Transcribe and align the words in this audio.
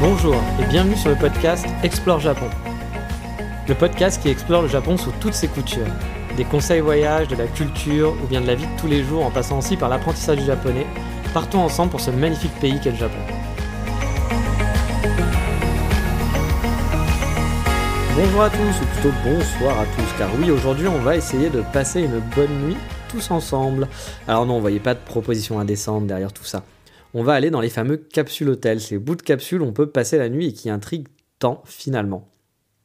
Bonjour 0.00 0.36
et 0.62 0.66
bienvenue 0.66 0.94
sur 0.94 1.10
le 1.10 1.16
podcast 1.16 1.66
Explore 1.82 2.20
Japon. 2.20 2.46
Le 3.66 3.74
podcast 3.74 4.22
qui 4.22 4.28
explore 4.28 4.62
le 4.62 4.68
Japon 4.68 4.96
sous 4.96 5.10
toutes 5.20 5.34
ses 5.34 5.48
coutures. 5.48 5.88
Des 6.36 6.44
conseils 6.44 6.78
voyage, 6.78 7.26
de 7.26 7.34
la 7.34 7.48
culture 7.48 8.14
ou 8.22 8.26
bien 8.28 8.40
de 8.40 8.46
la 8.46 8.54
vie 8.54 8.64
de 8.64 8.80
tous 8.80 8.86
les 8.86 9.02
jours 9.02 9.26
en 9.26 9.32
passant 9.32 9.58
aussi 9.58 9.76
par 9.76 9.88
l'apprentissage 9.88 10.38
du 10.38 10.44
japonais. 10.44 10.86
Partons 11.34 11.58
ensemble 11.58 11.90
pour 11.90 12.00
ce 12.00 12.12
magnifique 12.12 12.54
pays 12.60 12.78
qu'est 12.80 12.92
le 12.92 12.96
Japon. 12.96 13.18
Bonjour 18.14 18.42
à 18.42 18.50
tous, 18.50 18.80
ou 18.80 18.86
plutôt 18.94 19.14
bonsoir 19.24 19.80
à 19.80 19.84
tous, 19.84 20.16
car 20.16 20.28
oui, 20.38 20.52
aujourd'hui 20.52 20.86
on 20.86 21.00
va 21.00 21.16
essayer 21.16 21.50
de 21.50 21.62
passer 21.72 22.02
une 22.02 22.20
bonne 22.36 22.66
nuit 22.66 22.76
tous 23.08 23.32
ensemble. 23.32 23.88
Alors 24.28 24.46
non, 24.46 24.60
voyez 24.60 24.78
pas 24.78 24.94
de 24.94 25.00
proposition 25.00 25.58
indécente 25.58 26.06
derrière 26.06 26.32
tout 26.32 26.44
ça. 26.44 26.62
On 27.14 27.22
va 27.22 27.32
aller 27.32 27.50
dans 27.50 27.62
les 27.62 27.70
fameux 27.70 27.96
capsules 27.96 28.50
hôtels, 28.50 28.80
ces 28.80 28.98
bouts 28.98 29.16
de 29.16 29.22
capsules 29.22 29.62
où 29.62 29.64
on 29.64 29.72
peut 29.72 29.90
passer 29.90 30.18
la 30.18 30.28
nuit 30.28 30.48
et 30.48 30.52
qui 30.52 30.68
intriguent 30.68 31.08
tant 31.38 31.62
finalement. 31.64 32.28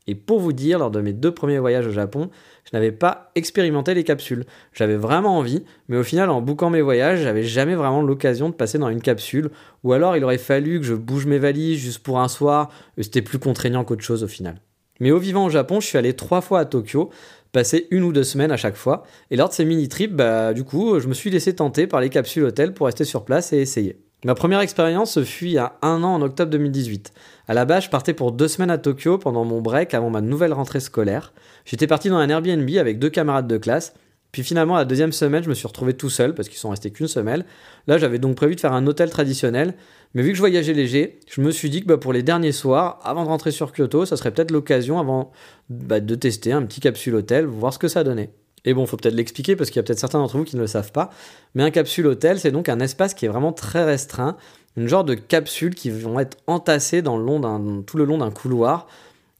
Et 0.08 0.16
pour 0.16 0.39
vous 0.39 0.53
dire, 0.53 0.80
lors 0.80 0.92
de 0.92 1.02
mes 1.02 1.14
deux 1.14 1.34
premiers 1.34 1.59
voyages 1.59 1.88
au 1.88 1.92
Japon, 1.92 2.30
je 2.66 2.72
n'avais 2.73 2.92
pas 2.92 3.31
expérimenté 3.36 3.94
les 3.94 4.03
capsules. 4.03 4.45
J'avais 4.73 4.98
vraiment 4.98 5.38
envie, 5.38 5.64
mais 5.88 5.98
au 5.98 6.03
final, 6.03 6.30
en 6.30 6.42
bouquant 6.42 6.70
mes 6.70 6.81
voyages, 6.81 7.22
j'avais 7.22 7.44
jamais 7.44 7.75
vraiment 7.75 8.02
l'occasion 8.02 8.50
de 8.50 8.53
passer 8.53 8.78
dans 8.78 8.89
une 8.89 9.02
capsule, 9.02 9.50
ou 9.83 9.94
alors 9.94 10.17
il 10.17 10.23
aurait 10.23 10.38
fallu 10.38 10.80
que 10.80 10.86
je 10.86 10.94
bouge 10.94 11.26
mes 11.26 11.39
valises 11.39 11.80
juste 11.80 12.00
pour 12.00 12.20
un 12.20 12.28
soir, 12.28 12.70
et 12.98 13.03
c'était 13.03 13.22
plus 13.22 13.39
contraignant 13.39 13.86
qu'autre 13.86 14.03
chose 14.03 14.23
au 14.23 14.28
final. 14.28 14.55
Mais 15.00 15.11
au 15.11 15.20
vivant 15.20 15.45
au 15.45 15.50
Japon, 15.50 15.80
je 15.80 15.88
suis 15.88 15.98
allé 15.98 16.14
trois 16.14 16.42
fois 16.42 16.59
à 16.59 16.66
Tokyo, 16.66 17.09
passer 17.53 17.88
une 17.92 18.03
ou 18.03 18.11
deux 18.11 18.23
semaines 18.23 18.52
à 18.52 18.58
chaque 18.58 18.76
fois, 18.76 19.03
et 19.31 19.38
lors 19.38 19.50
de 19.50 19.53
ces 19.53 19.66
mini-trips, 19.66 20.14
bah, 20.14 20.53
du 20.53 20.66
coup, 20.66 21.00
je 21.00 21.08
me 21.08 21.14
suis 21.14 21.30
laissé 21.30 21.55
tenter 21.55 21.88
par 21.88 22.02
les 22.02 22.09
capsules 22.09 22.44
hôtels 22.44 22.73
pour 22.73 22.88
rester 22.88 23.05
sur 23.05 23.23
place 23.23 23.53
et 23.53 23.58
essayer. 23.58 24.00
Ma 24.26 24.36
première 24.36 24.62
expérience 24.62 25.12
se 25.12 25.24
fut 25.26 25.46
il 25.46 25.52
y 25.52 25.58
a 25.58 25.74
un 25.82 26.02
an 26.02 26.16
en 26.16 26.22
octobre 26.22 26.50
2018. 26.50 27.12
À 27.50 27.54
la 27.54 27.66
base, 27.66 27.86
je 27.86 27.90
partais 27.90 28.14
pour 28.14 28.32
deux 28.32 28.48
semaines 28.48 28.72
à 28.72 28.78
Tokyo 28.78 29.18
pendant 29.18 29.44
mon 29.44 29.60
break 29.60 29.94
avant 29.94 30.10
ma 30.10 30.22
nouvelle 30.22 30.54
rentrée 30.54 30.80
scolaire. 30.80 31.34
J'étais 31.66 31.88
parti 31.88 32.08
dans 32.08 32.16
un 32.16 32.30
Airbnb 32.30 32.70
avec 32.78 33.00
deux 33.00 33.10
camarades 33.10 33.48
de 33.48 33.58
classe. 33.58 33.94
Puis 34.32 34.44
finalement, 34.44 34.76
la 34.76 34.86
deuxième 34.86 35.12
semaine, 35.12 35.44
je 35.44 35.50
me 35.50 35.54
suis 35.54 35.68
retrouvé 35.68 35.94
tout 35.94 36.10
seul 36.10 36.34
parce 36.34 36.48
qu'ils 36.48 36.58
sont 36.58 36.70
restés 36.70 36.90
qu'une 36.90 37.08
semaine. 37.08 37.44
Là, 37.86 37.98
j'avais 37.98 38.18
donc 38.18 38.36
prévu 38.36 38.56
de 38.56 38.62
faire 38.62 38.72
un 38.72 38.88
hôtel 38.88 39.10
traditionnel. 39.10 39.76
Mais 40.14 40.22
vu 40.24 40.30
que 40.30 40.36
je 40.36 40.42
voyageais 40.42 40.74
léger, 40.74 41.20
je 41.30 41.42
me 41.42 41.52
suis 41.52 41.70
dit 41.70 41.82
que 41.82 41.88
bah, 41.88 41.98
pour 41.98 42.14
les 42.14 42.24
derniers 42.24 42.54
soirs, 42.54 43.00
avant 43.04 43.24
de 43.24 43.30
rentrer 43.30 43.52
sur 43.52 43.74
Kyoto, 43.74 44.06
ça 44.06 44.16
serait 44.16 44.32
peut-être 44.32 44.52
l'occasion 44.52 45.00
avant 45.00 45.32
bah, 45.70 46.00
de 46.00 46.16
tester 46.16 46.54
un 46.54 46.64
petit 46.64 46.80
capsule 46.80 47.16
hôtel, 47.16 47.46
voir 47.46 47.74
ce 47.74 47.80
que 47.80 47.90
ça 47.90 48.06
donnait. 48.06 48.32
Et 48.66 48.73
bon, 48.73 48.86
faut 48.86 48.97
peut-être 48.97 49.16
l'expliquer 49.16 49.56
parce 49.56 49.69
qu'il 49.69 49.78
y 49.78 49.80
a 49.80 49.83
peut-être 49.83 50.00
certains 50.00 50.19
d'entre 50.19 50.38
vous 50.38 50.45
qui 50.45 50.56
ne 50.56 50.61
le 50.61 50.67
savent 50.67 50.92
pas. 50.92 51.09
Mais 51.56 51.64
un 51.64 51.72
capsule 51.72 52.08
hôtel, 52.08 52.39
c'est 52.39 52.52
donc 52.52 52.70
un 52.70 52.80
espace 52.80 53.14
qui 53.14 53.25
est 53.25 53.30
vraiment 53.30 53.52
très 53.52 53.83
restreint, 53.83 54.38
une 54.78 54.88
genre 54.88 55.03
de 55.03 55.16
capsules 55.16 55.75
qui 55.75 55.89
vont 55.89 56.20
être 56.20 56.38
entassées 56.47 57.03
tout 57.03 57.97
le 57.97 58.05
long 58.05 58.17
d'un 58.17 58.31
couloir 58.31 58.88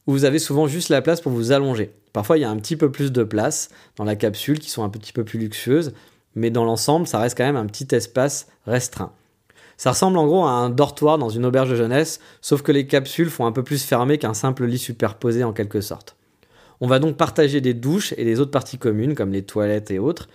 où 0.06 0.12
vous 0.12 0.24
avez 0.24 0.38
souvent 0.38 0.66
juste 0.66 0.90
la 0.90 1.00
place 1.02 1.20
pour 1.20 1.32
vous 1.32 1.52
allonger. 1.52 1.90
Parfois, 2.12 2.38
il 2.38 2.42
y 2.42 2.44
a 2.44 2.50
un 2.50 2.56
petit 2.56 2.76
peu 2.76 2.92
plus 2.92 3.10
de 3.10 3.24
place 3.24 3.70
dans 3.96 4.04
la 4.04 4.16
capsule 4.16 4.58
qui 4.58 4.70
sont 4.70 4.84
un 4.84 4.90
petit 4.90 5.12
peu 5.12 5.24
plus 5.24 5.38
luxueuses, 5.38 5.94
mais 6.34 6.50
dans 6.50 6.64
l'ensemble, 6.64 7.06
ça 7.06 7.18
reste 7.18 7.36
quand 7.36 7.44
même 7.44 7.56
un 7.56 7.66
petit 7.66 7.88
espace 7.92 8.46
restreint. 8.66 9.12
Ça 9.76 9.90
ressemble 9.90 10.18
en 10.18 10.26
gros 10.26 10.44
à 10.44 10.50
un 10.50 10.70
dortoir 10.70 11.18
dans 11.18 11.30
une 11.30 11.44
auberge 11.44 11.70
de 11.70 11.74
jeunesse, 11.74 12.20
sauf 12.40 12.62
que 12.62 12.70
les 12.70 12.86
capsules 12.86 13.30
font 13.30 13.46
un 13.46 13.52
peu 13.52 13.64
plus 13.64 13.82
fermé 13.82 14.18
qu'un 14.18 14.34
simple 14.34 14.66
lit 14.66 14.78
superposé 14.78 15.42
en 15.42 15.52
quelque 15.52 15.80
sorte. 15.80 16.14
On 16.80 16.86
va 16.86 16.98
donc 16.98 17.16
partager 17.16 17.60
des 17.60 17.74
douches 17.74 18.14
et 18.16 18.24
des 18.24 18.40
autres 18.40 18.50
parties 18.50 18.78
communes, 18.78 19.14
comme 19.14 19.32
les 19.32 19.42
toilettes 19.42 19.90
et 19.90 19.98
autres. 19.98 20.28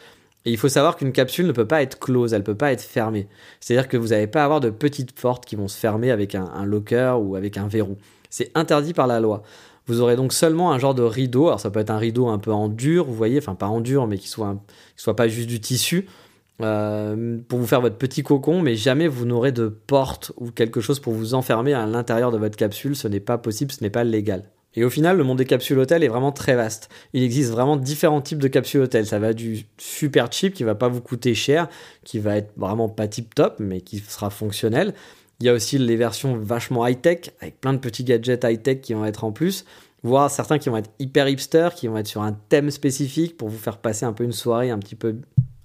Et 0.46 0.52
il 0.52 0.58
faut 0.58 0.70
savoir 0.70 0.96
qu'une 0.96 1.12
capsule 1.12 1.48
ne 1.48 1.52
peut 1.52 1.68
pas 1.68 1.82
être 1.82 2.00
close, 2.00 2.34
elle 2.34 2.40
ne 2.40 2.46
peut 2.46 2.56
pas 2.56 2.72
être 2.72 2.82
fermée. 2.82 3.28
C'est-à-dire 3.60 3.90
que 3.90 3.98
vous 3.98 4.08
n'allez 4.08 4.28
pas 4.28 4.44
avoir 4.44 4.62
de 4.62 4.70
petites 4.70 5.12
portes 5.12 5.46
qui 5.46 5.56
vont 5.56 5.68
se 5.68 5.78
fermer 5.78 6.12
avec 6.12 6.34
un, 6.34 6.46
un 6.46 6.66
locker 6.66 7.20
ou 7.22 7.36
avec 7.36 7.58
un 7.58 7.68
verrou. 7.68 7.98
C'est 8.30 8.52
interdit 8.56 8.94
par 8.94 9.08
la 9.08 9.20
loi. 9.20 9.44
Vous 9.88 10.02
aurez 10.02 10.16
donc 10.16 10.34
seulement 10.34 10.72
un 10.72 10.78
genre 10.78 10.94
de 10.94 11.02
rideau. 11.02 11.48
Alors 11.48 11.60
ça 11.60 11.72
peut 11.72 11.80
être 11.80 11.90
un 11.90 11.98
rideau 11.98 12.28
un 12.28 12.38
peu 12.38 12.52
en 12.52 12.70
dur, 12.70 13.06
vous 13.06 13.16
voyez, 13.16 13.40
enfin 13.40 13.56
pas 13.56 13.68
en 13.68 13.82
dur, 13.82 14.08
mais 14.08 14.18
qui 14.18 14.28
soit, 14.28 14.48
un, 14.48 14.56
qui 14.96 15.04
soit 15.04 15.16
pas 15.16 15.28
juste 15.28 15.50
du 15.50 15.60
tissu. 15.60 16.08
Euh, 16.62 17.38
pour 17.48 17.58
vous 17.58 17.66
faire 17.66 17.82
votre 17.82 17.96
petit 17.96 18.22
cocon, 18.22 18.62
mais 18.62 18.76
jamais 18.76 19.08
vous 19.08 19.26
n'aurez 19.26 19.52
de 19.52 19.68
porte 19.68 20.34
ou 20.38 20.52
quelque 20.52 20.82
chose 20.82 21.00
pour 21.00 21.14
vous 21.14 21.34
enfermer 21.34 21.74
à 21.74 21.86
l'intérieur 21.86 22.32
de 22.32 22.38
votre 22.38 22.58
capsule. 22.58 22.96
Ce 22.96 23.08
n'est 23.08 23.20
pas 23.20 23.38
possible, 23.38 23.72
ce 23.72 23.84
n'est 23.84 23.90
pas 23.90 24.04
légal. 24.04 24.44
Et 24.76 24.84
au 24.84 24.90
final, 24.90 25.18
le 25.18 25.24
monde 25.24 25.40
des 25.40 25.46
capsules 25.46 25.80
hôtels 25.80 26.04
est 26.04 26.08
vraiment 26.08 26.32
très 26.32 26.56
vaste. 26.56 26.90
Il 27.14 27.24
existe 27.24 27.52
vraiment 27.52 27.76
différents 27.76 28.22
types 28.22 28.40
de 28.40 28.48
capsules 28.48 28.82
hôtels. 28.82 29.06
Ça 29.08 29.20
va 29.20 29.34
du 29.34 29.66
super 29.78 30.32
cheap 30.32 30.54
qui 30.54 30.64
va 30.64 30.76
pas 30.76 30.88
vous 30.88 31.02
coûter 31.02 31.34
cher, 31.34 31.68
qui 32.04 32.20
va 32.20 32.38
être 32.38 32.52
vraiment 32.56 32.88
pas 32.88 33.08
tip 33.08 33.34
top, 33.34 33.56
mais 33.60 33.82
qui 33.82 34.00
sera 34.00 34.30
fonctionnel. 34.30 34.94
Il 35.40 35.46
y 35.46 35.50
a 35.50 35.54
aussi 35.54 35.78
les 35.78 35.96
versions 35.96 36.36
vachement 36.36 36.86
high-tech, 36.86 37.32
avec 37.42 37.60
plein 37.60 37.74
de 37.74 37.80
petits 37.80 38.04
gadgets 38.04 38.44
high-tech 38.44 38.82
qui 38.82 38.94
vont 38.94 39.06
être 39.06 39.24
en 39.24 39.32
plus, 39.32 39.66
voire 40.04 40.30
certains 40.30 40.60
qui 40.60 40.70
vont 40.70 40.78
être 40.78 40.92
hyper 41.00 41.28
hipster, 41.28 41.70
qui 41.76 41.88
vont 41.88 41.98
être 41.98 42.08
sur 42.08 42.22
un 42.22 42.34
thème 42.34 42.70
spécifique 42.72 43.38
pour 43.38 43.50
vous 43.50 43.58
faire 43.58 43.78
passer 43.78 44.06
un 44.06 44.14
peu 44.14 44.24
une 44.24 44.34
soirée 44.34 44.70
un 44.70 44.80
petit 44.80 44.96
peu 44.96 45.16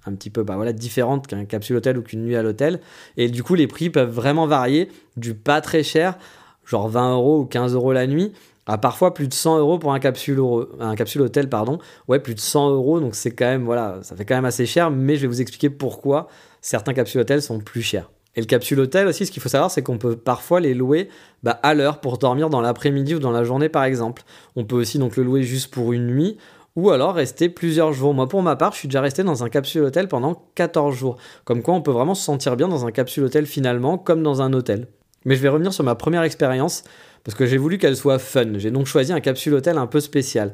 un 0.07 0.13
petit 0.13 0.29
peu 0.29 0.43
bah 0.43 0.55
voilà, 0.55 0.71
différente 0.71 1.25
qu'un 1.25 1.45
capsule 1.45 1.77
hôtel 1.77 1.97
ou 1.97 2.03
qu'une 2.03 2.23
nuit 2.23 2.35
à 2.35 2.43
l'hôtel. 2.43 2.79
Et 3.17 3.27
du 3.27 3.41
coup, 3.41 3.55
les 3.55 3.65
prix 3.65 3.89
peuvent 3.89 4.11
vraiment 4.11 4.45
varier 4.45 4.89
du 5.17 5.33
pas 5.33 5.61
très 5.61 5.81
cher, 5.81 6.17
genre 6.63 6.87
20 6.87 7.13
euros 7.13 7.39
ou 7.39 7.45
15 7.45 7.73
euros 7.73 7.91
la 7.91 8.05
nuit, 8.05 8.31
à 8.67 8.77
parfois 8.77 9.13
plus 9.13 9.27
de 9.27 9.33
100 9.33 9.59
euros 9.59 9.79
pour 9.79 9.93
un 9.93 9.99
capsule, 9.99 10.41
un 10.79 10.95
capsule 10.95 11.21
hôtel, 11.21 11.49
pardon. 11.49 11.79
Ouais, 12.07 12.19
plus 12.19 12.35
de 12.35 12.39
100 12.39 12.71
euros, 12.71 12.99
donc 12.99 13.15
c'est 13.15 13.31
quand 13.31 13.45
même, 13.45 13.63
voilà, 13.63 13.99
ça 14.01 14.15
fait 14.15 14.25
quand 14.25 14.35
même 14.35 14.45
assez 14.45 14.65
cher, 14.65 14.91
mais 14.91 15.15
je 15.15 15.21
vais 15.21 15.27
vous 15.27 15.41
expliquer 15.41 15.69
pourquoi 15.69 16.27
certains 16.61 16.93
capsules 16.93 17.21
hôtels 17.21 17.41
sont 17.41 17.59
plus 17.59 17.81
chers. 17.81 18.09
Et 18.35 18.41
le 18.41 18.47
capsule 18.47 18.79
hôtel 18.81 19.07
aussi, 19.07 19.25
ce 19.25 19.31
qu'il 19.31 19.41
faut 19.41 19.49
savoir, 19.49 19.71
c'est 19.71 19.81
qu'on 19.81 19.97
peut 19.97 20.17
parfois 20.17 20.59
les 20.59 20.73
louer 20.73 21.09
bah, 21.43 21.59
à 21.63 21.73
l'heure 21.73 22.01
pour 22.01 22.17
dormir 22.17 22.49
dans 22.49 22.59
l'après-midi 22.59 23.15
ou 23.15 23.19
dans 23.19 23.31
la 23.31 23.43
journée, 23.43 23.69
par 23.69 23.85
exemple. 23.85 24.23
On 24.55 24.65
peut 24.65 24.75
aussi 24.75 24.99
donc 24.99 25.15
le 25.15 25.23
louer 25.23 25.43
juste 25.43 25.73
pour 25.73 25.93
une 25.93 26.07
nuit 26.07 26.37
ou 26.75 26.89
alors 26.89 27.15
rester 27.15 27.47
plusieurs 27.47 27.93
jours. 27.93 28.13
Moi, 28.13 28.27
pour 28.27 28.41
ma 28.41 28.57
part, 28.57 28.73
je 28.73 28.79
suis 28.79 28.87
déjà 28.89 28.99
resté 28.99 29.23
dans 29.23 29.45
un 29.45 29.49
capsule 29.49 29.83
hôtel 29.83 30.09
pendant 30.09 30.49
14 30.55 30.93
jours. 30.93 31.15
Comme 31.45 31.61
quoi, 31.61 31.73
on 31.73 31.81
peut 31.81 31.91
vraiment 31.91 32.15
se 32.15 32.23
sentir 32.23 32.57
bien 32.57 32.67
dans 32.67 32.85
un 32.85 32.91
capsule 32.91 33.23
hôtel 33.23 33.45
finalement, 33.45 33.97
comme 33.97 34.21
dans 34.21 34.41
un 34.41 34.51
hôtel. 34.51 34.87
Mais 35.25 35.35
je 35.35 35.41
vais 35.41 35.49
revenir 35.49 35.73
sur 35.73 35.83
ma 35.83 35.95
première 35.95 36.23
expérience 36.23 36.83
parce 37.23 37.35
que 37.35 37.45
j'ai 37.45 37.57
voulu 37.57 37.77
qu'elle 37.77 37.97
soit 37.97 38.19
fun. 38.19 38.57
J'ai 38.57 38.71
donc 38.71 38.85
choisi 38.85 39.11
un 39.11 39.19
capsule 39.19 39.55
hôtel 39.55 39.77
un 39.77 39.87
peu 39.87 39.99
spécial. 39.99 40.53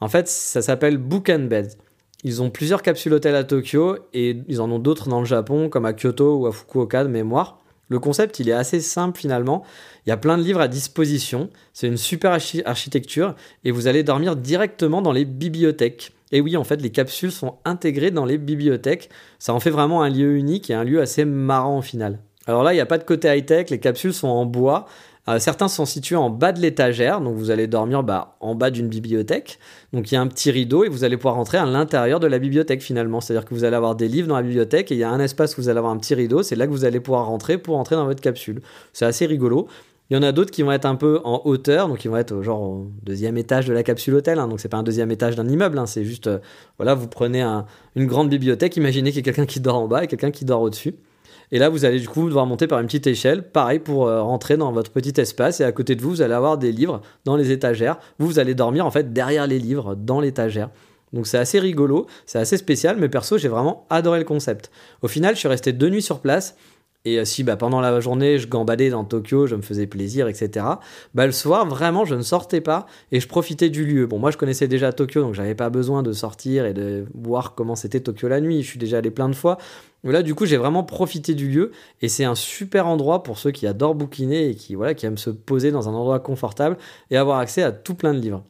En 0.00 0.08
fait, 0.08 0.28
ça 0.28 0.62
s'appelle 0.62 0.98
Book 0.98 1.30
and 1.30 1.44
Bed. 1.44 1.72
Ils 2.22 2.42
ont 2.42 2.50
plusieurs 2.50 2.82
capsules 2.82 3.14
hôtels 3.14 3.34
à 3.34 3.44
Tokyo 3.44 3.96
et 4.12 4.36
ils 4.46 4.60
en 4.60 4.70
ont 4.70 4.78
d'autres 4.78 5.08
dans 5.08 5.20
le 5.20 5.26
Japon, 5.26 5.70
comme 5.70 5.86
à 5.86 5.94
Kyoto 5.94 6.36
ou 6.36 6.46
à 6.46 6.52
Fukuoka 6.52 7.04
de 7.04 7.08
mémoire. 7.08 7.58
Le 7.88 7.98
concept, 7.98 8.38
il 8.38 8.48
est 8.48 8.52
assez 8.52 8.80
simple 8.80 9.18
finalement. 9.18 9.64
Il 10.06 10.10
y 10.10 10.12
a 10.12 10.16
plein 10.16 10.38
de 10.38 10.42
livres 10.42 10.60
à 10.60 10.68
disposition. 10.68 11.50
C'est 11.72 11.88
une 11.88 11.96
super 11.96 12.38
architecture 12.64 13.34
et 13.64 13.70
vous 13.70 13.88
allez 13.88 14.02
dormir 14.02 14.36
directement 14.36 15.02
dans 15.02 15.12
les 15.12 15.24
bibliothèques. 15.24 16.12
Et 16.30 16.40
oui, 16.40 16.56
en 16.56 16.62
fait, 16.62 16.80
les 16.80 16.90
capsules 16.90 17.32
sont 17.32 17.56
intégrées 17.64 18.12
dans 18.12 18.24
les 18.24 18.38
bibliothèques. 18.38 19.10
Ça 19.38 19.54
en 19.54 19.60
fait 19.60 19.70
vraiment 19.70 20.02
un 20.02 20.10
lieu 20.10 20.36
unique 20.36 20.70
et 20.70 20.74
un 20.74 20.84
lieu 20.84 21.00
assez 21.00 21.24
marrant 21.24 21.78
au 21.78 21.82
final. 21.82 22.20
Alors 22.46 22.62
là, 22.62 22.72
il 22.72 22.76
n'y 22.76 22.80
a 22.80 22.86
pas 22.86 22.98
de 22.98 23.04
côté 23.04 23.28
high-tech. 23.28 23.70
Les 23.70 23.80
capsules 23.80 24.14
sont 24.14 24.28
en 24.28 24.46
bois 24.46 24.86
euh, 25.28 25.38
certains 25.38 25.68
sont 25.68 25.84
situés 25.84 26.16
en 26.16 26.30
bas 26.30 26.52
de 26.52 26.60
l'étagère, 26.60 27.20
donc 27.20 27.36
vous 27.36 27.50
allez 27.50 27.66
dormir 27.66 28.02
bah, 28.02 28.36
en 28.40 28.54
bas 28.54 28.70
d'une 28.70 28.88
bibliothèque. 28.88 29.58
Donc 29.92 30.10
il 30.10 30.14
y 30.14 30.16
a 30.16 30.20
un 30.20 30.26
petit 30.26 30.50
rideau 30.50 30.82
et 30.82 30.88
vous 30.88 31.04
allez 31.04 31.16
pouvoir 31.16 31.34
rentrer 31.34 31.58
à 31.58 31.66
l'intérieur 31.66 32.20
de 32.20 32.26
la 32.26 32.38
bibliothèque 32.38 32.82
finalement. 32.82 33.20
C'est-à-dire 33.20 33.44
que 33.44 33.54
vous 33.54 33.64
allez 33.64 33.76
avoir 33.76 33.94
des 33.94 34.08
livres 34.08 34.28
dans 34.28 34.36
la 34.36 34.42
bibliothèque 34.42 34.90
et 34.90 34.94
il 34.94 34.98
y 34.98 35.04
a 35.04 35.10
un 35.10 35.20
espace 35.20 35.56
où 35.56 35.62
vous 35.62 35.68
allez 35.68 35.78
avoir 35.78 35.92
un 35.92 35.98
petit 35.98 36.14
rideau. 36.14 36.42
C'est 36.42 36.56
là 36.56 36.66
que 36.66 36.72
vous 36.72 36.84
allez 36.84 37.00
pouvoir 37.00 37.26
rentrer 37.26 37.58
pour 37.58 37.76
entrer 37.76 37.96
dans 37.96 38.06
votre 38.06 38.22
capsule. 38.22 38.62
C'est 38.92 39.04
assez 39.04 39.26
rigolo. 39.26 39.68
Il 40.08 40.14
y 40.14 40.16
en 40.16 40.22
a 40.24 40.32
d'autres 40.32 40.50
qui 40.50 40.62
vont 40.62 40.72
être 40.72 40.86
un 40.86 40.96
peu 40.96 41.20
en 41.22 41.42
hauteur, 41.44 41.86
donc 41.86 42.04
ils 42.04 42.08
vont 42.08 42.16
être 42.16 42.42
genre 42.42 42.62
au 42.62 42.90
deuxième 43.04 43.36
étage 43.36 43.66
de 43.66 43.72
la 43.72 43.84
capsule 43.84 44.14
hôtel. 44.14 44.40
Hein, 44.40 44.48
donc 44.48 44.58
c'est 44.58 44.68
pas 44.68 44.78
un 44.78 44.82
deuxième 44.82 45.12
étage 45.12 45.36
d'un 45.36 45.46
immeuble, 45.46 45.78
hein, 45.78 45.86
c'est 45.86 46.02
juste, 46.02 46.26
euh, 46.26 46.38
voilà, 46.78 46.94
vous 46.94 47.06
prenez 47.06 47.42
une 47.94 48.06
grande 48.06 48.28
bibliothèque. 48.28 48.76
Imaginez 48.76 49.10
qu'il 49.10 49.18
y 49.18 49.20
a 49.20 49.32
quelqu'un 49.32 49.46
qui 49.46 49.60
dort 49.60 49.76
en 49.76 49.86
bas 49.86 50.02
et 50.02 50.08
quelqu'un 50.08 50.32
qui 50.32 50.44
dort 50.44 50.62
au-dessus. 50.62 50.96
Et 51.52 51.58
là, 51.58 51.68
vous 51.68 51.84
allez 51.84 51.98
du 51.98 52.08
coup 52.08 52.26
devoir 52.26 52.46
monter 52.46 52.66
par 52.66 52.78
une 52.80 52.86
petite 52.86 53.06
échelle, 53.06 53.42
pareil 53.42 53.80
pour 53.80 54.06
euh, 54.06 54.22
rentrer 54.22 54.56
dans 54.56 54.70
votre 54.72 54.90
petit 54.90 55.20
espace. 55.20 55.60
Et 55.60 55.64
à 55.64 55.72
côté 55.72 55.96
de 55.96 56.02
vous, 56.02 56.10
vous 56.10 56.22
allez 56.22 56.34
avoir 56.34 56.58
des 56.58 56.72
livres 56.72 57.00
dans 57.24 57.36
les 57.36 57.50
étagères. 57.50 57.98
Vous, 58.18 58.26
vous 58.26 58.38
allez 58.38 58.54
dormir 58.54 58.86
en 58.86 58.90
fait 58.90 59.12
derrière 59.12 59.46
les 59.46 59.58
livres, 59.58 59.94
dans 59.94 60.20
l'étagère. 60.20 60.70
Donc 61.12 61.26
c'est 61.26 61.38
assez 61.38 61.58
rigolo, 61.58 62.06
c'est 62.24 62.38
assez 62.38 62.56
spécial, 62.56 62.96
mais 62.96 63.08
perso 63.08 63.36
j'ai 63.36 63.48
vraiment 63.48 63.84
adoré 63.90 64.20
le 64.20 64.24
concept. 64.24 64.70
Au 65.02 65.08
final, 65.08 65.34
je 65.34 65.40
suis 65.40 65.48
resté 65.48 65.72
deux 65.72 65.88
nuits 65.88 66.02
sur 66.02 66.20
place. 66.20 66.56
Et 67.06 67.18
euh, 67.18 67.24
si 67.24 67.44
bah, 67.44 67.56
pendant 67.56 67.80
la 67.80 67.98
journée 68.00 68.38
je 68.38 68.46
gambadais 68.46 68.90
dans 68.90 69.04
Tokyo, 69.04 69.46
je 69.46 69.56
me 69.56 69.62
faisais 69.62 69.86
plaisir, 69.86 70.28
etc. 70.28 70.66
Bah, 71.14 71.26
le 71.26 71.32
soir, 71.32 71.66
vraiment, 71.66 72.04
je 72.04 72.14
ne 72.14 72.22
sortais 72.22 72.60
pas 72.60 72.86
et 73.10 73.20
je 73.20 73.28
profitais 73.28 73.70
du 73.70 73.86
lieu. 73.86 74.06
Bon, 74.06 74.18
moi 74.18 74.30
je 74.30 74.36
connaissais 74.36 74.68
déjà 74.68 74.92
Tokyo, 74.92 75.22
donc 75.22 75.34
j'avais 75.34 75.54
pas 75.54 75.70
besoin 75.70 76.02
de 76.02 76.12
sortir 76.12 76.66
et 76.66 76.74
de 76.74 77.06
voir 77.14 77.54
comment 77.54 77.74
c'était 77.74 78.00
Tokyo 78.00 78.28
la 78.28 78.40
nuit. 78.40 78.62
Je 78.62 78.68
suis 78.68 78.78
déjà 78.78 78.98
allé 78.98 79.10
plein 79.10 79.28
de 79.28 79.34
fois. 79.34 79.56
Là, 80.04 80.22
du 80.22 80.34
coup, 80.34 80.46
j'ai 80.46 80.56
vraiment 80.56 80.82
profité 80.82 81.34
du 81.34 81.48
lieu 81.48 81.72
et 82.00 82.08
c'est 82.08 82.24
un 82.24 82.34
super 82.34 82.86
endroit 82.86 83.22
pour 83.22 83.38
ceux 83.38 83.50
qui 83.50 83.66
adorent 83.66 83.94
bouquiner 83.94 84.48
et 84.48 84.54
qui, 84.54 84.74
voilà, 84.74 84.94
qui 84.94 85.04
aiment 85.06 85.18
se 85.18 85.30
poser 85.30 85.72
dans 85.72 85.88
un 85.88 85.92
endroit 85.92 86.20
confortable 86.20 86.78
et 87.10 87.16
avoir 87.16 87.38
accès 87.38 87.62
à 87.62 87.72
tout 87.72 87.94
plein 87.94 88.14
de 88.14 88.18
livres. 88.18 88.44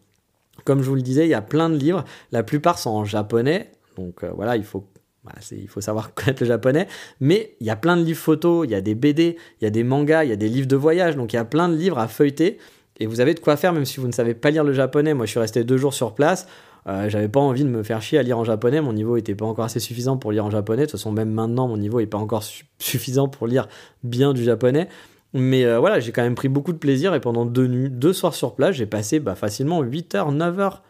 Comme 0.65 0.83
je 0.83 0.89
vous 0.89 0.95
le 0.95 1.03
disais, 1.03 1.27
il 1.27 1.31
y 1.31 1.35
a 1.35 1.43
plein 1.43 1.71
de 1.71 1.77
livres. 1.77 2.05
La 2.33 2.43
plupart 2.43 2.79
sont 2.79 2.91
en 2.91 3.05
japonais. 3.05 3.73
Donc 3.97 4.23
euh, 4.23 4.31
voilà, 4.35 4.57
il 4.57 4.65
faut, 4.65 4.85
bah, 5.25 5.33
il 5.53 5.69
faut 5.69 5.81
savoir 5.81 6.15
connaître 6.15 6.43
le 6.43 6.49
japonais. 6.49 6.89
Mais 7.21 7.57
il 7.61 7.67
y 7.67 7.71
a 7.71 7.77
plein 7.77 7.97
de 7.97 8.03
livres 8.03 8.21
photos, 8.21 8.67
il 8.67 8.71
y 8.71 8.75
a 8.75 8.81
des 8.81 8.95
BD, 8.95 9.37
il 9.61 9.65
y 9.65 9.67
a 9.67 9.71
des 9.71 9.85
mangas, 9.85 10.25
il 10.25 10.31
y 10.31 10.33
a 10.33 10.37
des 10.37 10.49
livres 10.49 10.69
de 10.69 10.77
voyage. 10.77 11.17
Donc 11.17 11.33
il 11.33 11.37
y 11.37 11.39
a 11.39 11.45
plein 11.45 11.69
de 11.69 11.77
livres 11.77 11.99
à 11.99 12.09
feuilleter. 12.09 12.59
Et 12.99 13.07
vous 13.07 13.21
avez 13.21 13.33
de 13.35 13.41
quoi 13.41 13.57
faire, 13.57 13.73
même 13.73 13.87
si 13.87 13.99
vous 13.99 14.07
ne 14.07 14.13
savez 14.13 14.35
pas 14.35 14.51
lire 14.51 14.63
le 14.63 14.75
japonais. 14.75 15.15
Moi, 15.15 15.25
je 15.25 15.31
suis 15.31 15.41
resté 15.41 15.65
deux 15.65 15.79
jours 15.79 15.95
sur 15.95 16.15
place. 16.15 16.47
Euh, 16.87 17.09
j'avais 17.09 17.29
pas 17.29 17.41
envie 17.41 17.65
de 17.65 17.69
me 17.69 17.83
faire 17.83 18.03
chier 18.03 18.19
à 18.19 18.23
lire 18.23 18.39
en 18.39 18.45
japonais. 18.45 18.81
Mon 18.81 18.93
niveau 18.93 19.17
était 19.17 19.35
pas 19.35 19.47
encore 19.47 19.65
assez 19.65 19.81
suffisant 19.81 20.19
pour 20.19 20.33
lire 20.33 20.45
en 20.45 20.51
japonais. 20.51 20.83
De 20.83 20.87
toute 20.87 20.99
façon, 20.99 21.11
même 21.11 21.31
maintenant, 21.31 21.67
mon 21.67 21.79
niveau 21.79 22.01
est 22.01 22.07
pas 22.07 22.19
encore 22.19 22.43
suffisant 22.79 23.29
pour 23.29 23.47
lire 23.47 23.69
bien 24.05 24.35
du 24.35 24.45
japonais. 24.45 24.89
Mais 25.33 25.65
euh, 25.65 25.79
voilà, 25.79 26.01
j'ai 26.01 26.13
quand 26.13 26.23
même 26.23 26.35
pris 26.35 26.49
beaucoup 26.49 26.73
de 26.73 26.79
plaisir 26.79 27.15
et 27.15 27.21
pendant 27.21 27.47
deux 27.47 27.67
nuits, 27.67 27.91
deux 27.91 28.13
soirs 28.13 28.35
sur 28.35 28.55
place, 28.55 28.75
j'ai 28.75 28.87
passé 28.87 29.21
bah, 29.21 29.35
facilement 29.37 29.81
8 29.81 30.15
heures, 30.17 30.33
9 30.33 30.59
heures, 30.59 30.83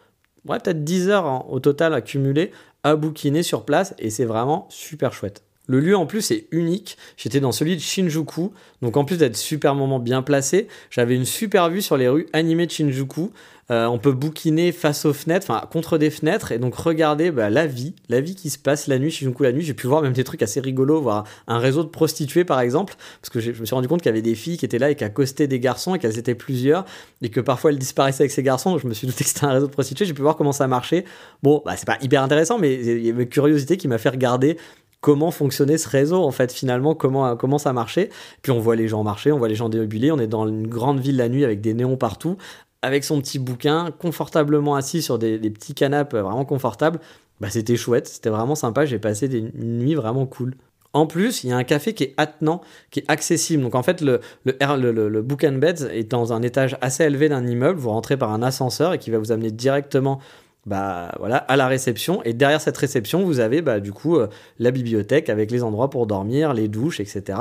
ouais, 0.47 0.57
peut-être 0.59 0.83
10 0.83 1.09
heures 1.09 1.51
au 1.51 1.59
total 1.59 1.93
accumulé 1.93 2.51
à 2.83 2.95
bouquiner 2.95 3.43
sur 3.43 3.65
place 3.65 3.93
et 3.99 4.09
c'est 4.09 4.25
vraiment 4.25 4.67
super 4.69 5.13
chouette. 5.13 5.43
Le 5.67 5.79
lieu 5.79 5.95
en 5.95 6.05
plus 6.05 6.31
est 6.31 6.47
unique. 6.51 6.97
J'étais 7.17 7.39
dans 7.39 7.51
celui 7.51 7.75
de 7.75 7.81
Shinjuku, 7.81 8.51
donc 8.81 8.97
en 8.97 9.05
plus 9.05 9.17
d'être 9.17 9.37
super 9.37 9.75
moment 9.75 9.99
bien 9.99 10.21
placé, 10.21 10.67
j'avais 10.89 11.15
une 11.15 11.25
super 11.25 11.69
vue 11.69 11.81
sur 11.81 11.97
les 11.97 12.07
rues 12.07 12.27
animées 12.33 12.65
de 12.65 12.71
Shinjuku. 12.71 13.31
Euh, 13.71 13.85
on 13.85 13.97
peut 13.99 14.11
bouquiner 14.11 14.73
face 14.73 15.05
aux 15.05 15.13
fenêtres, 15.13 15.47
enfin 15.49 15.65
contre 15.67 15.97
des 15.97 16.09
fenêtres, 16.09 16.51
et 16.51 16.59
donc 16.59 16.75
regarder 16.75 17.31
bah, 17.31 17.49
la 17.49 17.67
vie, 17.67 17.95
la 18.09 18.19
vie 18.19 18.35
qui 18.35 18.49
se 18.49 18.59
passe 18.59 18.87
la 18.87 18.99
nuit, 18.99 19.11
Shinjuku 19.11 19.43
la 19.43 19.53
nuit. 19.53 19.61
J'ai 19.61 19.73
pu 19.73 19.87
voir 19.87 20.01
même 20.01 20.11
des 20.11 20.25
trucs 20.25 20.41
assez 20.41 20.59
rigolos, 20.59 21.01
voir 21.01 21.23
un 21.47 21.57
réseau 21.57 21.83
de 21.83 21.89
prostituées 21.89 22.43
par 22.43 22.59
exemple, 22.59 22.95
parce 23.21 23.29
que 23.29 23.39
je 23.39 23.51
me 23.59 23.65
suis 23.65 23.73
rendu 23.73 23.87
compte 23.87 24.01
qu'il 24.01 24.09
y 24.09 24.13
avait 24.13 24.21
des 24.21 24.35
filles 24.35 24.57
qui 24.57 24.65
étaient 24.65 24.79
là 24.79 24.91
et 24.91 24.95
qui 24.95 25.05
accostaient 25.05 25.47
des 25.47 25.61
garçons 25.61 25.95
et 25.95 25.99
qu'elles 25.99 26.17
étaient 26.17 26.35
plusieurs, 26.35 26.83
et 27.21 27.29
que 27.29 27.39
parfois 27.39 27.71
elles 27.71 27.79
disparaissaient 27.79 28.23
avec 28.23 28.31
ces 28.31 28.43
garçons. 28.43 28.77
Je 28.77 28.87
me 28.87 28.93
suis 28.93 29.07
douté 29.07 29.23
que 29.23 29.29
c'était 29.29 29.45
un 29.45 29.53
réseau 29.53 29.67
de 29.67 29.71
prostituées. 29.71 30.05
J'ai 30.05 30.13
pu 30.13 30.21
voir 30.21 30.35
comment 30.35 30.51
ça 30.51 30.67
marchait. 30.67 31.05
Bon, 31.41 31.61
bah, 31.65 31.75
c'est 31.77 31.87
pas 31.87 31.97
hyper 32.01 32.23
intéressant, 32.23 32.59
mais 32.59 32.73
il 32.73 33.05
y 33.05 33.09
avait 33.09 33.23
une 33.23 33.29
curiosité 33.29 33.77
qui 33.77 33.87
m'a 33.87 33.97
fait 33.97 34.09
regarder 34.09 34.57
comment 34.99 35.31
fonctionnait 35.31 35.77
ce 35.77 35.89
réseau 35.89 36.23
en 36.23 36.29
fait 36.29 36.53
finalement 36.53 36.93
comment 36.93 37.35
comment 37.35 37.57
ça 37.57 37.73
marchait 37.73 38.09
puis 38.43 38.51
on 38.51 38.59
voit 38.59 38.75
les 38.75 38.87
gens 38.87 39.03
marcher 39.03 39.31
on 39.31 39.39
voit 39.39 39.47
les 39.47 39.55
gens 39.55 39.67
déambuler 39.67 40.11
on 40.11 40.19
est 40.19 40.27
dans 40.27 40.47
une 40.47 40.67
grande 40.67 40.99
ville 40.99 41.17
la 41.17 41.27
nuit 41.27 41.43
avec 41.43 41.59
des 41.59 41.73
néons 41.73 41.97
partout 41.97 42.37
avec 42.81 43.03
son 43.03 43.21
petit 43.21 43.39
bouquin, 43.39 43.91
confortablement 43.99 44.75
assis 44.75 45.01
sur 45.01 45.19
des, 45.19 45.37
petits 45.37 45.73
canapes 45.73 46.13
vraiment 46.13 46.45
confortables, 46.45 46.99
bah 47.39 47.49
c'était 47.49 47.75
chouette, 47.75 48.07
c'était 48.07 48.29
vraiment 48.29 48.55
sympa, 48.55 48.85
j'ai 48.85 48.99
passé 48.99 49.27
des 49.27 49.41
nuits 49.41 49.95
vraiment 49.95 50.25
cool. 50.25 50.55
En 50.93 51.07
plus, 51.07 51.43
il 51.43 51.49
y 51.49 51.53
a 51.53 51.57
un 51.57 51.63
café 51.63 51.93
qui 51.93 52.03
est 52.03 52.13
attenant, 52.17 52.61
qui 52.89 52.99
est 52.99 53.05
accessible. 53.07 53.63
Donc 53.63 53.75
en 53.75 53.83
fait, 53.83 54.01
le, 54.01 54.19
le, 54.43 54.91
le, 54.91 55.21
Book 55.21 55.45
and 55.45 55.53
Beds 55.53 55.87
est 55.89 56.11
dans 56.11 56.33
un 56.33 56.41
étage 56.41 56.77
assez 56.81 57.05
élevé 57.05 57.29
d'un 57.29 57.47
immeuble. 57.47 57.79
Vous 57.79 57.91
rentrez 57.91 58.17
par 58.17 58.33
un 58.33 58.43
ascenseur 58.43 58.93
et 58.93 58.99
qui 58.99 59.09
va 59.09 59.17
vous 59.17 59.31
amener 59.31 59.51
directement 59.51 60.19
bah, 60.65 61.15
voilà, 61.19 61.37
à 61.37 61.55
la 61.55 61.67
réception. 61.67 62.21
Et 62.23 62.33
derrière 62.33 62.59
cette 62.59 62.77
réception, 62.77 63.23
vous 63.23 63.39
avez 63.39 63.61
bah, 63.61 63.79
du 63.79 63.93
coup 63.93 64.17
euh, 64.17 64.27
la 64.59 64.71
bibliothèque 64.71 65.29
avec 65.29 65.49
les 65.49 65.63
endroits 65.63 65.89
pour 65.89 66.07
dormir, 66.07 66.53
les 66.53 66.67
douches, 66.67 66.99
etc. 66.99 67.39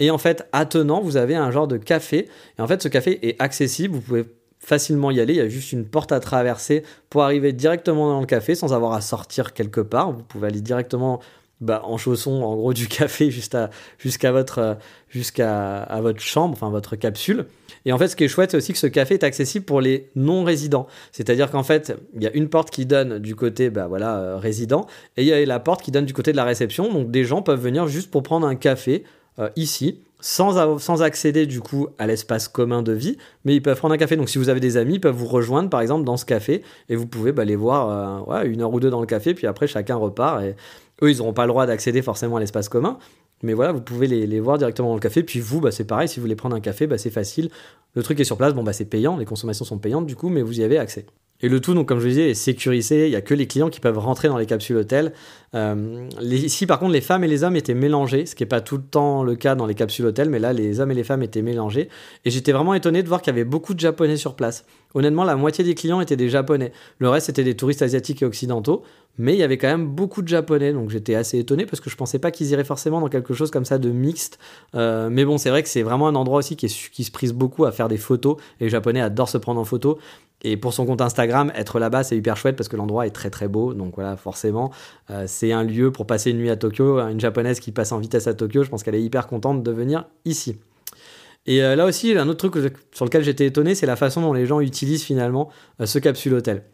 Et 0.00 0.10
en 0.10 0.18
fait, 0.18 0.48
attenant, 0.52 1.00
vous 1.00 1.16
avez 1.16 1.36
un 1.36 1.50
genre 1.50 1.68
de 1.68 1.76
café. 1.76 2.28
Et 2.58 2.62
en 2.62 2.66
fait, 2.66 2.82
ce 2.82 2.88
café 2.88 3.28
est 3.28 3.40
accessible. 3.40 3.94
Vous 3.94 4.00
pouvez 4.00 4.24
facilement 4.60 5.10
y 5.10 5.20
aller. 5.20 5.34
Il 5.34 5.38
y 5.38 5.40
a 5.40 5.48
juste 5.48 5.72
une 5.72 5.86
porte 5.86 6.12
à 6.12 6.20
traverser 6.20 6.84
pour 7.08 7.22
arriver 7.22 7.52
directement 7.52 8.08
dans 8.08 8.20
le 8.20 8.26
café 8.26 8.54
sans 8.54 8.72
avoir 8.72 8.92
à 8.92 9.00
sortir 9.00 9.52
quelque 9.54 9.80
part. 9.80 10.12
Vous 10.12 10.22
pouvez 10.22 10.48
aller 10.48 10.60
directement 10.60 11.20
bah, 11.60 11.82
en 11.84 11.98
chaussons, 11.98 12.42
en 12.42 12.56
gros, 12.56 12.72
du 12.72 12.86
café 12.88 13.30
jusqu'à 13.30 14.32
votre, 14.32 14.78
jusqu'à 15.08 15.82
à 15.82 16.00
votre 16.00 16.20
chambre, 16.20 16.52
enfin 16.52 16.70
votre 16.70 16.96
capsule. 16.96 17.46
Et 17.86 17.92
en 17.92 17.98
fait, 17.98 18.08
ce 18.08 18.16
qui 18.16 18.24
est 18.24 18.28
chouette, 18.28 18.50
c'est 18.50 18.56
aussi 18.58 18.72
que 18.72 18.78
ce 18.78 18.86
café 18.86 19.14
est 19.14 19.24
accessible 19.24 19.64
pour 19.64 19.80
les 19.80 20.10
non-résidents. 20.14 20.86
C'est-à-dire 21.12 21.50
qu'en 21.50 21.62
fait, 21.62 21.94
il 22.14 22.22
y 22.22 22.26
a 22.26 22.32
une 22.32 22.48
porte 22.48 22.70
qui 22.70 22.84
donne 22.84 23.18
du 23.18 23.34
côté 23.34 23.70
bah, 23.70 23.86
voilà, 23.86 24.18
euh, 24.18 24.36
résident 24.36 24.86
et 25.16 25.22
il 25.22 25.28
y 25.28 25.32
a 25.32 25.44
la 25.44 25.60
porte 25.60 25.82
qui 25.82 25.90
donne 25.90 26.04
du 26.04 26.12
côté 26.12 26.32
de 26.32 26.36
la 26.36 26.44
réception. 26.44 26.92
Donc 26.92 27.10
des 27.10 27.24
gens 27.24 27.40
peuvent 27.40 27.60
venir 27.60 27.88
juste 27.88 28.10
pour 28.10 28.22
prendre 28.22 28.46
un 28.46 28.56
café 28.56 29.04
euh, 29.38 29.48
ici 29.56 30.02
sans, 30.20 31.02
accéder 31.02 31.46
du 31.46 31.60
coup 31.60 31.88
à 31.98 32.06
l'espace 32.06 32.48
commun 32.48 32.82
de 32.82 32.92
vie, 32.92 33.16
mais 33.44 33.54
ils 33.54 33.62
peuvent 33.62 33.78
prendre 33.78 33.94
un 33.94 33.98
café. 33.98 34.16
Donc 34.16 34.28
si 34.28 34.38
vous 34.38 34.48
avez 34.48 34.60
des 34.60 34.76
amis, 34.76 34.94
ils 34.94 35.00
peuvent 35.00 35.14
vous 35.14 35.26
rejoindre 35.26 35.70
par 35.70 35.80
exemple 35.80 36.04
dans 36.04 36.16
ce 36.16 36.24
café 36.24 36.62
et 36.88 36.96
vous 36.96 37.06
pouvez 37.06 37.32
bah, 37.32 37.44
les 37.44 37.56
voir 37.56 38.28
euh, 38.30 38.44
une 38.44 38.62
heure 38.62 38.72
ou 38.72 38.80
deux 38.80 38.90
dans 38.90 39.00
le 39.00 39.06
café, 39.06 39.34
puis 39.34 39.46
après 39.46 39.66
chacun 39.66 39.96
repart 39.96 40.42
et 40.42 40.54
eux 41.02 41.10
ils 41.10 41.18
n'auront 41.18 41.32
pas 41.32 41.44
le 41.44 41.50
droit 41.50 41.66
d'accéder 41.66 42.02
forcément 42.02 42.36
à 42.36 42.40
l'espace 42.40 42.68
commun. 42.68 42.98
Mais 43.42 43.54
voilà, 43.54 43.72
vous 43.72 43.80
pouvez 43.80 44.06
les, 44.06 44.40
voir 44.40 44.58
directement 44.58 44.88
dans 44.88 44.94
le 44.94 45.00
café. 45.00 45.22
Puis 45.22 45.40
vous, 45.40 45.60
bah, 45.60 45.70
c'est 45.70 45.84
pareil, 45.84 46.08
si 46.08 46.16
vous 46.16 46.24
voulez 46.24 46.36
prendre 46.36 46.54
un 46.54 46.60
café, 46.60 46.86
bah, 46.86 46.98
c'est 46.98 47.10
facile. 47.10 47.50
Le 47.94 48.02
truc 48.02 48.20
est 48.20 48.24
sur 48.24 48.36
place, 48.36 48.52
bon, 48.52 48.62
bah, 48.62 48.74
c'est 48.74 48.84
payant, 48.84 49.16
les 49.16 49.24
consommations 49.24 49.64
sont 49.64 49.78
payantes 49.78 50.06
du 50.06 50.14
coup, 50.14 50.28
mais 50.28 50.42
vous 50.42 50.60
y 50.60 50.62
avez 50.62 50.78
accès. 50.78 51.06
Et 51.42 51.48
le 51.48 51.60
tout, 51.60 51.74
donc, 51.74 51.88
comme 51.88 51.98
je 51.98 52.04
vous 52.04 52.10
disais, 52.10 52.30
est 52.30 52.34
sécurisé. 52.34 53.06
Il 53.06 53.10
n'y 53.10 53.16
a 53.16 53.20
que 53.20 53.34
les 53.34 53.46
clients 53.46 53.70
qui 53.70 53.80
peuvent 53.80 53.98
rentrer 53.98 54.28
dans 54.28 54.36
les 54.36 54.46
capsules 54.46 54.76
hôtels. 54.76 55.12
Euh, 55.54 56.08
ici, 56.20 56.66
par 56.66 56.78
contre, 56.78 56.92
les 56.92 57.00
femmes 57.00 57.24
et 57.24 57.28
les 57.28 57.42
hommes 57.42 57.56
étaient 57.56 57.74
mélangés, 57.74 58.26
ce 58.26 58.34
qui 58.34 58.42
n'est 58.42 58.48
pas 58.48 58.60
tout 58.60 58.76
le 58.76 58.82
temps 58.82 59.22
le 59.22 59.34
cas 59.34 59.54
dans 59.54 59.66
les 59.66 59.74
capsules 59.74 60.06
hôtels, 60.06 60.30
mais 60.30 60.38
là, 60.38 60.52
les 60.52 60.80
hommes 60.80 60.90
et 60.90 60.94
les 60.94 61.04
femmes 61.04 61.22
étaient 61.22 61.42
mélangés. 61.42 61.88
Et 62.24 62.30
j'étais 62.30 62.52
vraiment 62.52 62.74
étonné 62.74 63.02
de 63.02 63.08
voir 63.08 63.22
qu'il 63.22 63.32
y 63.32 63.36
avait 63.36 63.44
beaucoup 63.44 63.74
de 63.74 63.80
Japonais 63.80 64.16
sur 64.16 64.34
place. 64.34 64.64
Honnêtement, 64.94 65.24
la 65.24 65.36
moitié 65.36 65.64
des 65.64 65.74
clients 65.74 66.00
étaient 66.00 66.16
des 66.16 66.28
Japonais. 66.28 66.72
Le 66.98 67.08
reste, 67.08 67.26
c'était 67.26 67.44
des 67.44 67.56
touristes 67.56 67.82
asiatiques 67.82 68.22
et 68.22 68.26
occidentaux. 68.26 68.82
Mais 69.18 69.34
il 69.34 69.38
y 69.38 69.42
avait 69.42 69.58
quand 69.58 69.68
même 69.68 69.86
beaucoup 69.86 70.22
de 70.22 70.28
Japonais, 70.28 70.72
donc 70.72 70.88
j'étais 70.90 71.14
assez 71.14 71.38
étonné 71.38 71.66
parce 71.66 71.80
que 71.80 71.90
je 71.90 71.96
pensais 71.96 72.18
pas 72.18 72.30
qu'ils 72.30 72.46
iraient 72.52 72.64
forcément 72.64 73.00
dans 73.00 73.08
quelque 73.08 73.34
chose 73.34 73.50
comme 73.50 73.64
ça 73.64 73.78
de 73.78 73.90
mixte. 73.90 74.38
Euh, 74.74 75.10
mais 75.10 75.24
bon, 75.24 75.36
c'est 75.36 75.50
vrai 75.50 75.62
que 75.62 75.68
c'est 75.68 75.82
vraiment 75.82 76.08
un 76.08 76.14
endroit 76.14 76.38
aussi 76.38 76.56
qui, 76.56 76.68
qui 76.68 77.04
se 77.04 77.10
prise 77.10 77.32
beaucoup 77.32 77.64
à 77.64 77.72
faire 77.72 77.88
des 77.88 77.98
photos. 77.98 78.36
Et 78.60 78.64
les 78.64 78.70
Japonais 78.70 79.00
adorent 79.00 79.28
se 79.28 79.38
prendre 79.38 79.60
en 79.60 79.64
photo. 79.64 79.98
Et 80.42 80.56
pour 80.56 80.72
son 80.72 80.86
compte 80.86 81.00
Instagram, 81.00 81.52
être 81.54 81.78
là-bas, 81.78 82.02
c'est 82.02 82.16
hyper 82.16 82.36
chouette 82.36 82.56
parce 82.56 82.68
que 82.68 82.76
l'endroit 82.76 83.06
est 83.06 83.10
très 83.10 83.30
très 83.30 83.48
beau. 83.48 83.74
Donc 83.74 83.94
voilà, 83.94 84.16
forcément, 84.16 84.70
euh, 85.10 85.24
c'est 85.26 85.52
un 85.52 85.62
lieu 85.62 85.92
pour 85.92 86.06
passer 86.06 86.30
une 86.30 86.38
nuit 86.38 86.50
à 86.50 86.56
Tokyo. 86.56 86.98
Une 86.98 87.20
japonaise 87.20 87.60
qui 87.60 87.72
passe 87.72 87.92
en 87.92 87.98
vitesse 87.98 88.26
à 88.26 88.34
Tokyo, 88.34 88.62
je 88.62 88.70
pense 88.70 88.82
qu'elle 88.82 88.94
est 88.94 89.02
hyper 89.02 89.26
contente 89.26 89.62
de 89.62 89.70
venir 89.70 90.06
ici. 90.24 90.56
Et 91.46 91.62
euh, 91.62 91.76
là 91.76 91.84
aussi, 91.86 92.16
un 92.16 92.28
autre 92.28 92.48
truc 92.48 92.72
sur 92.92 93.04
lequel 93.04 93.22
j'étais 93.22 93.46
étonné, 93.46 93.74
c'est 93.74 93.86
la 93.86 93.96
façon 93.96 94.20
dont 94.20 94.32
les 94.32 94.46
gens 94.46 94.60
utilisent 94.60 95.04
finalement 95.04 95.50
euh, 95.80 95.86
ce 95.86 95.98
capsule 95.98 96.34
hôtel. 96.34 96.64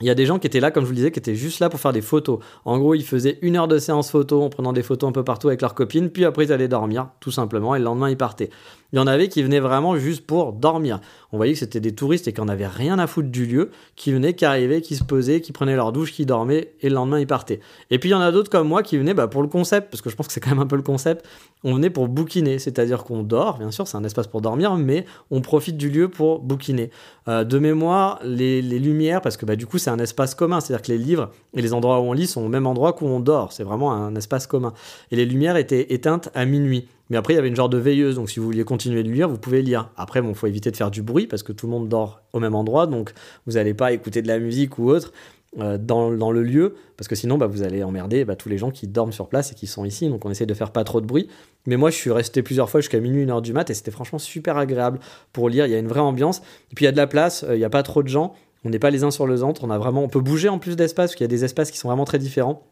Il 0.00 0.06
y 0.06 0.10
a 0.10 0.14
des 0.14 0.26
gens 0.26 0.38
qui 0.38 0.46
étaient 0.46 0.60
là, 0.60 0.70
comme 0.70 0.84
je 0.84 0.88
vous 0.88 0.92
le 0.92 0.96
disais, 0.96 1.10
qui 1.10 1.18
étaient 1.18 1.34
juste 1.34 1.58
là 1.58 1.68
pour 1.68 1.80
faire 1.80 1.92
des 1.92 2.00
photos. 2.00 2.38
En 2.64 2.78
gros, 2.78 2.94
ils 2.94 3.04
faisaient 3.04 3.38
une 3.42 3.56
heure 3.56 3.66
de 3.66 3.78
séance 3.78 4.10
photo 4.10 4.42
en 4.42 4.48
prenant 4.48 4.72
des 4.72 4.84
photos 4.84 5.08
un 5.08 5.12
peu 5.12 5.24
partout 5.24 5.48
avec 5.48 5.60
leurs 5.60 5.74
copines, 5.74 6.10
puis 6.10 6.24
après 6.24 6.44
ils 6.44 6.52
allaient 6.52 6.68
dormir, 6.68 7.08
tout 7.18 7.32
simplement, 7.32 7.74
et 7.74 7.80
le 7.80 7.84
lendemain 7.84 8.08
ils 8.08 8.16
partaient. 8.16 8.50
Il 8.92 8.96
y 8.96 8.98
en 8.98 9.06
avait 9.06 9.28
qui 9.28 9.42
venaient 9.42 9.60
vraiment 9.60 9.96
juste 9.96 10.26
pour 10.26 10.54
dormir. 10.54 11.00
On 11.30 11.36
voyait 11.36 11.52
que 11.52 11.58
c'était 11.58 11.80
des 11.80 11.94
touristes 11.94 12.26
et 12.26 12.32
qu'on 12.32 12.48
avait 12.48 12.66
rien 12.66 12.98
à 12.98 13.06
foutre 13.06 13.28
du 13.28 13.44
lieu, 13.44 13.70
qui 13.96 14.12
venaient, 14.12 14.32
qui 14.32 14.46
arrivaient, 14.46 14.80
qui 14.80 14.96
se 14.96 15.04
posaient, 15.04 15.42
qui 15.42 15.52
prenaient 15.52 15.76
leur 15.76 15.92
douche, 15.92 16.12
qui 16.12 16.24
dormaient, 16.24 16.72
et 16.80 16.88
le 16.88 16.94
lendemain 16.94 17.20
ils 17.20 17.26
partaient. 17.26 17.60
Et 17.90 17.98
puis 17.98 18.08
il 18.08 18.12
y 18.12 18.14
en 18.14 18.20
a 18.20 18.32
d'autres 18.32 18.50
comme 18.50 18.66
moi 18.66 18.82
qui 18.82 18.96
venaient 18.96 19.12
bah, 19.12 19.28
pour 19.28 19.42
le 19.42 19.48
concept, 19.48 19.90
parce 19.90 20.00
que 20.00 20.08
je 20.08 20.16
pense 20.16 20.26
que 20.26 20.32
c'est 20.32 20.40
quand 20.40 20.50
même 20.50 20.60
un 20.60 20.66
peu 20.66 20.76
le 20.76 20.82
concept. 20.82 21.26
On 21.64 21.74
venait 21.74 21.90
pour 21.90 22.08
bouquiner, 22.08 22.58
c'est-à-dire 22.58 23.04
qu'on 23.04 23.22
dort, 23.22 23.58
bien 23.58 23.70
sûr, 23.70 23.86
c'est 23.86 23.96
un 23.98 24.04
espace 24.04 24.26
pour 24.26 24.40
dormir, 24.40 24.76
mais 24.76 25.04
on 25.30 25.42
profite 25.42 25.76
du 25.76 25.90
lieu 25.90 26.08
pour 26.08 26.38
bouquiner. 26.38 26.90
Euh, 27.28 27.44
de 27.44 27.58
mémoire, 27.58 28.20
les, 28.24 28.62
lumières, 28.62 29.20
parce 29.20 29.36
que 29.36 29.44
bah, 29.44 29.56
du 29.56 29.66
coup 29.66 29.76
c'est 29.76 29.90
un 29.90 29.98
espace 29.98 30.34
commun, 30.34 30.60
c'est-à-dire 30.60 30.82
que 30.82 30.92
les 30.92 30.98
livres 30.98 31.30
et 31.52 31.60
les 31.60 31.74
endroits 31.74 32.00
où 32.00 32.04
on 32.04 32.12
lit 32.14 32.26
sont 32.26 32.42
au 32.42 32.48
même 32.48 32.66
endroit 32.66 32.94
qu'où 32.94 33.06
on 33.06 33.20
dort, 33.20 33.52
c'est 33.52 33.64
vraiment 33.64 33.92
un 33.92 34.14
espace 34.16 34.46
commun. 34.46 34.72
Et 35.10 35.16
les 35.16 35.26
lumières 35.26 35.56
étaient 35.56 35.92
éteintes 35.92 36.30
à 36.34 36.46
minuit. 36.46 36.88
Mais 37.10 37.16
après, 37.16 37.32
il 37.32 37.36
y 37.36 37.38
avait 37.38 37.48
une 37.48 37.56
genre 37.56 37.68
de 37.68 37.78
veilleuse, 37.78 38.16
donc 38.16 38.28
si 38.28 38.38
vous 38.38 38.46
vouliez 38.46 38.64
continuer 38.64 39.02
de 39.02 39.10
lire, 39.10 39.28
vous 39.28 39.38
pouvez 39.38 39.62
lire. 39.62 39.90
Après, 39.96 40.20
bon, 40.20 40.34
faut 40.34 40.46
éviter 40.46 40.70
de 40.70 40.76
faire 40.76 40.90
du 40.90 41.02
bruit 41.02 41.26
parce 41.26 41.42
que 41.42 41.52
tout 41.52 41.66
le 41.66 41.72
monde 41.72 41.88
dort 41.88 42.22
au 42.32 42.40
même 42.40 42.54
endroit, 42.54 42.86
donc 42.86 43.12
vous 43.46 43.54
n'allez 43.54 43.74
pas 43.74 43.92
écouter 43.92 44.22
de 44.22 44.28
la 44.28 44.38
musique 44.38 44.78
ou 44.78 44.90
autre 44.90 45.12
euh, 45.58 45.78
dans, 45.78 46.10
le 46.10 46.42
lieu, 46.42 46.74
parce 46.98 47.08
que 47.08 47.14
sinon, 47.14 47.38
bah, 47.38 47.46
vous 47.46 47.62
allez 47.62 47.82
emmerder 47.82 48.26
bah, 48.26 48.36
tous 48.36 48.50
les 48.50 48.58
gens 48.58 48.70
qui 48.70 48.86
dorment 48.86 49.12
sur 49.12 49.28
place 49.28 49.52
et 49.52 49.54
qui 49.54 49.66
sont 49.66 49.86
ici. 49.86 50.08
Donc 50.08 50.26
on 50.26 50.30
essaie 50.30 50.44
de 50.44 50.52
faire 50.52 50.70
pas 50.70 50.84
trop 50.84 51.00
de 51.00 51.06
bruit. 51.06 51.28
Mais 51.66 51.76
moi, 51.76 51.88
je 51.88 51.96
suis 51.96 52.10
resté 52.10 52.42
plusieurs 52.42 52.68
fois 52.68 52.80
jusqu'à 52.80 53.00
minuit, 53.00 53.22
une 53.22 53.30
heure 53.30 53.40
du 53.40 53.54
mat, 53.54 53.70
et 53.70 53.74
c'était 53.74 53.90
franchement 53.90 54.18
super 54.18 54.58
agréable 54.58 55.00
pour 55.32 55.48
lire. 55.48 55.64
Il 55.64 55.72
y 55.72 55.74
a 55.74 55.78
une 55.78 55.88
vraie 55.88 56.00
ambiance. 56.00 56.42
Et 56.70 56.74
puis 56.74 56.84
il 56.84 56.86
y 56.86 56.88
a 56.88 56.92
de 56.92 56.98
la 56.98 57.06
place, 57.06 57.44
euh, 57.44 57.56
il 57.56 57.58
n'y 57.58 57.64
a 57.64 57.70
pas 57.70 57.82
trop 57.82 58.02
de 58.02 58.08
gens. 58.08 58.34
On 58.64 58.70
n'est 58.70 58.78
pas 58.78 58.90
les 58.90 59.04
uns 59.04 59.10
sur 59.10 59.26
les 59.26 59.42
autres. 59.42 59.64
On 59.64 59.70
a 59.70 59.78
vraiment, 59.78 60.02
on 60.02 60.08
peut 60.08 60.20
bouger 60.20 60.50
en 60.50 60.58
plus 60.58 60.76
d'espace, 60.76 61.10
parce 61.10 61.14
qu'il 61.14 61.24
y 61.24 61.30
a 61.30 61.34
des 61.34 61.44
espaces 61.44 61.70
qui 61.70 61.78
sont 61.78 61.88
vraiment 61.88 62.04
très 62.04 62.18
différents. 62.18 62.62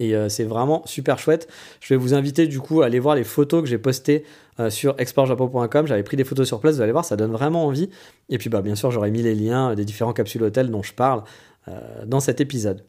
Et 0.00 0.16
euh, 0.16 0.28
c'est 0.28 0.44
vraiment 0.44 0.82
super 0.86 1.18
chouette. 1.18 1.46
Je 1.80 1.94
vais 1.94 1.98
vous 1.98 2.14
inviter 2.14 2.48
du 2.48 2.58
coup 2.58 2.82
à 2.82 2.86
aller 2.86 2.98
voir 2.98 3.14
les 3.14 3.22
photos 3.22 3.62
que 3.62 3.68
j'ai 3.68 3.78
postées 3.78 4.24
euh, 4.58 4.70
sur 4.70 4.94
exportjapo.com. 4.98 5.86
J'avais 5.86 6.02
pris 6.02 6.16
des 6.16 6.24
photos 6.24 6.48
sur 6.48 6.58
place, 6.58 6.76
vous 6.76 6.80
allez 6.80 6.90
voir, 6.90 7.04
ça 7.04 7.16
donne 7.16 7.30
vraiment 7.30 7.66
envie. 7.66 7.90
Et 8.30 8.38
puis 8.38 8.50
bah, 8.50 8.62
bien 8.62 8.74
sûr, 8.74 8.90
j'aurais 8.90 9.10
mis 9.10 9.22
les 9.22 9.34
liens 9.34 9.74
des 9.74 9.84
différents 9.84 10.14
capsules 10.14 10.42
hôtels 10.42 10.70
dont 10.70 10.82
je 10.82 10.94
parle 10.94 11.22
euh, 11.68 11.78
dans 12.06 12.20
cet 12.20 12.40
épisode. 12.40 12.82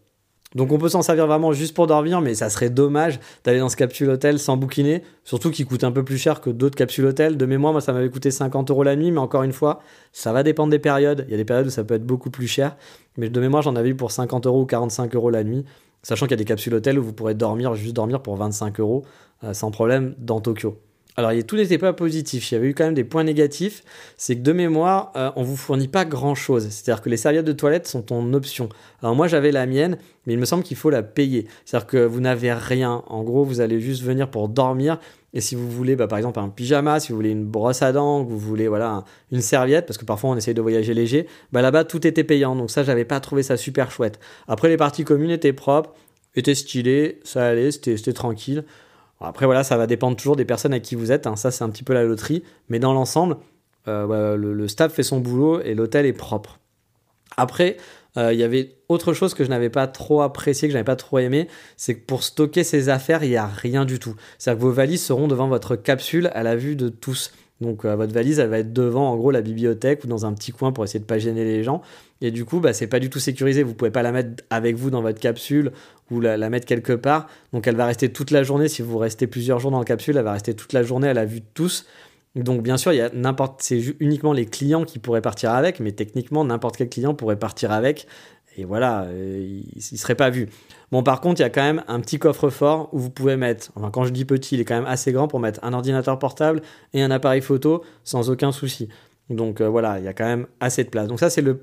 Donc 0.55 0.71
on 0.71 0.77
peut 0.77 0.89
s'en 0.89 1.01
servir 1.01 1.27
vraiment 1.27 1.53
juste 1.53 1.73
pour 1.73 1.87
dormir, 1.87 2.19
mais 2.19 2.33
ça 2.33 2.49
serait 2.49 2.69
dommage 2.69 3.19
d'aller 3.43 3.59
dans 3.59 3.69
ce 3.69 3.77
capsule 3.77 4.09
hôtel 4.09 4.37
sans 4.37 4.57
bouquiner, 4.57 5.01
surtout 5.23 5.49
qu'il 5.49 5.65
coûte 5.65 5.85
un 5.85 5.93
peu 5.93 6.03
plus 6.03 6.17
cher 6.17 6.41
que 6.41 6.49
d'autres 6.49 6.75
capsules 6.75 7.05
hôtel. 7.05 7.37
De 7.37 7.45
mémoire, 7.45 7.71
moi 7.71 7.81
ça 7.81 7.93
m'avait 7.93 8.09
coûté 8.09 8.31
50 8.31 8.69
euros 8.69 8.83
la 8.83 8.97
nuit, 8.97 9.11
mais 9.11 9.19
encore 9.19 9.43
une 9.43 9.53
fois, 9.53 9.81
ça 10.11 10.33
va 10.33 10.43
dépendre 10.43 10.71
des 10.71 10.79
périodes. 10.79 11.23
Il 11.27 11.31
y 11.31 11.35
a 11.35 11.37
des 11.37 11.45
périodes 11.45 11.67
où 11.67 11.69
ça 11.69 11.85
peut 11.85 11.93
être 11.93 12.05
beaucoup 12.05 12.29
plus 12.29 12.47
cher, 12.47 12.75
mais 13.17 13.29
de 13.29 13.39
mémoire 13.39 13.63
j'en 13.63 13.77
avais 13.77 13.89
eu 13.89 13.95
pour 13.95 14.11
50 14.11 14.45
euros 14.45 14.61
ou 14.63 14.65
45 14.65 15.15
euros 15.15 15.29
la 15.29 15.45
nuit, 15.45 15.63
sachant 16.03 16.25
qu'il 16.25 16.31
y 16.31 16.35
a 16.35 16.37
des 16.37 16.45
capsules 16.45 16.73
hôtel 16.73 16.99
où 16.99 17.03
vous 17.03 17.13
pourrez 17.13 17.35
dormir, 17.35 17.75
juste 17.75 17.95
dormir 17.95 18.21
pour 18.21 18.35
25 18.35 18.79
euros 18.79 19.05
euh, 19.43 19.53
sans 19.53 19.71
problème 19.71 20.15
dans 20.17 20.41
Tokyo. 20.41 20.77
Alors, 21.17 21.31
tout 21.45 21.57
n'était 21.57 21.77
pas 21.77 21.93
positif. 21.93 22.51
Il 22.51 22.55
y 22.55 22.57
avait 22.57 22.69
eu 22.69 22.73
quand 22.73 22.85
même 22.85 22.93
des 22.93 23.03
points 23.03 23.23
négatifs. 23.23 23.83
C'est 24.17 24.35
que 24.35 24.41
de 24.41 24.53
mémoire, 24.53 25.11
euh, 25.15 25.29
on 25.35 25.43
vous 25.43 25.57
fournit 25.57 25.89
pas 25.89 26.05
grand 26.05 26.35
chose. 26.35 26.69
C'est-à-dire 26.69 27.01
que 27.01 27.09
les 27.09 27.17
serviettes 27.17 27.45
de 27.45 27.51
toilette 27.51 27.85
sont 27.87 28.13
en 28.13 28.33
option. 28.33 28.69
Alors, 29.01 29.15
moi, 29.15 29.27
j'avais 29.27 29.51
la 29.51 29.65
mienne, 29.65 29.97
mais 30.25 30.33
il 30.33 30.39
me 30.39 30.45
semble 30.45 30.63
qu'il 30.63 30.77
faut 30.77 30.89
la 30.89 31.03
payer. 31.03 31.47
C'est-à-dire 31.65 31.87
que 31.87 31.97
vous 31.97 32.21
n'avez 32.21 32.53
rien. 32.53 33.03
En 33.07 33.23
gros, 33.23 33.43
vous 33.43 33.59
allez 33.59 33.81
juste 33.81 34.03
venir 34.03 34.29
pour 34.29 34.47
dormir. 34.47 34.99
Et 35.33 35.41
si 35.41 35.55
vous 35.55 35.69
voulez, 35.69 35.95
bah, 35.95 36.07
par 36.07 36.17
exemple, 36.17 36.39
un 36.39 36.49
pyjama, 36.49 36.99
si 36.99 37.11
vous 37.11 37.15
voulez 37.15 37.31
une 37.31 37.45
brosse 37.45 37.81
à 37.81 37.91
dents, 37.91 38.23
vous 38.23 38.37
voulez 38.37 38.67
voilà 38.67 39.05
une 39.31 39.41
serviette, 39.41 39.85
parce 39.85 39.97
que 39.97 40.05
parfois 40.05 40.31
on 40.31 40.35
essaye 40.35 40.53
de 40.53 40.61
voyager 40.61 40.93
léger, 40.93 41.27
bah, 41.53 41.61
là-bas 41.61 41.85
tout 41.85 42.05
était 42.05 42.23
payant. 42.25 42.55
Donc 42.55 42.69
ça, 42.69 42.83
j'avais 42.83 43.05
pas 43.05 43.19
trouvé 43.19 43.43
ça 43.43 43.55
super 43.55 43.91
chouette. 43.91 44.19
Après, 44.47 44.67
les 44.67 44.77
parties 44.77 45.05
communes 45.05 45.31
étaient 45.31 45.53
propres, 45.53 45.93
étaient 46.35 46.55
stylées, 46.55 47.19
ça 47.23 47.45
allait, 47.45 47.71
c'était 47.71 48.13
tranquille. 48.13 48.65
Après, 49.21 49.45
voilà, 49.45 49.63
ça 49.63 49.77
va 49.77 49.87
dépendre 49.87 50.17
toujours 50.17 50.35
des 50.35 50.45
personnes 50.45 50.73
à 50.73 50.79
qui 50.79 50.95
vous 50.95 51.11
êtes. 51.11 51.27
Hein. 51.27 51.35
Ça, 51.35 51.51
c'est 51.51 51.63
un 51.63 51.69
petit 51.69 51.83
peu 51.83 51.93
la 51.93 52.03
loterie. 52.03 52.43
Mais 52.69 52.79
dans 52.79 52.93
l'ensemble, 52.93 53.37
euh, 53.87 54.35
le, 54.35 54.67
staff 54.67 54.93
fait 54.93 55.03
son 55.03 55.19
boulot 55.19 55.61
et 55.61 55.73
l'hôtel 55.73 56.05
est 56.05 56.13
propre. 56.13 56.59
Après, 57.37 57.77
euh, 58.17 58.33
il 58.33 58.39
y 58.39 58.43
avait 58.43 58.75
autre 58.89 59.13
chose 59.13 59.33
que 59.33 59.43
je 59.43 59.49
n'avais 59.49 59.69
pas 59.69 59.87
trop 59.87 60.21
apprécié, 60.21 60.67
que 60.67 60.71
je 60.73 60.77
n'avais 60.77 60.85
pas 60.85 60.97
trop 60.97 61.19
aimé, 61.19 61.47
c'est 61.77 61.95
que 61.95 62.05
pour 62.05 62.23
stocker 62.23 62.63
ses 62.63 62.89
affaires, 62.89 63.23
il 63.23 63.29
n'y 63.29 63.37
a 63.37 63.47
rien 63.47 63.85
du 63.85 63.99
tout. 63.99 64.15
C'est-à-dire 64.37 64.59
que 64.59 64.65
vos 64.65 64.71
valises 64.71 65.03
seront 65.03 65.27
devant 65.27 65.47
votre 65.47 65.75
capsule 65.75 66.29
à 66.33 66.43
la 66.43 66.55
vue 66.55 66.75
de 66.75 66.89
tous. 66.89 67.31
Donc 67.61 67.85
euh, 67.85 67.95
votre 67.95 68.13
valise, 68.13 68.39
elle 68.39 68.49
va 68.49 68.59
être 68.59 68.73
devant 68.73 69.11
en 69.11 69.15
gros 69.15 69.31
la 69.31 69.41
bibliothèque 69.41 70.03
ou 70.03 70.07
dans 70.07 70.25
un 70.25 70.33
petit 70.33 70.51
coin 70.51 70.71
pour 70.71 70.83
essayer 70.83 70.99
de 70.99 71.05
pas 71.05 71.19
gêner 71.19 71.45
les 71.45 71.63
gens. 71.63 71.81
Et 72.19 72.31
du 72.31 72.43
coup, 72.43 72.59
bah, 72.59 72.73
c'est 72.73 72.87
pas 72.87 72.99
du 72.99 73.09
tout 73.09 73.19
sécurisé. 73.19 73.63
Vous 73.63 73.75
pouvez 73.75 73.91
pas 73.91 74.01
la 74.01 74.11
mettre 74.11 74.43
avec 74.49 74.75
vous 74.75 74.89
dans 74.89 75.01
votre 75.01 75.19
capsule 75.19 75.71
ou 76.09 76.19
la, 76.19 76.37
mettre 76.49 76.65
quelque 76.65 76.93
part. 76.93 77.27
Donc 77.53 77.67
elle 77.67 77.75
va 77.75 77.85
rester 77.85 78.09
toute 78.09 78.31
la 78.31 78.43
journée. 78.43 78.67
Si 78.67 78.81
vous 78.81 78.97
restez 78.97 79.27
plusieurs 79.27 79.59
jours 79.59 79.71
dans 79.71 79.79
la 79.79 79.85
capsule, 79.85 80.17
elle 80.17 80.23
va 80.23 80.33
rester 80.33 80.55
toute 80.55 80.73
la 80.73 80.83
journée 80.83 81.07
à 81.07 81.13
la 81.13 81.25
vue 81.25 81.39
de 81.39 81.45
tous. 81.53 81.85
Donc 82.35 82.63
bien 82.63 82.77
sûr, 82.77 82.93
il 82.93 82.97
y 82.97 83.01
a 83.01 83.09
n'importe, 83.13 83.61
c'est 83.61 83.79
uniquement 83.99 84.33
les 84.33 84.45
clients 84.45 84.85
qui 84.85 84.99
pourraient 84.99 85.21
partir 85.21 85.51
avec, 85.51 85.79
mais 85.79 85.91
techniquement 85.91 86.45
n'importe 86.45 86.77
quel 86.77 86.89
client 86.89 87.13
pourrait 87.13 87.37
partir 87.37 87.71
avec. 87.71 88.07
Et 88.57 88.65
voilà, 88.65 89.03
euh, 89.03 89.61
il, 89.75 89.77
ne 89.77 89.97
serait 89.97 90.15
pas 90.15 90.29
vu. 90.29 90.49
Bon, 90.91 91.03
par 91.03 91.21
contre, 91.21 91.39
il 91.39 91.43
y 91.43 91.45
a 91.45 91.49
quand 91.49 91.61
même 91.61 91.83
un 91.87 91.99
petit 92.01 92.19
coffre-fort 92.19 92.89
où 92.91 92.99
vous 92.99 93.09
pouvez 93.09 93.37
mettre, 93.37 93.71
enfin, 93.75 93.91
quand 93.91 94.03
je 94.03 94.09
dis 94.09 94.25
petit, 94.25 94.55
il 94.55 94.61
est 94.61 94.65
quand 94.65 94.75
même 94.75 94.85
assez 94.85 95.11
grand 95.13 95.27
pour 95.27 95.39
mettre 95.39 95.59
un 95.63 95.73
ordinateur 95.73 96.19
portable 96.19 96.61
et 96.93 97.01
un 97.01 97.11
appareil 97.11 97.41
photo 97.41 97.83
sans 98.03 98.29
aucun 98.29 98.51
souci. 98.51 98.89
Donc 99.29 99.61
euh, 99.61 99.69
voilà, 99.69 99.99
il 99.99 100.05
y 100.05 100.07
a 100.07 100.13
quand 100.13 100.25
même 100.25 100.47
assez 100.59 100.83
de 100.83 100.89
place. 100.89 101.07
Donc 101.07 101.19
ça, 101.19 101.29
c'est 101.29 101.41
le, 101.41 101.59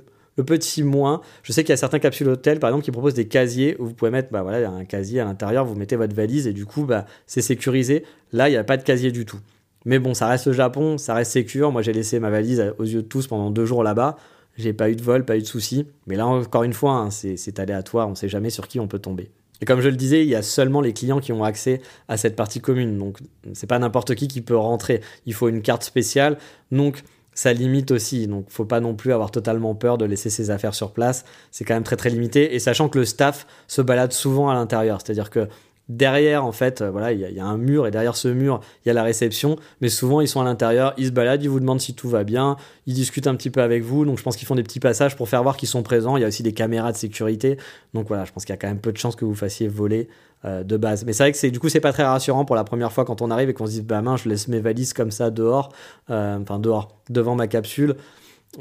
petit 0.47 0.85
moins. 0.85 1.21
Je 1.43 1.53
sais 1.53 1.63
qu'il 1.63 1.71
y 1.71 1.73
a 1.73 1.77
certains 1.77 1.99
capsules 1.99 2.29
hôtels, 2.29 2.61
par 2.61 2.71
exemple, 2.71 2.85
qui 2.85 2.93
proposent 2.93 3.15
des 3.15 3.27
casiers 3.27 3.77
où 3.81 3.87
vous 3.87 3.95
pouvez 3.95 4.13
mettre, 4.13 4.31
bah 4.31 4.43
voilà, 4.43 4.71
un 4.71 4.85
casier 4.85 5.19
à 5.19 5.25
l'intérieur, 5.25 5.65
vous 5.65 5.75
mettez 5.75 5.97
votre 5.97 6.15
valise 6.15 6.47
et 6.47 6.53
du 6.53 6.65
coup, 6.65 6.85
bah, 6.85 7.07
c'est 7.27 7.43
sécurisé. 7.43 8.05
Là, 8.33 8.49
il 8.49 8.53
n'y 8.53 8.57
a 8.57 8.63
pas 8.63 8.77
de 8.77 8.85
casier 8.85 9.11
du 9.11 9.27
tout. 9.27 9.41
Mais 9.85 9.99
bon, 9.99 10.15
ça 10.15 10.29
reste 10.29 10.47
le 10.47 10.53
Japon, 10.53 10.97
ça 10.97 11.15
reste 11.15 11.33
sécure. 11.33 11.73
Moi, 11.73 11.83
j'ai 11.83 11.93
laissé 11.93 12.21
ma 12.21 12.31
valise 12.31 12.73
aux 12.79 12.85
yeux 12.85 13.03
de 13.03 13.09
tous 13.09 13.27
pendant 13.27 13.51
deux 13.51 13.65
jours 13.65 13.83
là-bas. 13.83 14.17
J'ai 14.59 14.73
pas 14.73 14.91
eu 14.91 14.97
de 14.97 15.03
vol, 15.03 15.25
pas 15.25 15.37
eu 15.37 15.41
de 15.41 15.47
soucis. 15.47 15.87
Mais 16.07 16.17
là, 16.17 16.27
encore 16.27 16.65
une 16.65 16.73
fois, 16.73 16.93
hein, 16.95 17.11
c'est 17.11 17.59
aléatoire. 17.61 18.09
On 18.09 18.11
ne 18.11 18.17
sait 18.17 18.29
jamais 18.29 18.51
sur 18.51 18.67
qui 18.67 18.81
on 18.81 18.89
peut 18.89 18.99
tomber. 18.99 19.31
Et 19.61 19.65
comme 19.65 19.81
je 19.81 19.89
le 19.89 19.97
disais, 19.97 20.23
il 20.23 20.29
y 20.29 20.35
a 20.35 20.43
seulement 20.43 20.81
les 20.81 20.93
clients 20.93 21.21
qui 21.21 21.33
ont 21.33 21.45
accès 21.45 21.81
à 22.09 22.17
cette 22.17 22.37
partie 22.37 22.61
commune. 22.61 22.99
Donc, 22.99 23.19
c'est 23.55 23.67
pas 23.67 23.79
n'importe 23.79 24.15
qui 24.15 24.29
qui 24.29 24.41
peut 24.41 24.57
rentrer. 24.57 25.01
Il 25.27 25.35
faut 25.35 25.49
une 25.49 25.63
carte 25.63 25.85
spéciale. 25.85 26.39
Donc, 26.71 27.03
ça 27.35 27.53
limite 27.53 27.93
aussi. 27.93 28.27
Donc, 28.27 28.47
faut 28.49 28.65
pas 28.65 28.81
non 28.81 28.95
plus 28.95 29.13
avoir 29.13 29.31
totalement 29.31 29.75
peur 29.75 29.97
de 29.97 30.05
laisser 30.05 30.31
ses 30.31 30.51
affaires 30.51 30.75
sur 30.75 30.93
place. 30.93 31.25
C'est 31.53 31.65
quand 31.65 31.75
même 31.75 31.85
très 31.85 31.97
très 31.97 32.11
limité. 32.11 32.55
Et 32.55 32.59
sachant 32.59 32.89
que 32.89 32.99
le 32.99 33.05
staff 33.05 33.47
se 33.69 33.81
balade 33.81 34.13
souvent 34.13 34.49
à 34.49 34.55
l'intérieur. 34.55 35.01
C'est-à-dire 35.01 35.31
que 35.31 35.49
Derrière, 35.89 36.45
en 36.45 36.53
fait, 36.53 36.83
euh, 36.83 36.91
voilà, 36.91 37.13
il 37.13 37.21
y, 37.21 37.41
a 37.41 37.47
un 37.47 37.57
mur 37.57 37.87
et 37.87 37.91
derrière 37.91 38.15
ce 38.15 38.29
mur, 38.29 38.61
il 38.85 38.89
y 38.89 38.91
a 38.91 38.95
la 38.95 39.03
réception. 39.03 39.57
Mais 39.81 39.89
souvent, 39.89 40.21
ils 40.21 40.29
sont 40.29 40.41
à 40.41 40.45
l'intérieur, 40.45 40.93
ils 40.99 41.07
se 41.07 41.13
baladent, 41.13 41.43
ils 41.43 41.49
vous 41.49 41.61
demandent 41.61 41.81
si 41.81 41.95
tout 41.95 42.11
va 42.11 42.25
bien, 42.25 42.57
ils 42.87 42.93
discutent 42.93 43.27
un 43.27 43.35
petit 43.35 43.49
peu 43.49 43.63
avec 43.63 43.83
vous. 43.83 44.05
Donc, 44.05 44.19
je 44.19 44.23
pense 44.23 44.37
qu'ils 44.37 44.47
font 44.47 44.55
des 44.55 44.63
petits 44.63 44.81
passages 44.81 45.17
pour 45.17 45.31
faire 45.31 45.43
voir 45.43 45.57
qu'ils 45.57 45.69
sont 45.69 45.83
présents. 45.83 46.19
Il 46.19 46.21
y 46.21 46.25
a 46.25 46.29
aussi 46.29 46.43
des 46.43 46.53
caméras 46.53 46.93
de 46.93 46.99
sécurité. 46.99 47.57
Donc, 47.95 48.09
voilà, 48.09 48.27
je 48.27 48.33
pense 48.33 48.45
qu'il 48.45 48.53
y 48.53 48.55
a 48.55 48.59
quand 48.59 48.69
même 48.69 48.81
peu 48.81 48.93
de 48.93 48.99
chances 48.99 49.17
que 49.17 49.25
vous 49.25 49.35
fassiez 49.35 49.67
voler 49.67 50.09
euh, 50.45 50.63
de 50.63 50.77
base. 50.77 51.07
Mais 51.07 51.15
c'est 51.15 51.23
vrai 51.23 51.33
que 51.33 51.39
c'est 51.39 51.51
du 51.51 51.59
coup, 51.59 51.71
c'est 51.71 51.81
pas 51.81 51.93
très 51.93 52.05
rassurant 52.05 52.45
pour 52.45 52.55
la 52.55 52.65
première 52.65 52.93
fois 52.93 53.07
quand 53.07 53.23
on 53.23 53.31
arrive 53.31 53.49
et 53.49 53.55
qu'on 53.55 53.67
se 53.67 53.73
dit, 53.73 53.83
bah 53.83 54.03
mince, 54.03 54.25
je 54.25 54.29
laisse 54.29 54.47
mes 54.49 54.61
valises 54.61 54.93
comme 54.93 55.11
ça 55.11 55.31
dehors, 55.31 55.73
euh, 56.11 56.39
enfin 56.39 56.59
dehors, 56.59 57.01
devant 57.09 57.35
ma 57.35 57.47
capsule. 57.47 57.97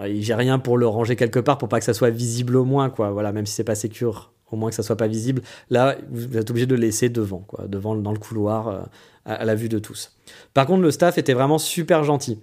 J'ai 0.02 0.34
rien 0.34 0.60
pour 0.60 0.78
le 0.78 0.88
ranger 0.88 1.16
quelque 1.16 1.40
part 1.40 1.58
pour 1.58 1.70
pas 1.70 1.80
que 1.80 1.86
ça 1.86 1.94
soit 1.94 2.10
visible 2.10 2.56
au 2.56 2.64
moins, 2.64 2.90
quoi. 2.90 3.12
Voilà, 3.12 3.34
même 3.34 3.46
si 3.46 3.54
c'est 3.54 3.64
pas 3.64 3.76
sécure 3.76 4.32
au 4.52 4.56
moins 4.56 4.70
que 4.70 4.76
ça 4.76 4.84
soit 4.84 4.98
pas 4.98 5.08
visible. 5.08 5.42
Là, 5.70 5.96
vous 6.10 6.38
êtes 6.38 6.50
obligé 6.50 6.66
de 6.66 6.76
le 6.76 6.82
laisser 6.82 7.10
devant, 7.10 7.40
quoi, 7.40 7.68
devant 7.68 7.96
dans 7.96 8.12
le 8.12 8.20
couloir, 8.20 8.68
euh, 8.68 8.80
à, 9.26 9.46
la 9.46 9.56
vue 9.56 9.70
de 9.70 9.80
tous. 9.80 10.16
Par 10.54 10.66
contre, 10.66 10.82
le 10.82 10.92
staff 10.92 11.18
était 11.18 11.34
vraiment 11.34 11.58
super 11.58 12.04
gentil. 12.04 12.40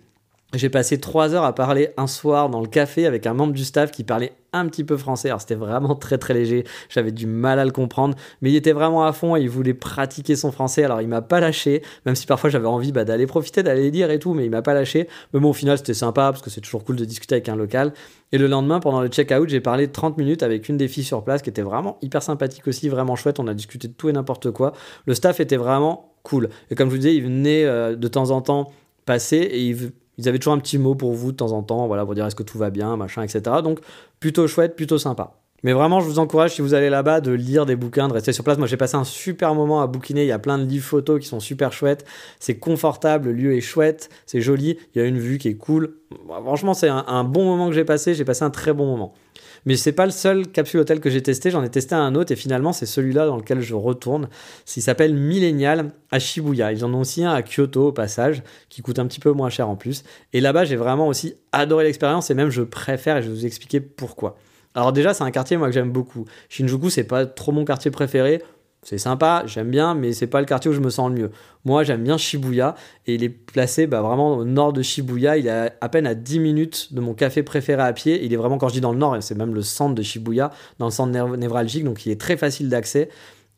J'ai 0.53 0.69
passé 0.69 1.01
trois 1.01 1.35
heures 1.35 1.45
à 1.45 1.53
parler 1.53 1.89
un 1.97 2.07
soir 2.07 2.49
dans 2.49 2.61
le 2.61 2.69
café 2.69 3.07
avec 3.07 3.27
un 3.27 3.35
membre 3.35 3.53
du 3.53 3.65
staff 3.65 3.91
qui 3.91 4.05
parlait 4.05 4.33
un 4.53 4.69
petit 4.69 4.85
peu 4.85 4.97
français. 4.97 5.29
Alors 5.29 5.41
c'était 5.41 5.57
vraiment 5.57 5.97
très 5.97 6.17
très 6.17 6.33
léger, 6.33 6.65
j'avais 6.89 7.11
du 7.11 7.27
mal 7.27 7.59
à 7.59 7.65
le 7.65 7.73
comprendre, 7.73 8.15
mais 8.41 8.53
il 8.53 8.57
était 8.57 8.73
vraiment 8.73 9.05
à 9.05 9.13
fond 9.13 9.35
et 9.35 9.41
il 9.41 9.51
voulait 9.51 9.75
pratiquer 9.75 10.37
son 10.37 10.53
français. 10.53 10.85
Alors 10.85 11.03
il 11.03 11.09
m'a 11.09 11.23
pas 11.23 11.41
lâché, 11.41 11.83
même 12.07 12.15
si 12.15 12.27
parfois 12.27 12.51
j'avais 12.51 12.69
envie 12.69 12.93
bah, 12.93 13.05
d'aller 13.05 13.27
profiter, 13.27 13.65
d'aller 13.65 13.91
lire 13.91 14.13
et 14.13 14.21
tout, 14.21 14.33
mais 14.33 14.45
il 14.45 14.51
m'a 14.51 14.63
pas 14.63 14.75
lâché. 14.75 15.09
Mais 15.33 15.41
bon, 15.41 15.51
au 15.51 15.55
final 15.55 15.77
c'était 15.77 15.93
sympa 15.95 16.31
parce 16.31 16.41
que 16.41 16.51
c'est 16.51 16.61
toujours 16.61 16.85
cool 16.85 16.97
de 16.97 17.05
discuter 17.05 17.35
avec 17.35 17.49
un 17.49 17.57
local. 17.57 17.93
Et 18.31 18.39
le 18.39 18.47
lendemain, 18.47 18.79
pendant 18.79 19.01
le 19.01 19.09
check-out, 19.09 19.49
j'ai 19.49 19.61
parlé 19.61 19.89
30 19.89 20.19
minutes 20.19 20.45
avec 20.45 20.69
une 20.69 20.77
des 20.77 20.87
filles 20.87 21.05
sur 21.05 21.25
place 21.25 21.43
qui 21.43 21.51
était 21.51 21.63
vraiment 21.63 21.99
hyper 22.01 22.23
sympathique 22.23 22.67
aussi, 22.69 22.89
vraiment 22.89 23.17
chouette. 23.17 23.41
On 23.41 23.49
a 23.49 23.55
discuté 23.55 23.89
de 23.89 23.93
tout 23.93 24.09
et 24.09 24.13
n'importe 24.13 24.53
quoi. 24.53 24.73
Le 25.07 25.15
staff 25.15 25.41
était 25.41 25.57
vraiment 25.57 26.15
cool. 26.23 26.49
Et 26.71 26.77
comme 26.77 26.91
je 26.91 26.95
vous 26.95 27.01
disais, 27.01 27.15
il 27.17 27.23
venait 27.25 27.65
euh, 27.65 27.97
de 27.97 28.09
temps 28.09 28.31
en 28.31 28.41
temps 28.41 28.71
passer 29.05 29.37
et 29.37 29.61
il 29.61 29.93
ils 30.19 30.29
avaient 30.29 30.39
toujours 30.39 30.55
un 30.55 30.59
petit 30.59 30.79
mot 30.79 30.95
pour 30.95 31.13
vous 31.13 31.33
de 31.33 31.37
temps 31.37 31.53
en 31.53 31.63
temps, 31.63 31.87
voilà, 31.87 32.05
pour 32.05 32.15
dire 32.15 32.27
est-ce 32.27 32.37
que 32.37 32.43
tout 32.43 32.59
va 32.59 32.71
bien, 32.71 32.97
machin, 32.97 33.23
etc. 33.23 33.43
Donc 33.63 33.81
plutôt 34.21 34.47
chouette, 34.47 34.77
plutôt 34.77 34.99
sympa. 34.99 35.35
Mais 35.65 35.73
vraiment, 35.73 36.01
je 36.01 36.07
vous 36.07 36.19
encourage, 36.19 36.55
si 36.55 36.61
vous 36.61 36.75
allez 36.75 36.91
là-bas, 36.91 37.23
de 37.23 37.33
lire 37.33 37.65
des 37.65 37.75
bouquins, 37.75 38.07
de 38.07 38.13
rester 38.13 38.35
sur 38.35 38.45
place. 38.45 38.59
Moi, 38.59 38.67
j'ai 38.67 38.77
passé 38.77 38.97
un 38.97 39.05
super 39.05 39.55
moment 39.55 39.81
à 39.81 39.87
bouquiner. 39.87 40.23
Il 40.23 40.29
y 40.29 40.33
a 40.33 40.39
plein 40.39 40.59
de 40.59 40.65
livres 40.65 40.85
photos 40.85 41.19
qui 41.19 41.27
sont 41.27 41.41
super 41.41 41.73
chouettes. 41.73 42.05
C'est 42.39 42.59
confortable, 42.59 43.29
le 43.29 43.33
lieu 43.33 43.57
est 43.57 43.63
chouette, 43.63 44.11
c'est 44.27 44.43
joli. 44.43 44.77
Il 44.95 44.99
y 44.99 45.01
a 45.03 45.07
une 45.07 45.19
vue 45.19 45.39
qui 45.39 45.49
est 45.49 45.55
cool. 45.55 45.95
Franchement, 46.29 46.75
c'est 46.75 46.89
un, 46.89 47.25
bon 47.25 47.47
moment 47.47 47.69
que 47.69 47.75
j'ai 47.75 47.87
passé. 47.87 48.13
J'ai 48.13 48.27
passé 48.27 48.45
un 48.45 48.51
très 48.51 48.75
bon 48.75 48.85
moment. 48.85 49.15
Mais 49.67 49.77
c'est 49.77 49.93
pas 49.93 50.05
le 50.05 50.13
seul 50.13 50.47
capsule 50.49 50.81
hôtel 50.81 51.01
que 51.01 51.11
j'ai 51.11 51.23
testé. 51.23 51.51
J'en 51.51 51.63
ai 51.63 51.71
testé 51.71 51.95
un 51.95 52.15
autre 52.15 52.33
et 52.33 52.37
finalement, 52.37 52.73
c'est 52.73 52.87
celui-là 52.87 53.27
dans 53.27 53.37
lequel 53.37 53.61
je 53.61 53.75
retourne. 53.75 54.29
Il 54.77 54.83
s'appelle 54.83 55.15
Millennial 55.15 55.93
à 56.11 56.19
Shibuya. 56.19 56.73
Ils 56.73 56.85
en 56.85 56.93
ont 56.93 57.01
aussi 57.01 57.25
un 57.25 57.33
à 57.33 57.43
Kyoto 57.43 57.89
au 57.89 57.93
passage, 57.93 58.43
qui 58.69 58.83
coûte 58.83 58.99
un 58.99 59.07
petit 59.07 59.21
peu 59.21 59.33
moins 59.33 59.51
cher 59.51 59.69
en 59.69 59.77
plus. 59.77 60.05
Et 60.33 60.41
là-bas, 60.41 60.65
j'ai 60.65 60.77
vraiment 60.77 61.09
aussi 61.09 61.35
adoré 61.53 61.85
l'expérience 61.85 62.31
et 62.31 62.35
même 62.35 62.51
je 62.51 62.63
préfère 62.63 63.17
et 63.17 63.23
je 63.23 63.29
vais 63.29 63.35
vous 63.35 63.47
expliquer 63.47 63.81
pourquoi. 63.81 64.37
Alors 64.75 64.93
déjà, 64.93 65.15
c'est 65.15 65.23
un 65.23 65.31
quartier 65.31 65.57
moi 65.57 65.69
que 65.69 65.75
j'aime 65.75 65.93
beaucoup. 65.93 66.25
Shinjuku, 66.49 66.91
c'est 66.91 67.05
pas 67.05 67.27
trop 67.27 67.53
mon 67.53 67.65
quartier 67.65 67.91
préféré. 67.91 68.43
C'est 68.85 68.99
sympa, 68.99 69.45
j'aime 69.47 69.71
bien, 69.71 69.95
mais 69.95 70.13
c'est 70.13 70.27
pas 70.27 70.41
le 70.41 70.47
quartier 70.47 70.71
où 70.71 70.75
je 70.75 70.81
me 70.81 70.91
sens 70.91 71.09
le 71.09 71.17
mieux. 71.17 71.31
Moi, 71.65 71.85
j'aime 71.85 72.05
bien 72.05 72.19
Shibuya 72.19 72.75
et 73.07 73.15
il 73.15 73.25
est 73.25 73.31
placé 73.31 73.87
bah, 73.87 74.03
vraiment 74.03 74.37
au 74.37 74.45
nord 74.45 74.75
de 74.75 74.83
Shibuya. 74.83 75.39
Il 75.39 75.47
est 75.47 75.73
à 75.81 75.89
peine 75.89 76.07
à 76.07 76.15
10 76.15 76.39
minutes 76.39 76.93
de 76.93 77.01
mon 77.01 77.15
café 77.15 77.43
préféré 77.43 77.83
à 77.83 77.93
pied. 77.95 78.23
Il 78.25 78.33
est 78.35 78.37
vraiment, 78.37 78.59
quand 78.59 78.69
je 78.69 78.75
dis 78.75 78.83
dans 78.83 78.93
le 78.93 78.99
nord, 78.99 79.17
c'est 79.23 79.37
même 79.37 79.55
le 79.55 79.63
centre 79.63 79.95
de 79.95 80.03
Shibuya, 80.03 80.51
dans 80.79 80.87
le 80.87 80.93
centre 80.93 81.11
névralgique, 81.37 81.85
donc 81.85 82.05
il 82.05 82.13
est 82.13 82.21
très 82.21 82.37
facile 82.37 82.69
d'accès. 82.69 83.09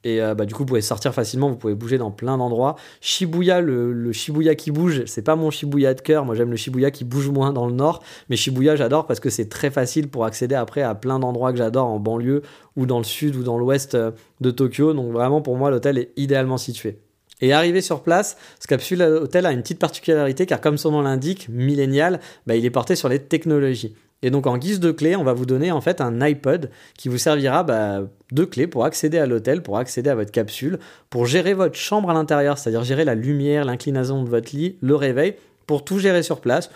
Et 0.06 0.22
euh, 0.22 0.36
bah, 0.36 0.46
du 0.46 0.54
coup, 0.54 0.60
vous 0.60 0.66
pouvez 0.66 0.82
sortir 0.82 1.12
facilement, 1.12 1.48
vous 1.48 1.56
pouvez 1.56 1.74
bouger 1.74 1.98
dans 1.98 2.12
plein 2.12 2.38
d'endroits. 2.38 2.76
Shibuya, 3.00 3.60
le, 3.60 4.12
Shibuya 4.12 4.54
qui 4.54 4.70
bouge, 4.70 5.02
c'est 5.06 5.22
pas 5.22 5.34
mon 5.34 5.50
Shibuya 5.50 5.94
de 5.94 6.00
cœur. 6.00 6.24
Moi, 6.24 6.36
j'aime 6.36 6.52
le 6.52 6.56
Shibuya 6.56 6.92
qui 6.92 7.02
bouge 7.02 7.28
moins 7.28 7.52
dans 7.52 7.66
le 7.66 7.72
nord. 7.72 8.04
Mais 8.30 8.36
Shibuya, 8.36 8.76
j'adore 8.76 9.08
parce 9.08 9.18
que 9.18 9.30
c'est 9.30 9.48
très 9.48 9.68
facile 9.68 10.06
pour 10.06 10.24
accéder 10.24 10.54
après 10.54 10.82
à 10.82 10.94
plein 10.94 11.18
d'endroits 11.18 11.50
que 11.50 11.58
j'adore 11.58 11.88
en 11.88 11.98
banlieue 11.98 12.42
ou 12.76 12.86
dans 12.86 12.98
le 12.98 13.04
sud 13.04 13.34
ou 13.34 13.42
dans 13.42 13.58
l'ouest 13.58 13.96
euh, 13.96 14.12
de 14.40 14.52
Tokyo. 14.52 14.92
Donc, 14.92 15.10
vraiment, 15.10 15.42
pour 15.42 15.56
moi, 15.56 15.72
l'hôtel 15.72 15.98
est 15.98 16.12
idéalement 16.16 16.56
situé. 16.56 17.00
Et 17.40 17.52
arrivé 17.52 17.80
sur 17.80 18.04
place, 18.04 18.36
ce 18.60 18.68
capsule 18.68 19.02
hôtel 19.02 19.44
a 19.44 19.50
une 19.50 19.62
petite 19.62 19.80
particularité 19.80 20.46
car 20.46 20.60
comme 20.60 20.78
son 20.78 20.92
nom 20.92 21.02
l'indique, 21.02 21.48
millénial, 21.48 22.20
bah, 22.46 22.54
il 22.54 22.64
est 22.64 22.70
porté 22.70 22.94
sur 22.94 23.08
les 23.08 23.18
technologies. 23.18 23.96
Et 24.22 24.30
donc 24.30 24.46
en 24.46 24.56
guise 24.56 24.80
de 24.80 24.90
clé, 24.90 25.14
on 25.14 25.24
va 25.24 25.34
vous 25.34 25.46
donner 25.46 25.70
en 25.70 25.80
fait 25.80 26.00
un 26.00 26.20
iPod 26.20 26.70
qui 26.96 27.08
vous 27.08 27.18
servira 27.18 27.62
bah, 27.62 28.00
de 28.32 28.44
clé 28.44 28.66
pour 28.66 28.84
accéder 28.84 29.18
à 29.18 29.26
l'hôtel, 29.26 29.62
pour 29.62 29.78
accéder 29.78 30.10
à 30.10 30.14
votre 30.14 30.32
capsule, 30.32 30.78
pour 31.10 31.26
gérer 31.26 31.54
votre 31.54 31.76
chambre 31.76 32.10
à 32.10 32.14
l'intérieur, 32.14 32.58
c'est-à-dire 32.58 32.82
gérer 32.82 33.04
la 33.04 33.14
lumière, 33.14 33.64
l'inclinaison 33.64 34.22
de 34.22 34.28
votre 34.28 34.56
lit, 34.56 34.76
le 34.80 34.94
réveil, 34.94 35.34
pour 35.66 35.84
tout 35.84 35.98
gérer 35.98 36.22
sur 36.22 36.40
place. 36.40 36.70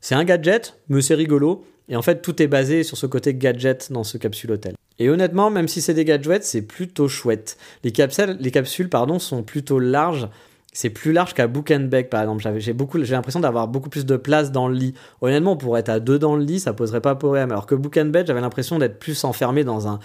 C'est 0.00 0.14
un 0.14 0.24
gadget, 0.24 0.78
mais 0.88 1.02
c'est 1.02 1.14
rigolo. 1.14 1.64
Et 1.88 1.96
en 1.96 2.02
fait, 2.02 2.22
tout 2.22 2.40
est 2.42 2.46
basé 2.46 2.82
sur 2.82 2.96
ce 2.96 3.06
côté 3.06 3.34
gadget 3.34 3.92
dans 3.92 4.04
ce 4.04 4.16
capsule 4.16 4.52
hôtel. 4.52 4.74
Et 4.98 5.08
honnêtement, 5.08 5.50
même 5.50 5.66
si 5.66 5.80
c'est 5.80 5.94
des 5.94 6.04
gadgets, 6.04 6.44
c'est 6.44 6.62
plutôt 6.62 7.08
chouette. 7.08 7.56
Les 7.84 7.90
capsules, 7.90 8.36
les 8.38 8.50
capsules 8.50 8.88
pardon, 8.88 9.18
sont 9.18 9.42
plutôt 9.42 9.78
larges. 9.78 10.28
C'est 10.72 10.90
plus 10.90 11.12
large 11.12 11.34
qu'à 11.34 11.48
Book 11.48 11.70
and 11.72 11.88
par 12.10 12.22
exemple. 12.22 12.44
J'ai 12.58 12.72
beaucoup, 12.72 13.02
j'ai 13.02 13.14
l'impression 13.14 13.40
d'avoir 13.40 13.66
beaucoup 13.66 13.90
plus 13.90 14.06
de 14.06 14.16
place 14.16 14.52
dans 14.52 14.68
le 14.68 14.74
lit. 14.74 14.94
Honnêtement, 15.20 15.56
pour 15.56 15.76
être 15.76 15.88
à 15.88 15.98
deux 15.98 16.18
dans 16.18 16.36
le 16.36 16.44
lit, 16.44 16.60
ça 16.60 16.72
poserait 16.72 17.00
pas 17.00 17.14
problème. 17.16 17.50
Alors 17.50 17.66
que 17.66 17.74
Book 17.74 17.96
and 17.96 18.12
j'avais 18.24 18.40
l'impression 18.40 18.78
d'être 18.78 18.98
plus 18.98 19.24
enfermé 19.24 19.64
dans 19.64 19.88
un, 19.88 19.98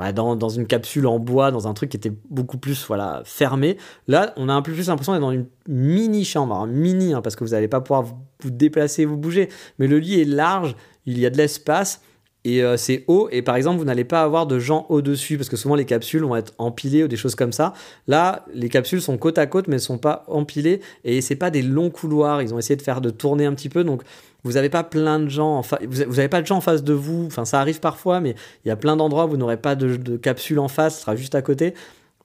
bah, 0.00 0.12
dans, 0.12 0.34
dans, 0.34 0.48
une 0.48 0.66
capsule 0.66 1.06
en 1.06 1.18
bois, 1.18 1.50
dans 1.50 1.68
un 1.68 1.74
truc 1.74 1.90
qui 1.90 1.96
était 1.96 2.12
beaucoup 2.28 2.58
plus 2.58 2.86
voilà, 2.86 3.22
fermé. 3.24 3.76
Là, 4.08 4.32
on 4.36 4.48
a 4.48 4.52
un 4.52 4.62
peu 4.62 4.72
plus 4.72 4.88
l'impression 4.88 5.12
d'être 5.12 5.20
dans 5.20 5.30
une 5.30 5.46
mini 5.68 6.24
chambre, 6.24 6.56
un 6.56 6.66
mini, 6.66 7.12
hein, 7.12 7.20
parce 7.22 7.36
que 7.36 7.44
vous 7.44 7.50
n'allez 7.50 7.68
pas 7.68 7.80
pouvoir 7.80 8.04
vous 8.04 8.50
déplacer, 8.50 9.04
vous 9.04 9.16
bouger. 9.16 9.48
Mais 9.78 9.86
le 9.86 9.98
lit 9.98 10.20
est 10.20 10.24
large, 10.24 10.74
il 11.06 11.18
y 11.18 11.26
a 11.26 11.30
de 11.30 11.36
l'espace 11.36 12.00
et 12.44 12.62
euh, 12.62 12.76
c'est 12.76 13.04
haut 13.06 13.28
et 13.30 13.42
par 13.42 13.56
exemple 13.56 13.78
vous 13.78 13.84
n'allez 13.84 14.04
pas 14.04 14.22
avoir 14.22 14.46
de 14.46 14.58
gens 14.58 14.86
au-dessus 14.88 15.36
parce 15.36 15.48
que 15.48 15.56
souvent 15.56 15.74
les 15.74 15.84
capsules 15.84 16.22
vont 16.22 16.36
être 16.36 16.54
empilées 16.58 17.04
ou 17.04 17.08
des 17.08 17.16
choses 17.16 17.34
comme 17.34 17.52
ça. 17.52 17.74
Là, 18.06 18.44
les 18.54 18.68
capsules 18.68 19.02
sont 19.02 19.18
côte 19.18 19.38
à 19.38 19.46
côte 19.46 19.68
mais 19.68 19.76
ne 19.76 19.80
sont 19.80 19.98
pas 19.98 20.24
empilées 20.28 20.80
et 21.04 21.20
c'est 21.20 21.36
pas 21.36 21.50
des 21.50 21.62
longs 21.62 21.90
couloirs, 21.90 22.42
ils 22.42 22.54
ont 22.54 22.58
essayé 22.58 22.76
de 22.76 22.82
faire 22.82 23.00
de 23.00 23.10
tourner 23.10 23.46
un 23.46 23.54
petit 23.54 23.68
peu 23.68 23.84
donc 23.84 24.02
vous 24.42 24.52
n'avez 24.52 24.70
pas 24.70 24.84
plein 24.84 25.18
de 25.18 25.28
gens 25.28 25.58
en 25.58 25.60
vous 25.60 25.96
n'avez 25.96 26.28
pas 26.28 26.40
de 26.40 26.46
gens 26.46 26.56
en 26.56 26.62
face 26.62 26.82
de 26.82 26.94
vous, 26.94 27.26
enfin 27.26 27.44
ça 27.44 27.60
arrive 27.60 27.80
parfois 27.80 28.20
mais 28.20 28.34
il 28.64 28.68
y 28.68 28.70
a 28.70 28.76
plein 28.76 28.96
d'endroits 28.96 29.26
où 29.26 29.30
vous 29.30 29.36
n'aurez 29.36 29.58
pas 29.58 29.74
de, 29.74 29.96
de 29.96 30.16
capsule 30.16 30.58
en 30.58 30.68
face, 30.68 30.96
ce 30.96 31.00
sera 31.02 31.16
juste 31.16 31.34
à 31.34 31.42
côté. 31.42 31.74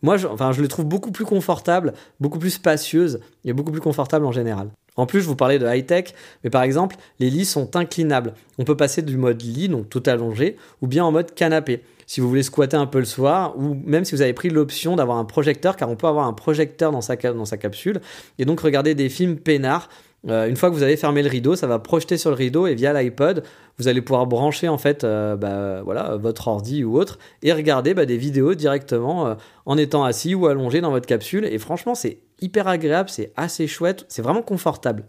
Moi, 0.02 0.18
je, 0.18 0.28
enfin, 0.28 0.52
je 0.52 0.62
les 0.62 0.68
trouve 0.68 0.86
beaucoup 0.86 1.12
plus 1.12 1.26
confortables, 1.26 1.94
beaucoup 2.20 2.38
plus 2.38 2.52
spacieuses 2.52 3.20
et 3.44 3.54
beaucoup 3.54 3.72
plus 3.72 3.82
confortables 3.82 4.26
en 4.26 4.32
général. 4.32 4.70
En 4.96 5.06
plus, 5.06 5.22
je 5.22 5.28
vous 5.28 5.36
parlais 5.36 5.60
de 5.60 5.68
high-tech, 5.68 6.14
mais 6.44 6.50
par 6.50 6.64
exemple, 6.64 6.96
les 7.20 7.30
lits 7.30 7.46
sont 7.46 7.76
inclinables. 7.76 8.34
On 8.58 8.64
peut 8.64 8.78
passer 8.78 9.02
du 9.02 9.18
mode 9.18 9.42
lit, 9.42 9.68
donc 9.68 9.90
tout 9.90 10.04
allongé, 10.06 10.56
ou 10.82 10.88
bien 10.88 11.04
en 11.04 11.12
mode 11.12 11.34
canapé. 11.34 11.82
Si 12.08 12.22
vous 12.22 12.30
voulez 12.30 12.44
squatter 12.44 12.78
un 12.78 12.86
peu 12.86 13.00
le 13.00 13.06
soir, 13.06 13.58
ou 13.58 13.76
même 13.86 14.06
si 14.06 14.16
vous 14.16 14.22
avez 14.22 14.34
pris 14.34 14.50
l'option 14.50 14.96
d'avoir 14.96 15.18
un 15.18 15.26
projecteur, 15.26 15.76
car 15.76 15.90
on 15.90 15.96
peut 15.96 16.08
avoir 16.08 16.28
un 16.28 16.34
projecteur 16.34 16.92
dans 16.92 17.02
sa, 17.02 17.18
capsule, 17.18 18.00
et 18.40 18.46
donc 18.46 18.60
regarder 18.60 18.96
des 18.96 19.10
films 19.10 19.38
peinards. 19.38 19.90
Euh, 20.28 20.48
une 20.48 20.56
fois 20.56 20.70
que 20.70 20.76
vous 20.76 20.84
avez 20.84 20.98
fermé 20.98 21.22
le 21.22 21.30
rideau, 21.30 21.56
ça 21.56 21.68
va 21.68 21.80
projeter 21.80 22.18
sur 22.18 22.30
le 22.32 22.36
rideau 22.36 22.68
et 22.68 22.76
via 22.76 22.94
l'iPod, 22.94 23.44
vous 23.78 23.88
allez 23.88 24.02
pouvoir 24.02 24.26
brancher 24.26 24.68
en 24.68 24.78
fait 24.78 25.04
euh, 25.04 25.36
bah, 25.36 25.82
voilà, 25.84 26.16
votre 26.18 26.48
ordi 26.48 26.84
ou 26.84 26.98
autre 26.98 27.20
et 27.44 27.54
regarder 27.54 27.94
bah, 27.94 28.06
des 28.06 28.18
vidéos 28.18 28.56
directement 28.56 29.28
euh, 29.28 29.36
en 29.66 29.78
étant 29.78 30.04
assis 30.04 30.34
ou 30.34 30.48
allongé 30.48 30.82
dans 30.82 30.92
votre 30.92 31.06
capsule. 31.06 31.46
Et 31.46 31.58
franchement, 31.58 31.96
c'est 31.96 32.20
hyper 32.42 32.68
agréable, 32.68 33.10
c'est 33.10 33.32
assez 33.36 33.68
chouette, 33.68 34.06
c'est 34.08 34.22
vraiment 34.22 34.42
confortable. 34.42 35.04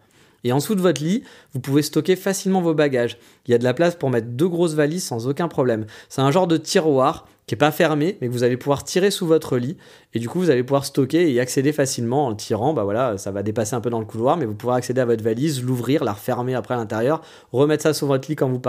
Et 0.47 0.53
en 0.53 0.59
dessous 0.59 0.76
de 0.76 0.81
votre 0.81 1.03
lit, 1.03 1.25
vous 1.55 1.59
pouvez 1.59 1.83
stocker 1.83 2.15
facilement 2.15 2.61
vos 2.61 2.73
bagages. 2.73 3.19
Il 3.47 3.50
y 3.50 3.55
a 3.55 3.59
de 3.59 3.65
la 3.65 3.75
place 3.75 3.97
pour 3.97 4.11
mettre 4.11 4.29
deux 4.29 4.47
grosses 4.47 4.75
valises 4.75 5.03
sans 5.03 5.26
aucun 5.26 5.49
problème. 5.49 5.87
C'est 6.09 6.21
un 6.21 6.31
genre 6.31 6.47
de 6.47 6.57
tiroir 6.57 7.26
qui 7.49 7.55
n'est 7.55 7.59
pas 7.59 7.73
fermé, 7.73 8.17
mais 8.21 8.29
que 8.29 8.33
vous 8.33 8.45
allez 8.45 8.57
pouvoir 8.57 8.85
tirer 8.85 9.11
sous 9.11 9.26
votre 9.26 9.57
lit. 9.57 9.76
Et 10.15 10.21
du 10.21 10.29
coup, 10.29 10.38
vous 10.38 10.50
allez 10.50 10.62
pouvoir 10.62 10.85
stocker 10.85 11.23
et 11.23 11.33
y 11.33 11.41
accéder 11.41 11.73
facilement 11.73 12.26
en 12.26 12.31
le 12.31 12.37
tirant. 12.37 12.75
Bah 12.75 12.85
voilà, 12.85 13.19
ça 13.19 13.33
va 13.33 13.43
dépasser 13.43 13.75
un 13.75 13.81
peu 13.81 13.91
dans 13.91 13.99
le 13.99 14.05
couloir, 14.05 14.37
mais 14.37 14.45
vous 14.45 14.55
pourrez 14.55 14.76
accéder 14.76 15.00
à 15.00 15.05
votre 15.05 15.25
valise, 15.25 15.65
l'ouvrir, 15.65 16.05
la 16.05 16.12
refermer 16.12 16.55
après 16.55 16.75
à 16.75 16.76
l'intérieur, 16.76 17.23
remettre 17.50 17.83
ça 17.83 17.93
sous 17.93 18.07
votre 18.07 18.29
lit 18.29 18.37
quand 18.37 18.49
vous, 18.49 18.61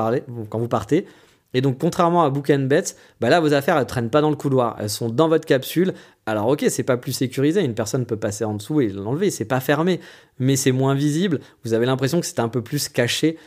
partez. 0.67 1.05
Et 1.53 1.61
donc, 1.61 1.77
contrairement 1.77 2.23
à 2.23 2.31
Book 2.31 2.49
and 2.49 2.65
Bets, 2.67 2.95
bah 3.21 3.29
là, 3.29 3.39
vos 3.39 3.53
affaires, 3.53 3.77
elles 3.77 3.85
traînent 3.85 4.09
pas 4.09 4.21
dans 4.21 4.31
le 4.31 4.35
couloir. 4.35 4.77
Elles 4.79 4.89
sont 4.89 5.09
dans 5.09 5.29
votre 5.29 5.45
capsule. 5.45 5.93
Alors, 6.27 6.49
ok, 6.49 6.65
c'est 6.67 6.83
pas 6.83 6.97
plus 6.97 7.13
sécurisé. 7.13 7.63
Une 7.63 7.73
personne 7.73 8.05
peut 8.05 8.17
passer 8.17 8.43
en 8.43 8.53
dessous 8.53 8.81
et 8.81 8.89
l'enlever. 8.89 9.31
C'est 9.31 9.45
pas 9.45 9.61
fermé, 9.61 10.01
mais 10.39 10.57
c'est 10.57 10.73
moins 10.73 10.93
visible. 10.93 11.39
Vous 11.63 11.73
avez 11.73 11.85
l'impression 11.85 12.19
que 12.19 12.25
c'est 12.25 12.39
un 12.39 12.49
peu 12.49 12.61
plus 12.61 12.89
caché. 12.89 13.37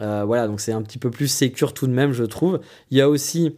Euh, 0.00 0.22
voilà, 0.24 0.46
donc 0.46 0.60
c'est 0.60 0.70
un 0.70 0.82
petit 0.82 0.98
peu 0.98 1.10
plus 1.10 1.26
sécure 1.26 1.74
tout 1.74 1.88
de 1.88 1.92
même, 1.92 2.12
je 2.12 2.22
trouve. 2.22 2.60
Il 2.92 2.96
y 2.96 3.00
a 3.00 3.08
aussi 3.08 3.56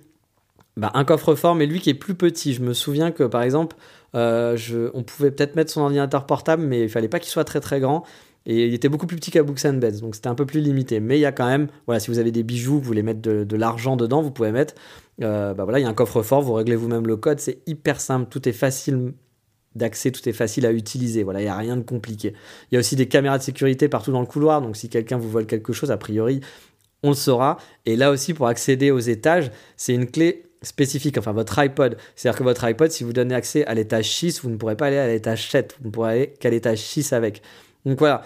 bah, 0.79 0.91
un 0.95 1.05
coffre-fort, 1.05 1.55
mais 1.55 1.67
lui 1.67 1.81
qui 1.81 1.91
est 1.91 1.95
plus 1.95 2.15
petit. 2.15 2.55
Je 2.55 2.63
me 2.63 2.73
souviens 2.73 3.11
que, 3.11 3.25
par 3.25 3.43
exemple, 3.43 3.77
euh, 4.15 4.57
on 4.95 5.03
pouvait 5.03 5.31
peut-être 5.31 5.57
mettre 5.57 5.71
son 5.71 5.83
ordinateur 5.83 6.25
portable, 6.25 6.63
mais 6.63 6.81
il 6.85 6.89
fallait 6.89 7.09
pas 7.09 7.19
qu'il 7.19 7.31
soit 7.31 7.45
très 7.45 7.61
très 7.61 7.81
grand. 7.81 8.05
Et 8.47 8.67
il 8.67 8.75
était 8.75 8.89
beaucoup 8.89 9.07
plus 9.07 9.17
petit 9.17 9.31
qu'à 9.31 9.43
Books 9.43 9.67
and 9.67 9.75
Beds, 9.75 10.01
donc 10.01 10.15
c'était 10.15 10.29
un 10.29 10.35
peu 10.35 10.47
plus 10.47 10.61
limité. 10.61 10.99
Mais 11.01 11.19
il 11.19 11.21
y 11.21 11.27
a 11.27 11.33
quand 11.33 11.47
même, 11.47 11.69
voilà, 11.87 12.01
si 12.01 12.11
vous 12.11 12.19
avez 12.19 12.33
des 12.33 12.43
bijoux, 12.43 12.79
vous 12.79 12.81
voulez 12.81 13.03
mettre 13.03 13.21
de, 13.21 13.57
l'argent 13.57 13.97
dedans, 13.97 14.23
vous 14.23 14.31
pouvez 14.31 14.51
mettre, 14.51 14.75
bah 15.21 15.55
voilà, 15.59 15.79
il 15.79 15.83
y 15.83 15.87
a 15.87 15.89
un 15.89 15.95
coffre-fort, 15.95 16.43
vous 16.43 16.55
réglez 16.55 16.77
vous-même 16.77 17.07
le 17.07 17.17
code, 17.17 17.41
c'est 17.41 17.59
hyper 17.67 18.01
simple, 18.01 18.29
tout 18.31 18.49
est 18.49 18.53
facile 18.53 19.13
d'accès, 19.75 20.11
tout 20.11 20.29
est 20.29 20.33
facile 20.33 20.67
à 20.67 20.73
utiliser, 20.73 21.23
voilà, 21.23 21.41
il 21.41 21.45
n'y 21.45 21.51
a 21.51 21.57
rien 21.57 21.77
de 21.77 21.83
compliqué. 21.83 22.35
Il 22.71 22.75
y 22.75 22.77
a 22.77 22.81
aussi 22.81 22.97
des 22.97 23.07
caméras 23.07 23.39
de 23.39 23.43
sécurité 23.43 23.89
partout 23.89 24.13
dans 24.13 24.21
le 24.21 24.27
couloir, 24.27 24.63
donc 24.63 24.77
si 24.77 24.89
quelqu'un 24.89 25.17
vous 25.17 25.31
vole 25.31 25.47
quelque 25.47 25.73
chose, 25.73 25.91
a 25.91 25.97
priori, 25.97 26.41
on 27.03 27.11
le 27.11 27.15
saura. 27.15 27.59
Et 27.87 27.97
là 27.97 28.11
aussi, 28.11 28.35
pour 28.35 28.47
accéder 28.47 28.91
aux 28.91 28.99
étages, 28.99 29.51
c'est 29.77 29.95
une 29.95 30.11
clé 30.11 30.45
spécifique, 30.63 31.17
enfin 31.19 31.33
votre 31.33 31.59
iPod. 31.59 31.97
C'est-à-dire 32.15 32.39
que 32.39 32.45
votre 32.45 32.65
iPod, 32.65 32.91
si 32.91 33.05
vous 33.05 33.13
donnez 33.13 33.35
accès 33.35 33.65
à 33.65 33.75
l'étage 33.75 34.11
6, 34.11 34.43
vous 34.43 34.51
ne 34.51 34.57
pourrez 34.57 34.77
pas 34.77 34.87
aller 34.87 34.99
à 34.99 35.07
l'étage 35.07 35.51
7, 35.51 35.77
vous 35.81 35.89
ne 35.89 35.93
pourrez 35.93 36.11
aller 36.11 36.27
qu'à 36.39 36.51
l'étage 36.51 36.79
6 36.79 37.13
avec. 37.13 37.43
Donc 37.87 37.99
voilà, 37.99 38.23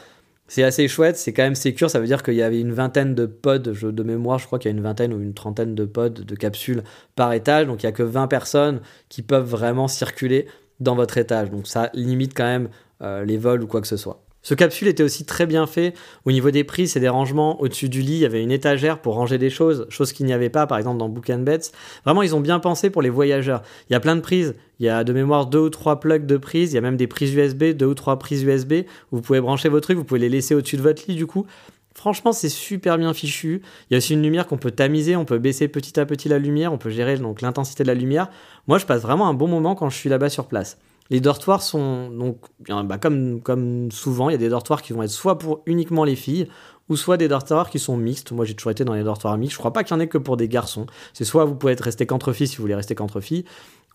c'est 0.54 0.62
assez 0.62 0.86
chouette, 0.86 1.16
c'est 1.16 1.32
quand 1.32 1.42
même 1.42 1.56
sécure, 1.56 1.90
ça 1.90 1.98
veut 1.98 2.06
dire 2.06 2.22
qu'il 2.22 2.34
y 2.34 2.42
avait 2.42 2.60
une 2.60 2.72
vingtaine 2.72 3.16
de 3.16 3.26
pods, 3.26 3.58
de 3.58 4.02
mémoire, 4.04 4.38
je 4.38 4.46
crois 4.46 4.60
qu'il 4.60 4.70
y 4.70 4.74
a 4.74 4.76
une 4.76 4.84
vingtaine 4.84 5.12
ou 5.12 5.20
une 5.20 5.34
trentaine 5.34 5.74
de 5.74 5.84
pods, 5.84 6.10
de 6.10 6.34
capsules 6.36 6.84
par 7.16 7.32
étage, 7.32 7.66
donc 7.66 7.82
il 7.82 7.86
n'y 7.86 7.88
a 7.88 7.92
que 7.92 8.04
20 8.04 8.28
personnes 8.28 8.80
qui 9.08 9.22
peuvent 9.22 9.48
vraiment 9.48 9.88
circuler 9.88 10.46
dans 10.78 10.94
votre 10.94 11.18
étage, 11.18 11.50
donc 11.50 11.66
ça 11.66 11.90
limite 11.92 12.34
quand 12.36 12.44
même 12.44 12.68
euh, 13.02 13.24
les 13.24 13.36
vols 13.36 13.64
ou 13.64 13.66
quoi 13.66 13.80
que 13.80 13.88
ce 13.88 13.96
soit. 13.96 14.23
Ce 14.44 14.52
capsule 14.54 14.88
était 14.88 15.02
aussi 15.02 15.24
très 15.24 15.46
bien 15.46 15.66
fait 15.66 15.94
au 16.26 16.30
niveau 16.30 16.50
des 16.50 16.64
prix, 16.64 16.86
c'est 16.86 17.00
des 17.00 17.08
rangements 17.08 17.60
au-dessus 17.60 17.88
du 17.88 18.02
lit, 18.02 18.12
il 18.12 18.18
y 18.18 18.26
avait 18.26 18.42
une 18.42 18.52
étagère 18.52 19.00
pour 19.00 19.14
ranger 19.14 19.38
des 19.38 19.50
choses, 19.50 19.86
chose 19.88 20.12
qu'il 20.12 20.26
n'y 20.26 20.34
avait 20.34 20.50
pas 20.50 20.66
par 20.66 20.78
exemple 20.78 20.98
dans 20.98 21.08
Book 21.08 21.30
and 21.30 21.40
Beds. 21.40 21.70
Vraiment, 22.04 22.20
ils 22.22 22.34
ont 22.36 22.40
bien 22.40 22.60
pensé 22.60 22.90
pour 22.90 23.00
les 23.00 23.08
voyageurs. 23.08 23.62
Il 23.88 23.94
y 23.94 23.96
a 23.96 24.00
plein 24.00 24.16
de 24.16 24.20
prises, 24.20 24.54
il 24.80 24.86
y 24.86 24.88
a 24.90 25.02
de 25.02 25.12
mémoire 25.14 25.46
deux 25.46 25.60
ou 25.60 25.70
trois 25.70 25.98
plugs 25.98 26.26
de 26.26 26.36
prises, 26.36 26.72
il 26.72 26.74
y 26.74 26.78
a 26.78 26.82
même 26.82 26.98
des 26.98 27.06
prises 27.06 27.34
USB, 27.34 27.72
deux 27.72 27.86
ou 27.86 27.94
trois 27.94 28.18
prises 28.18 28.42
USB 28.42 28.84
vous 29.10 29.22
pouvez 29.22 29.40
brancher 29.40 29.68
vos 29.68 29.80
trucs, 29.80 29.96
vous 29.96 30.04
pouvez 30.04 30.20
les 30.20 30.28
laisser 30.28 30.54
au-dessus 30.54 30.76
de 30.76 30.82
votre 30.82 31.04
lit 31.08 31.16
du 31.16 31.26
coup. 31.26 31.46
Franchement, 31.94 32.32
c'est 32.32 32.48
super 32.48 32.98
bien 32.98 33.14
fichu. 33.14 33.62
Il 33.88 33.92
y 33.92 33.94
a 33.94 33.98
aussi 33.98 34.14
une 34.14 34.22
lumière 34.22 34.46
qu'on 34.46 34.58
peut 34.58 34.72
tamiser, 34.72 35.16
on 35.16 35.24
peut 35.24 35.38
baisser 35.38 35.68
petit 35.68 35.98
à 35.98 36.04
petit 36.04 36.28
la 36.28 36.38
lumière, 36.38 36.72
on 36.72 36.78
peut 36.78 36.90
gérer 36.90 37.16
donc 37.16 37.40
l'intensité 37.40 37.84
de 37.84 37.88
la 37.88 37.94
lumière. 37.94 38.28
Moi, 38.66 38.78
je 38.78 38.84
passe 38.84 39.00
vraiment 39.00 39.28
un 39.28 39.34
bon 39.34 39.46
moment 39.46 39.74
quand 39.74 39.88
je 39.90 39.96
suis 39.96 40.10
là-bas 40.10 40.28
sur 40.28 40.46
place. 40.46 40.76
Les 41.10 41.20
dortoirs 41.20 41.62
sont 41.62 42.08
donc, 42.10 42.38
bah, 42.68 42.98
comme, 42.98 43.90
souvent, 43.90 44.30
il 44.30 44.32
y 44.32 44.34
a 44.36 44.38
des 44.38 44.48
dortoirs 44.48 44.80
qui 44.80 44.92
vont 44.92 45.02
être 45.02 45.10
soit 45.10 45.38
pour 45.38 45.62
uniquement 45.66 46.04
les 46.04 46.16
filles, 46.16 46.48
ou 46.88 46.96
soit 46.96 47.16
des 47.16 47.28
dortoirs 47.28 47.70
qui 47.70 47.78
sont 47.78 47.96
mixtes. 47.96 48.32
Moi, 48.32 48.44
j'ai 48.44 48.54
toujours 48.54 48.72
été 48.72 48.84
dans 48.84 48.94
les 48.94 49.02
dortoirs 49.02 49.36
mixtes. 49.36 49.54
Je 49.54 49.58
crois 49.58 49.72
pas 49.72 49.84
qu'il 49.84 49.94
y 49.94 49.98
en 49.98 50.00
ait 50.00 50.08
que 50.08 50.18
pour 50.18 50.36
des 50.36 50.48
garçons. 50.48 50.86
C'est 51.12 51.24
soit 51.24 51.44
vous 51.44 51.54
pouvez 51.54 51.72
être 51.72 51.82
resté 51.82 52.06
qu'entre 52.06 52.32
filles 52.32 52.48
si 52.48 52.56
vous 52.56 52.62
voulez 52.62 52.74
rester 52.74 52.94
qu'entre 52.94 53.20
filles, 53.20 53.44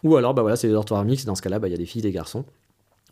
ou 0.03 0.15
alors, 0.15 0.33
bah 0.33 0.41
voilà, 0.41 0.55
c'est 0.55 0.67
des 0.67 0.73
dortoirs 0.73 1.03
mixtes. 1.03 1.25
Dans 1.25 1.35
ce 1.35 1.41
cas-là, 1.41 1.59
bah, 1.59 1.67
il 1.67 1.71
y 1.71 1.75
a 1.75 1.77
des 1.77 1.85
filles, 1.85 2.01
des 2.01 2.11
garçons. 2.11 2.45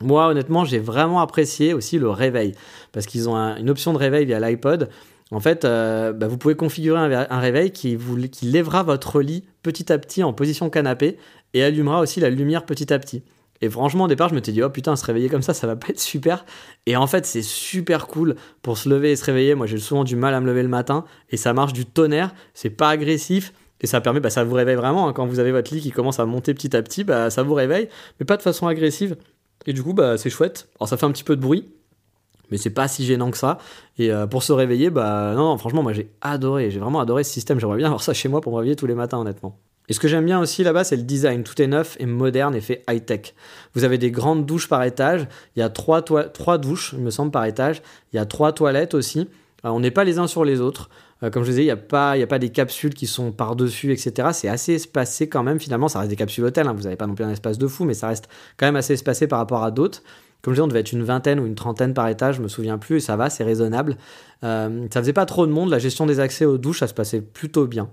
Moi, 0.02 0.28
honnêtement, 0.28 0.64
j'ai 0.64 0.80
vraiment 0.80 1.22
apprécié 1.22 1.74
aussi 1.74 1.98
le 1.98 2.10
réveil, 2.10 2.54
parce 2.92 3.08
qu'ils 3.08 3.30
ont 3.30 3.36
une 3.36 3.70
option 3.70 3.94
de 3.94 3.98
réveil 3.98 4.26
via 4.26 4.40
l'iPod. 4.40 4.90
En 5.32 5.40
fait, 5.40 5.66
euh, 5.66 6.14
bah, 6.14 6.28
vous 6.28 6.38
pouvez 6.38 6.56
configurer 6.56 7.00
un, 7.00 7.40
réveil 7.40 7.72
qui 7.72 7.98
lèvera 8.44 8.84
votre 8.84 9.22
lit 9.22 9.44
petit 9.64 9.92
à 9.92 9.98
petit 9.98 10.24
en 10.24 10.34
position 10.34 10.70
canapé 10.70 11.18
et 11.54 11.64
allumera 11.64 12.00
aussi 12.00 12.20
la 12.20 12.30
lumière 12.30 12.66
petit 12.66 12.94
à 12.94 13.00
petit. 13.00 13.24
Et 13.62 13.70
franchement, 13.70 14.06
au 14.06 14.08
départ, 14.08 14.30
je 14.30 14.36
me 14.36 14.42
suis 14.42 14.54
dit, 14.54 14.62
oh 14.62 14.70
putain, 14.70 14.96
se 14.96 15.06
réveiller 15.06 15.30
comme 15.30 15.42
ça, 15.42 15.54
ça 15.54 15.68
va 15.68 15.76
pas 15.76 15.88
être 15.90 16.00
super. 16.00 16.46
Et 16.86 16.96
en 16.96 17.08
fait, 17.08 17.26
c'est 17.26 17.42
super 17.42 18.08
cool 18.08 18.36
pour 18.62 18.78
se 18.78 18.88
lever 18.88 19.12
et 19.12 19.16
se 19.16 19.26
réveiller. 19.26 19.56
Moi, 19.56 19.66
j'ai 19.66 19.78
souvent 19.78 20.04
du 20.04 20.16
mal 20.16 20.34
à 20.34 20.42
me 20.42 20.46
lever 20.46 20.64
le 20.64 20.70
matin 20.70 21.06
et 21.30 21.38
ça 21.38 21.54
marche 21.54 21.74
du 21.74 21.86
tonnerre. 21.86 22.34
C'est 22.54 22.70
pas 22.70 22.90
agressif 22.90 23.54
et 23.82 23.88
ça 23.88 24.02
permet, 24.02 24.20
bah, 24.20 24.30
ça 24.30 24.44
vous 24.44 24.56
réveille 24.56 24.76
vraiment. 24.76 25.08
Hein. 25.08 25.14
Quand 25.14 25.26
vous 25.26 25.40
avez 25.40 25.52
votre 25.52 25.74
lit 25.74 25.82
qui 25.82 25.92
commence 25.92 26.20
à 26.20 26.26
monter 26.26 26.54
petit 26.54 26.76
à 26.76 26.82
petit, 26.82 27.04
bah, 27.04 27.30
ça 27.30 27.44
vous 27.44 27.54
réveille, 27.54 27.90
mais 28.20 28.26
pas 28.26 28.38
de 28.38 28.42
façon 28.42 28.68
agressive. 28.68 29.18
Et 29.66 29.74
du 29.74 29.84
coup, 29.84 29.94
bah, 29.94 30.18
c'est 30.18 30.30
chouette. 30.30 30.70
Alors, 30.80 30.88
ça 30.88 30.98
fait 30.98 31.06
un 31.06 31.12
petit 31.12 31.24
peu 31.24 31.36
de 31.36 31.42
bruit, 31.42 31.70
mais 32.52 32.58
c'est 32.58 32.70
pas 32.70 32.88
si 32.88 33.06
gênant 33.06 33.32
que 33.32 33.38
ça. 33.38 33.58
Et 33.98 34.12
euh, 34.12 34.28
pour 34.28 34.44
se 34.44 34.54
réveiller, 34.54 34.90
bah, 34.90 35.34
non, 35.36 35.46
non 35.46 35.58
franchement, 35.58 35.84
moi, 35.84 35.94
j'ai 35.94 36.12
adoré. 36.22 36.72
J'ai 36.72 36.80
vraiment 36.80 37.00
adoré 37.00 37.24
ce 37.24 37.32
système. 37.32 37.60
J'aimerais 37.60 37.78
bien 37.78 37.88
avoir 37.88 38.02
ça 38.02 38.14
chez 38.14 38.30
moi 38.30 38.42
pour 38.42 38.54
me 38.54 38.58
réveiller 38.58 38.76
tous 38.76 38.88
les 38.88 38.96
matins, 38.96 39.20
honnêtement. 39.20 39.60
Et 39.90 39.94
ce 39.94 40.00
que 40.00 40.08
j'aime 40.08 40.26
bien 40.26 40.40
aussi 40.40 40.64
là-bas, 40.64 40.84
c'est 40.84 40.98
le 40.98 41.04
design. 41.04 41.44
Tout 41.44 41.62
est 41.62 41.68
neuf 41.68 41.96
et 42.00 42.06
moderne 42.06 42.56
et 42.56 42.62
fait 42.62 42.84
high-tech. 42.90 43.34
Vous 43.74 43.84
avez 43.84 43.98
des 43.98 44.12
grandes 44.12 44.46
douches 44.46 44.68
par 44.68 44.84
étage. 44.84 45.28
Il 45.56 45.60
y 45.60 45.64
a 45.64 45.70
trois, 45.70 46.02
trois 46.02 46.58
douches, 46.58 46.94
il 46.94 47.00
me 47.00 47.10
semble, 47.10 47.32
par 47.32 47.46
étage. 47.46 47.82
Il 48.12 48.18
y 48.18 48.20
a 48.20 48.26
trois 48.26 48.52
toilettes 48.52 48.94
aussi. 48.94 49.30
on 49.64 49.80
n'est 49.80 49.92
pas 49.92 50.04
les 50.04 50.20
uns 50.20 50.28
sur 50.28 50.44
les 50.44 50.60
autres. 50.60 50.90
Euh, 51.24 51.30
comme 51.30 51.44
je 51.44 51.48
vous 51.48 51.52
disais, 51.52 51.64
il 51.64 51.66
n'y 51.66 51.72
a, 51.72 51.78
pas, 51.78 52.12
a 52.12 52.28
pas 52.28 52.40
des 52.40 52.50
capsules 52.50 52.94
qui 52.94 53.08
sont 53.08 53.32
par-dessus, 53.32 53.92
etc. 53.92 54.30
C'est 54.34 54.50
assez 54.50 54.74
espacé 54.74 55.30
quand 55.30 55.44
même. 55.44 55.60
Finalement, 55.60 55.88
ça 55.88 56.00
reste 56.00 56.10
des 56.10 56.16
capsules 56.16 56.44
hôtels. 56.44 56.68
Hein. 56.68 56.74
Vous 56.74 56.84
n'avez 56.84 56.96
pas 56.96 57.08
non 57.08 57.16
plus 57.16 57.26
un 57.26 57.32
espace 57.32 57.58
de 57.58 57.68
fou, 57.68 57.86
mais 57.86 57.94
ça 57.94 58.10
reste 58.10 58.28
quand 58.58 58.66
même 58.66 58.76
assez 58.76 58.94
espacé 58.94 59.28
par 59.28 59.40
rapport 59.40 59.64
à 59.64 59.72
d'autres. 59.72 60.04
Comme 60.42 60.54
je 60.54 60.58
disais, 60.58 60.64
on 60.64 60.68
devait 60.68 60.82
être 60.82 60.92
une 60.92 61.04
vingtaine 61.04 61.40
ou 61.40 61.46
une 61.46 61.56
trentaine 61.56 61.94
par 61.94 62.08
étage, 62.08 62.36
je 62.36 62.42
me 62.42 62.48
souviens 62.48 62.78
plus, 62.78 62.98
et 62.98 63.00
ça 63.00 63.16
va, 63.16 63.30
c'est 63.30 63.44
raisonnable. 63.44 63.98
Euh, 64.44 64.88
ça 64.94 65.02
faisait 65.02 65.14
pas 65.14 65.26
trop 65.26 65.48
de 65.48 65.52
monde, 65.52 65.72
la 65.72 65.80
gestion 65.80 66.06
des 66.06 66.20
accès 66.20 66.46
aux 66.46 66.60
douches, 66.60 66.80
ça 66.80 66.88
se 66.88 66.94
passait 66.94 67.22
plutôt 67.22 67.66
bien. 67.66 67.90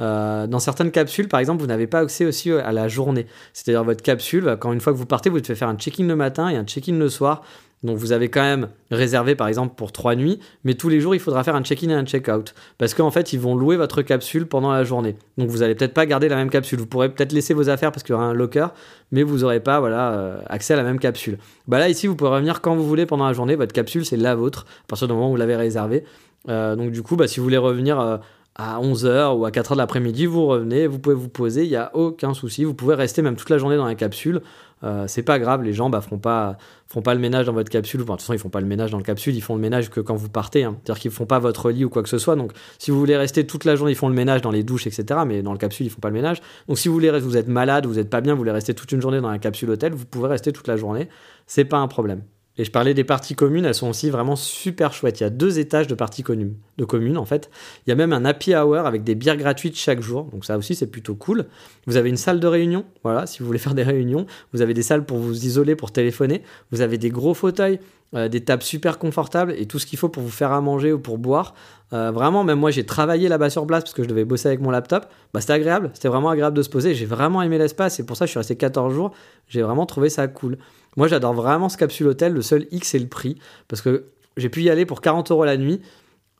Euh, 0.00 0.46
dans 0.46 0.58
certaines 0.58 0.90
capsules, 0.90 1.28
par 1.28 1.40
exemple, 1.40 1.60
vous 1.60 1.68
n'avez 1.68 1.86
pas 1.86 2.00
accès 2.00 2.24
aussi 2.24 2.50
à 2.50 2.72
la 2.72 2.88
journée. 2.88 3.26
C'est-à-dire 3.52 3.84
votre 3.84 4.02
capsule, 4.02 4.56
quand 4.60 4.72
une 4.72 4.80
fois 4.80 4.92
que 4.92 4.98
vous 4.98 5.06
partez, 5.06 5.30
vous 5.30 5.40
devez 5.40 5.54
faire 5.54 5.68
un 5.68 5.76
check-in 5.76 6.06
le 6.06 6.16
matin 6.16 6.48
et 6.48 6.56
un 6.56 6.64
check-in 6.64 6.96
le 6.98 7.08
soir. 7.08 7.42
Donc 7.84 7.98
vous 7.98 8.12
avez 8.12 8.30
quand 8.30 8.40
même 8.40 8.68
réservé 8.90 9.34
par 9.34 9.46
exemple 9.46 9.74
pour 9.76 9.92
trois 9.92 10.16
nuits, 10.16 10.40
mais 10.64 10.72
tous 10.72 10.88
les 10.88 11.00
jours 11.00 11.14
il 11.14 11.20
faudra 11.20 11.44
faire 11.44 11.54
un 11.54 11.62
check-in 11.62 11.90
et 11.90 11.94
un 11.94 12.06
check-out. 12.06 12.54
Parce 12.78 12.94
qu'en 12.94 13.10
fait 13.10 13.34
ils 13.34 13.38
vont 13.38 13.54
louer 13.54 13.76
votre 13.76 14.00
capsule 14.00 14.46
pendant 14.46 14.72
la 14.72 14.84
journée. 14.84 15.16
Donc 15.36 15.50
vous 15.50 15.62
allez 15.62 15.74
peut-être 15.74 15.92
pas 15.92 16.06
garder 16.06 16.30
la 16.30 16.36
même 16.36 16.48
capsule. 16.48 16.78
Vous 16.78 16.86
pourrez 16.86 17.10
peut-être 17.10 17.32
laisser 17.32 17.52
vos 17.52 17.68
affaires 17.68 17.92
parce 17.92 18.02
qu'il 18.02 18.14
y 18.14 18.16
aura 18.16 18.24
un 18.24 18.32
locker, 18.32 18.68
mais 19.12 19.22
vous 19.22 19.40
n'aurez 19.40 19.60
pas 19.60 19.80
voilà, 19.80 20.12
euh, 20.12 20.40
accès 20.46 20.72
à 20.72 20.78
la 20.78 20.82
même 20.82 20.98
capsule. 20.98 21.36
Bah 21.68 21.78
là 21.78 21.90
ici 21.90 22.06
vous 22.06 22.16
pouvez 22.16 22.30
revenir 22.30 22.62
quand 22.62 22.74
vous 22.74 22.86
voulez 22.86 23.04
pendant 23.04 23.26
la 23.26 23.34
journée. 23.34 23.54
Votre 23.54 23.74
capsule 23.74 24.06
c'est 24.06 24.16
la 24.16 24.34
vôtre 24.34 24.64
à 24.84 24.86
partir 24.88 25.06
du 25.06 25.12
moment 25.12 25.28
où 25.28 25.32
vous 25.32 25.36
l'avez 25.36 25.56
réservée. 25.56 26.04
Euh, 26.48 26.76
donc 26.76 26.90
du 26.90 27.02
coup 27.02 27.16
bah, 27.16 27.28
si 27.28 27.38
vous 27.38 27.44
voulez 27.44 27.58
revenir... 27.58 28.00
Euh, 28.00 28.16
à 28.56 28.80
11h 28.80 29.36
ou 29.36 29.44
à 29.44 29.50
4h 29.50 29.72
de 29.72 29.78
l'après-midi, 29.78 30.26
vous 30.26 30.46
revenez, 30.46 30.86
vous 30.86 30.98
pouvez 30.98 31.16
vous 31.16 31.28
poser, 31.28 31.64
il 31.64 31.70
n'y 31.70 31.76
a 31.76 31.90
aucun 31.94 32.34
souci. 32.34 32.64
Vous 32.64 32.74
pouvez 32.74 32.94
rester 32.94 33.20
même 33.20 33.36
toute 33.36 33.50
la 33.50 33.58
journée 33.58 33.76
dans 33.76 33.86
la 33.86 33.96
capsule. 33.96 34.42
Euh, 34.84 35.06
c'est 35.08 35.22
pas 35.22 35.38
grave, 35.38 35.62
les 35.62 35.72
gens 35.72 35.88
bah, 35.88 36.00
feront 36.00 36.18
pas 36.18 36.58
font 36.86 37.00
pas 37.00 37.14
le 37.14 37.20
ménage 37.20 37.46
dans 37.46 37.52
votre 37.52 37.70
capsule. 37.70 38.00
de 38.00 38.04
toute 38.04 38.20
façon, 38.20 38.34
ils 38.34 38.38
font 38.38 38.50
pas 38.50 38.60
le 38.60 38.66
ménage 38.66 38.90
dans 38.90 38.98
le 38.98 39.02
capsule, 39.02 39.34
ils 39.34 39.40
font 39.40 39.54
le 39.54 39.60
ménage 39.60 39.90
que 39.90 40.00
quand 40.00 40.14
vous 40.14 40.28
partez. 40.28 40.64
Hein. 40.64 40.76
C'est-à-dire 40.84 41.00
qu'ils 41.00 41.10
font 41.10 41.26
pas 41.26 41.38
votre 41.38 41.70
lit 41.70 41.84
ou 41.84 41.88
quoi 41.88 42.02
que 42.02 42.08
ce 42.08 42.18
soit. 42.18 42.36
Donc, 42.36 42.52
si 42.78 42.90
vous 42.90 42.98
voulez 42.98 43.16
rester 43.16 43.46
toute 43.46 43.64
la 43.64 43.74
journée, 43.76 43.92
ils 43.92 43.96
font 43.96 44.08
le 44.08 44.14
ménage 44.14 44.42
dans 44.42 44.50
les 44.50 44.62
douches, 44.62 44.86
etc. 44.86 45.20
Mais 45.26 45.42
dans 45.42 45.52
le 45.52 45.58
capsule, 45.58 45.86
ils 45.86 45.90
font 45.90 46.00
pas 46.00 46.10
le 46.10 46.14
ménage. 46.14 46.40
Donc, 46.68 46.78
si 46.78 46.88
vous 46.88 46.94
voulez, 46.94 47.10
vous 47.18 47.36
êtes 47.36 47.48
malade, 47.48 47.86
vous 47.86 47.98
êtes 47.98 48.10
pas 48.10 48.20
bien, 48.20 48.34
vous 48.34 48.38
voulez 48.38 48.52
rester 48.52 48.74
toute 48.74 48.92
une 48.92 49.00
journée 49.00 49.20
dans 49.20 49.30
la 49.30 49.38
capsule 49.38 49.70
hôtel, 49.70 49.94
vous 49.94 50.04
pouvez 50.04 50.28
rester 50.28 50.52
toute 50.52 50.68
la 50.68 50.76
journée. 50.76 51.08
C'est 51.46 51.64
pas 51.64 51.78
un 51.78 51.88
problème. 51.88 52.22
Et 52.56 52.64
je 52.64 52.70
parlais 52.70 52.94
des 52.94 53.02
parties 53.02 53.34
communes, 53.34 53.64
elles 53.64 53.74
sont 53.74 53.88
aussi 53.88 54.10
vraiment 54.10 54.36
super 54.36 54.92
chouettes. 54.92 55.18
Il 55.20 55.24
y 55.24 55.26
a 55.26 55.30
deux 55.30 55.58
étages 55.58 55.88
de 55.88 55.94
parties 55.94 56.22
communes, 56.22 56.54
de 56.78 56.84
communes 56.84 57.18
en 57.18 57.24
fait. 57.24 57.50
Il 57.84 57.90
y 57.90 57.92
a 57.92 57.96
même 57.96 58.12
un 58.12 58.24
happy 58.24 58.54
hour 58.54 58.86
avec 58.86 59.02
des 59.02 59.16
bières 59.16 59.36
gratuites 59.36 59.76
chaque 59.76 60.00
jour, 60.00 60.24
donc 60.32 60.44
ça 60.44 60.56
aussi 60.56 60.76
c'est 60.76 60.86
plutôt 60.86 61.16
cool. 61.16 61.46
Vous 61.86 61.96
avez 61.96 62.10
une 62.10 62.16
salle 62.16 62.38
de 62.38 62.46
réunion, 62.46 62.84
voilà, 63.02 63.26
si 63.26 63.40
vous 63.40 63.46
voulez 63.46 63.58
faire 63.64 63.74
des 63.74 63.82
réunions. 63.82 64.26
Vous 64.52 64.62
avez 64.62 64.72
des 64.72 64.82
salles 64.82 65.04
pour 65.04 65.18
vous 65.18 65.44
isoler, 65.44 65.74
pour 65.74 65.90
téléphoner. 65.90 66.42
Vous 66.70 66.80
avez 66.80 66.96
des 66.96 67.10
gros 67.10 67.34
fauteuils, 67.34 67.80
euh, 68.14 68.28
des 68.28 68.44
tables 68.44 68.62
super 68.62 69.00
confortables 69.00 69.52
et 69.58 69.66
tout 69.66 69.80
ce 69.80 69.86
qu'il 69.86 69.98
faut 69.98 70.08
pour 70.08 70.22
vous 70.22 70.30
faire 70.30 70.52
à 70.52 70.60
manger 70.60 70.92
ou 70.92 71.00
pour 71.00 71.18
boire. 71.18 71.54
Euh, 71.92 72.12
vraiment, 72.12 72.44
même 72.44 72.60
moi 72.60 72.70
j'ai 72.70 72.86
travaillé 72.86 73.28
là-bas 73.28 73.50
sur 73.50 73.66
place 73.66 73.82
parce 73.82 73.94
que 73.94 74.04
je 74.04 74.08
devais 74.08 74.24
bosser 74.24 74.46
avec 74.46 74.60
mon 74.60 74.70
laptop. 74.70 75.06
Bah, 75.32 75.40
c'était 75.40 75.54
agréable, 75.54 75.90
c'était 75.94 76.08
vraiment 76.08 76.30
agréable 76.30 76.56
de 76.56 76.62
se 76.62 76.70
poser. 76.70 76.94
J'ai 76.94 77.06
vraiment 77.06 77.42
aimé 77.42 77.58
l'espace 77.58 77.98
et 77.98 78.06
pour 78.06 78.16
ça 78.16 78.26
je 78.26 78.30
suis 78.30 78.38
resté 78.38 78.54
14 78.54 78.94
jours. 78.94 79.10
J'ai 79.48 79.62
vraiment 79.62 79.84
trouvé 79.86 80.10
ça 80.10 80.28
cool. 80.28 80.58
Moi, 80.96 81.08
j'adore 81.08 81.34
vraiment 81.34 81.68
ce 81.68 81.76
capsule 81.76 82.08
hôtel. 82.08 82.32
Le 82.32 82.42
seul 82.42 82.66
X, 82.70 82.88
c'est 82.88 82.98
le 82.98 83.08
prix. 83.08 83.38
Parce 83.68 83.82
que 83.82 84.06
j'ai 84.36 84.48
pu 84.48 84.62
y 84.62 84.70
aller 84.70 84.86
pour 84.86 85.00
40 85.00 85.30
euros 85.30 85.44
la 85.44 85.56
nuit. 85.56 85.80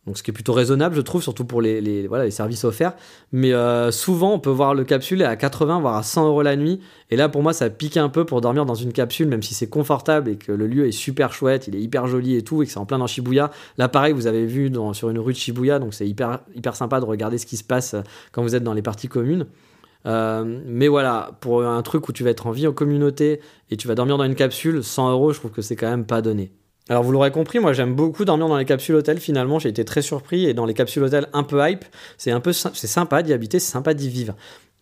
Donc, 0.06 0.18
ce 0.18 0.22
qui 0.22 0.30
est 0.30 0.34
plutôt 0.34 0.52
raisonnable, 0.52 0.94
je 0.94 1.00
trouve, 1.00 1.22
surtout 1.22 1.46
pour 1.46 1.62
les, 1.62 2.06
voilà, 2.06 2.24
les 2.24 2.30
services 2.30 2.64
offerts. 2.64 2.92
Mais 3.32 3.54
euh, 3.54 3.90
souvent, 3.90 4.34
on 4.34 4.38
peut 4.38 4.50
voir 4.50 4.74
le 4.74 4.84
capsule 4.84 5.22
à 5.22 5.34
80, 5.34 5.80
voire 5.80 5.96
à 5.96 6.02
100 6.02 6.26
euros 6.26 6.42
la 6.42 6.56
nuit. 6.56 6.80
Et 7.10 7.16
là, 7.16 7.30
pour 7.30 7.42
moi, 7.42 7.54
ça 7.54 7.70
pique 7.70 7.96
un 7.96 8.10
peu 8.10 8.26
pour 8.26 8.42
dormir 8.42 8.66
dans 8.66 8.74
une 8.74 8.92
capsule, 8.92 9.28
même 9.28 9.42
si 9.42 9.54
c'est 9.54 9.68
confortable 9.68 10.28
et 10.28 10.36
que 10.36 10.52
le 10.52 10.66
lieu 10.66 10.86
est 10.86 10.92
super 10.92 11.32
chouette, 11.32 11.68
il 11.68 11.76
est 11.76 11.80
hyper 11.80 12.06
joli 12.06 12.36
et 12.36 12.42
tout, 12.42 12.62
et 12.62 12.66
que 12.66 12.72
c'est 12.72 12.78
en 12.78 12.84
plein 12.84 12.98
dans 12.98 13.06
Shibuya. 13.06 13.50
Là, 13.78 13.88
pareil, 13.88 14.12
vous 14.12 14.26
avez 14.26 14.44
vu 14.44 14.70
sur 14.92 15.08
une 15.08 15.18
rue 15.18 15.32
de 15.32 15.38
Shibuya, 15.38 15.78
donc 15.78 15.94
c'est 15.94 16.06
hyper, 16.06 16.40
hyper 16.54 16.76
sympa 16.76 17.00
de 17.00 17.06
regarder 17.06 17.38
ce 17.38 17.46
qui 17.46 17.56
se 17.56 17.64
passe 17.64 17.96
quand 18.32 18.42
vous 18.42 18.54
êtes 18.54 18.64
dans 18.64 18.74
les 18.74 18.82
parties 18.82 19.08
communes. 19.08 19.46
Euh, 20.06 20.60
mais 20.66 20.88
voilà, 20.88 21.30
pour 21.40 21.64
un 21.64 21.82
truc 21.82 22.08
où 22.08 22.12
tu 22.12 22.24
vas 22.24 22.30
être 22.30 22.46
en 22.46 22.50
vie 22.50 22.66
en 22.66 22.72
communauté 22.72 23.40
et 23.70 23.76
tu 23.76 23.88
vas 23.88 23.94
dormir 23.94 24.18
dans 24.18 24.24
une 24.24 24.34
capsule, 24.34 24.84
100 24.84 25.12
euros, 25.12 25.32
je 25.32 25.38
trouve 25.38 25.50
que 25.50 25.62
c'est 25.62 25.76
quand 25.76 25.88
même 25.88 26.04
pas 26.04 26.20
donné. 26.20 26.52
Alors 26.90 27.02
vous 27.02 27.12
l'aurez 27.12 27.30
compris, 27.30 27.60
moi 27.60 27.72
j'aime 27.72 27.94
beaucoup 27.94 28.26
dormir 28.26 28.46
dans 28.46 28.58
les 28.58 28.66
capsules 28.66 28.94
hôtels. 28.94 29.18
Finalement, 29.18 29.58
j'ai 29.58 29.70
été 29.70 29.86
très 29.86 30.02
surpris 30.02 30.44
et 30.44 30.52
dans 30.52 30.66
les 30.66 30.74
capsules 30.74 31.02
hôtels 31.02 31.28
un 31.32 31.42
peu 31.42 31.66
hype, 31.66 31.84
c'est 32.18 32.30
un 32.30 32.40
peu 32.40 32.52
c'est 32.52 32.86
sympa 32.86 33.22
d'y 33.22 33.32
habiter, 33.32 33.58
c'est 33.58 33.72
sympa 33.72 33.94
d'y 33.94 34.10
vivre. 34.10 34.34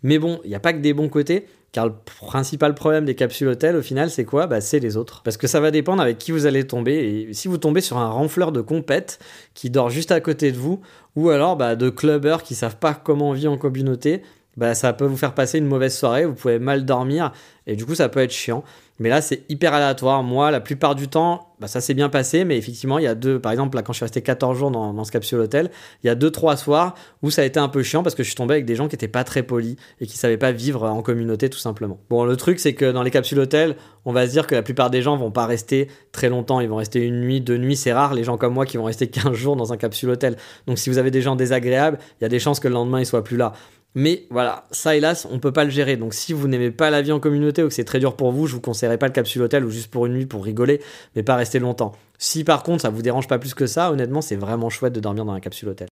Mais 0.03 0.19
bon, 0.19 0.41
il 0.45 0.49
n'y 0.49 0.57
a 0.57 0.61
pas 0.61 0.73
que 0.73 0.81
des 0.81 0.95
bons 0.95 1.09
côtés, 1.09 1.47
car 1.71 1.87
le 1.87 1.93
principal 2.05 2.75
problème 2.75 3.05
des 3.05 3.15
capsules 3.15 3.49
hôtels, 3.49 3.77
au 3.77 3.83
final, 3.83 4.11
c'est 4.11 4.25
quoi? 4.25 4.47
Bah, 4.47 4.61
C'est 4.61 4.81
les 4.81 4.97
autres. 4.97 5.23
Parce 5.23 5.37
que 5.37 5.47
ça 5.47 5.61
va 5.61 5.71
dépendre 5.71 6.03
avec 6.03 6.19
qui 6.19 6.33
vous 6.33 6.47
allez 6.47 6.67
tomber. 6.67 7.27
Et 7.29 7.35
si 7.35 7.47
vous 7.49 7.57
tombez 7.57 7.81
sur 7.81 7.99
un 7.99 8.09
renfleur 8.09 8.53
de 8.53 8.61
compète 8.61 9.21
qui 9.55 9.71
dort 9.71 9.91
juste 9.91 10.11
à 10.11 10.21
côté 10.21 10.53
de 10.53 10.59
vous, 10.59 10.81
ou 11.15 11.31
alors 11.31 11.57
bah, 11.57 11.77
de 11.77 11.89
clubbers 11.89 12.43
qui 12.43 12.55
savent 12.55 12.77
pas 12.77 12.95
comment 12.95 13.31
on 13.31 13.33
vit 13.33 13.49
en 13.49 13.57
communauté, 13.57 14.23
bah, 14.57 14.75
ça 14.75 14.93
peut 14.93 15.07
vous 15.07 15.17
faire 15.17 15.35
passer 15.35 15.59
une 15.59 15.67
mauvaise 15.67 15.97
soirée, 15.97 16.27
vous 16.27 16.35
pouvez 16.35 16.59
mal 16.59 16.85
dormir, 16.85 17.33
et 17.67 17.77
du 17.77 17.87
coup 17.87 17.95
ça 17.95 18.09
peut 18.09 18.21
être 18.21 18.33
chiant. 18.33 18.65
Mais 18.99 19.09
là 19.09 19.21
c'est 19.21 19.43
hyper 19.49 19.73
aléatoire. 19.75 20.23
Moi, 20.23 20.51
la 20.51 20.61
plupart 20.61 20.95
du 20.95 21.09
temps, 21.09 21.55
bah, 21.61 21.67
ça 21.67 21.81
s'est 21.81 21.95
bien 21.95 22.09
passé, 22.09 22.45
mais 22.45 22.57
effectivement, 22.57 22.99
il 22.99 23.05
y 23.05 23.09
a 23.09 23.15
deux, 23.15 23.41
par 23.41 23.51
exemple, 23.51 23.77
là 23.77 23.83
quand 23.83 23.93
je 23.93 23.97
suis 23.97 24.05
resté 24.05 24.21
14 24.21 24.57
jours 24.57 24.71
dans, 24.71 25.05
ce 25.05 25.11
capsule 25.11 25.41
hôtel, 25.41 25.71
il 26.05 26.07
y 26.07 26.11
a 26.11 26.15
deux, 26.15 26.31
trois 26.31 26.57
soirs 26.57 26.95
où 27.23 27.31
ça 27.31 27.43
a 27.43 27.45
été 27.45 27.59
un 27.59 27.69
peu 27.69 27.83
chiant 27.83 28.03
parce 28.03 28.15
que 28.15 28.23
je 28.23 28.29
suis 28.29 28.37
tombé 28.37 28.55
avec 28.55 28.65
des 28.65 28.77
gens 28.77 28.89
qui 28.89 28.95
étaient 28.95 29.09
pas 29.09 29.25
très 29.25 29.43
polis 29.43 29.77
et 30.01 30.07
qui 30.07 30.19
savaient 30.19 30.37
pas 30.37 30.53
vivre 30.53 30.89
en 30.89 31.03
communauté 31.03 31.49
tout 31.49 31.59
simplement. 31.59 31.99
Bon, 32.11 32.25
le 32.25 32.37
truc 32.37 32.61
c'est 32.61 32.75
que 32.75 32.93
dans 32.93 33.03
les 33.03 33.11
capsules 33.11 33.39
hôtel, 33.39 33.77
on 34.05 34.13
va 34.13 34.27
se 34.27 34.33
dire 34.33 34.47
que 34.47 34.55
la 34.55 34.63
plupart 34.63 34.91
des 34.91 35.03
gens 35.03 35.17
vont 35.17 35.31
pas 35.31 35.47
rester 35.47 35.89
très 36.13 36.29
longtemps, 36.29 36.61
ils 36.61 36.69
vont 36.69 36.77
rester 36.77 37.01
une 37.01 37.21
nuit, 37.21 37.41
deux 37.41 37.57
nuits, 37.57 37.77
c'est 37.77 37.93
rare 37.93 38.15
les 38.15 38.25
gens 38.25 38.37
comme 38.37 38.55
moi 38.55 38.67
qui 38.67 38.77
vont 38.77 38.85
rester 38.85 39.09
15 39.09 39.33
jours 39.33 39.57
dans 39.57 39.73
un 39.73 39.77
capsule 39.77 40.11
hôtel. 40.11 40.37
Donc 40.67 40.79
si 40.79 40.91
vous 40.91 40.99
avez 40.99 41.11
des 41.11 41.23
gens 41.23 41.35
désagréables, 41.35 41.99
il 42.21 42.25
y 42.25 42.27
a 42.27 42.29
des 42.29 42.39
chances 42.39 42.61
que 42.61 42.69
le 42.69 42.75
lendemain 42.75 43.01
ils 43.01 43.07
soient 43.07 43.25
plus 43.25 43.37
là. 43.37 43.53
Mais 43.95 44.27
voilà, 44.31 44.67
ça 44.71 44.97
hélas, 44.97 45.29
on 45.31 45.39
peut 45.39 45.53
pas 45.53 45.65
le 45.65 45.71
gérer. 45.71 45.97
Donc 45.97 46.15
si 46.15 46.33
vous 46.33 46.49
n'aimez 46.49 46.71
pas 46.71 46.91
la 46.91 47.03
vie 47.03 47.13
en 47.13 47.21
communauté 47.21 47.63
ou 47.63 47.69
que 47.69 47.75
c'est 47.75 47.85
très 47.85 47.99
dur 47.99 48.17
pour 48.17 48.33
vous, 48.33 48.47
je 48.47 48.55
vous 48.55 48.61
conseillerais 48.61 48.99
pas 48.99 49.07
le 49.07 49.13
capsule 49.13 49.43
hôtel 49.43 49.65
ou 49.65 49.71
juste 49.71 49.91
pour 49.91 50.07
une 50.07 50.15
nuit 50.15 50.27
pour 50.27 50.45
rigoler, 50.45 50.81
mais 51.15 51.23
pas 51.23 51.37
rester 51.37 51.59
longtemps. 51.59 51.93
Si 52.19 52.45
par 52.45 52.63
contre 52.63 52.83
ça 52.83 52.91
vous 52.91 53.03
dérange 53.03 53.29
pas 53.29 53.39
plus 53.39 53.55
que 53.55 53.67
ça, 53.67 53.93
honnêtement, 53.93 54.23
c'est 54.23 54.37
vraiment 54.37 54.71
chouette 54.71 54.95
de 54.95 55.01
dormir 55.01 55.25
dans 55.25 55.33
un 55.33 55.41
capsule 55.41 55.69
hôtel. 55.69 55.89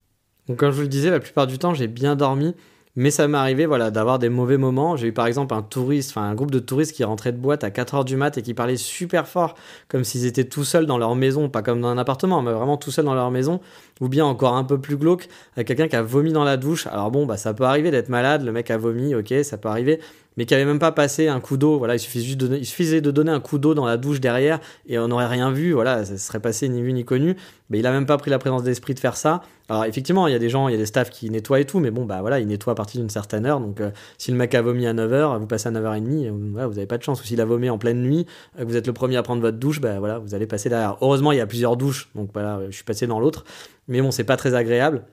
Donc 0.49 0.59
comme 0.59 0.71
je 0.71 0.77
vous 0.77 0.83
le 0.83 0.89
disais, 0.89 1.11
la 1.11 1.21
plupart 1.21 1.47
du 1.47 1.59
temps, 1.59 1.73
j'ai 1.75 1.87
bien 1.87 2.17
dormi. 2.17 2.55
Mais 2.97 3.11
ça 3.11 3.27
m'est 3.27 3.39
arrivé 3.39 3.67
voilà, 3.67 3.91
d'avoir 3.91 4.21
des 4.21 4.29
mauvais 4.29 4.57
moments. 4.57 4.97
J'ai 4.97 5.09
eu 5.09 5.13
par 5.13 5.27
exemple 5.27 5.53
un 5.53 5.63
touriste, 5.63 6.11
enfin 6.11 6.23
un 6.23 6.35
groupe 6.35 6.53
de 6.53 6.61
touristes 6.61 6.93
qui 6.93 7.03
rentrait 7.03 7.33
de 7.33 7.39
boîte 7.39 7.65
à 7.65 7.71
4h 7.71 8.05
du 8.05 8.17
mat 8.17 8.39
et 8.39 8.43
qui 8.43 8.55
parlait 8.55 8.77
super 8.77 9.27
fort, 9.27 9.57
comme 9.89 10.05
s'ils 10.05 10.27
étaient 10.27 10.45
tout 10.45 10.63
seuls 10.63 10.87
dans 10.87 10.97
leur 10.97 11.17
maison, 11.17 11.49
pas 11.49 11.63
comme 11.63 11.81
dans 11.81 11.89
un 11.89 11.99
appartement, 11.99 12.41
mais 12.41 12.53
vraiment 12.53 12.77
tout 12.77 12.93
seuls 12.93 13.05
dans 13.05 13.15
leur 13.15 13.33
maison. 13.33 13.61
Ou 14.01 14.09
bien 14.09 14.25
encore 14.25 14.57
un 14.57 14.65
peu 14.65 14.81
plus 14.81 14.97
glauque, 14.97 15.29
avec 15.57 15.69
quelqu'un 15.69 15.89
qui 15.89 15.97
a 15.97 16.03
vomi 16.03 16.33
dans 16.33 16.45
la 16.45 16.57
douche. 16.57 16.87
Alors 16.89 17.11
bon, 17.11 17.27
bah 17.27 17.37
ça 17.37 17.55
peut 17.55 17.65
arriver 17.65 17.91
d'être 17.91 18.09
malade, 18.09 18.45
le 18.45 18.51
mec 18.51 18.71
a 18.71 18.77
vomi, 18.77 19.15
ok, 19.15 19.33
ça 19.45 19.57
peut 19.57 19.69
arriver 19.69 20.01
mais 20.37 20.47
qui 20.47 20.55
avait 20.55 20.65
même 20.65 20.79
pas 20.79 20.93
passé 20.93 21.29
un 21.29 21.41
coup 21.41 21.57
d'eau. 21.57 21.79
Voilà, 21.79 21.95
il 21.95 21.99
suffisait, 21.99 22.35
de 22.35 22.47
donner, 22.47 22.59
il 22.59 22.67
suffisait 22.67 23.01
de 23.01 23.11
donner 23.11 23.31
un 23.31 23.41
coup 23.41 23.59
d'eau 23.59 23.75
dans 23.75 23.87
la 23.87 23.97
douche 23.97 24.21
derrière 24.21 24.61
et 24.87 24.99
on 24.99 25.09
n'aurait 25.09 25.27
rien 25.27 25.51
vu. 25.51 25.73
Voilà, 25.73 26.05
ça 26.05 26.17
serait 26.19 26.41
passé 26.41 26.69
ni 26.69 26.83
vu 26.83 26.93
ni 26.93 27.05
connu. 27.05 27.37
Mais 27.71 27.79
il 27.79 27.87
a 27.87 27.93
même 27.93 28.07
pas 28.07 28.17
pris 28.19 28.31
la 28.31 28.39
présence 28.39 28.63
d'esprit 28.63 28.95
de 28.95 29.01
faire 29.01 29.17
ça. 29.17 29.43
Alors 29.69 29.85
effectivement, 29.87 30.27
il 30.27 30.33
y 30.33 30.37
a 30.37 30.39
des 30.39 30.51
gens, 30.51 30.69
il 30.69 30.73
y 30.73 30.75
a 30.75 30.79
des 30.79 30.87
staffs 30.87 31.09
qui 31.09 31.31
nettoient 31.31 31.61
et 31.61 31.65
tout, 31.65 31.81
mais 31.81 31.91
bon, 31.91 32.05
bah 32.05 32.21
voilà, 32.21 32.39
ils 32.39 32.47
nettoient 32.47 32.73
à 32.73 32.77
partir 32.77 33.01
d'une 33.01 33.09
certaine 33.09 33.47
heure. 33.47 33.61
Donc 33.61 33.81
euh, 33.81 33.91
si 34.19 34.31
le 34.31 34.37
mec 34.37 34.55
a 34.55 34.61
vomi 34.61 34.87
à 34.87 34.93
9h, 34.93 35.39
vous 35.39 35.47
passez 35.47 35.69
à 35.69 35.73
9h30, 35.73 36.27
euh, 36.27 36.67
vous 36.67 36.75
n'avez 36.75 36.87
pas 36.87 36.99
de 36.99 37.03
chance. 37.03 37.23
Ou 37.23 37.25
s'il 37.25 37.41
a 37.41 37.47
vomi 37.47 37.71
en 37.71 37.79
pleine 37.79 38.03
nuit, 38.03 38.27
euh, 38.59 38.65
vous 38.67 38.77
êtes 38.77 38.87
le 38.87 38.93
premier 38.93 39.17
à 39.17 39.23
prendre 39.23 39.41
votre 39.41 39.57
douche, 39.57 39.81
bah 39.81 39.99
voilà, 39.99 40.19
vous 40.19 40.35
allez 40.35 40.47
passer 40.47 40.69
derrière. 40.69 40.99
Heureusement, 41.01 41.33
il 41.33 41.39
y 41.39 41.41
a 41.41 41.47
plusieurs 41.47 41.79
douches, 41.79 42.11
donc 42.15 42.31
voilà, 42.35 42.61
je 42.67 42.75
suis 42.75 42.85
passé 42.85 43.07
dans 43.07 43.21
l'autre. 43.21 43.45
Mais 43.89 44.01
bon, 44.01 44.11
c'est 44.11 44.25
pas 44.25 44.37
très 44.37 44.55
agréable 44.55 45.05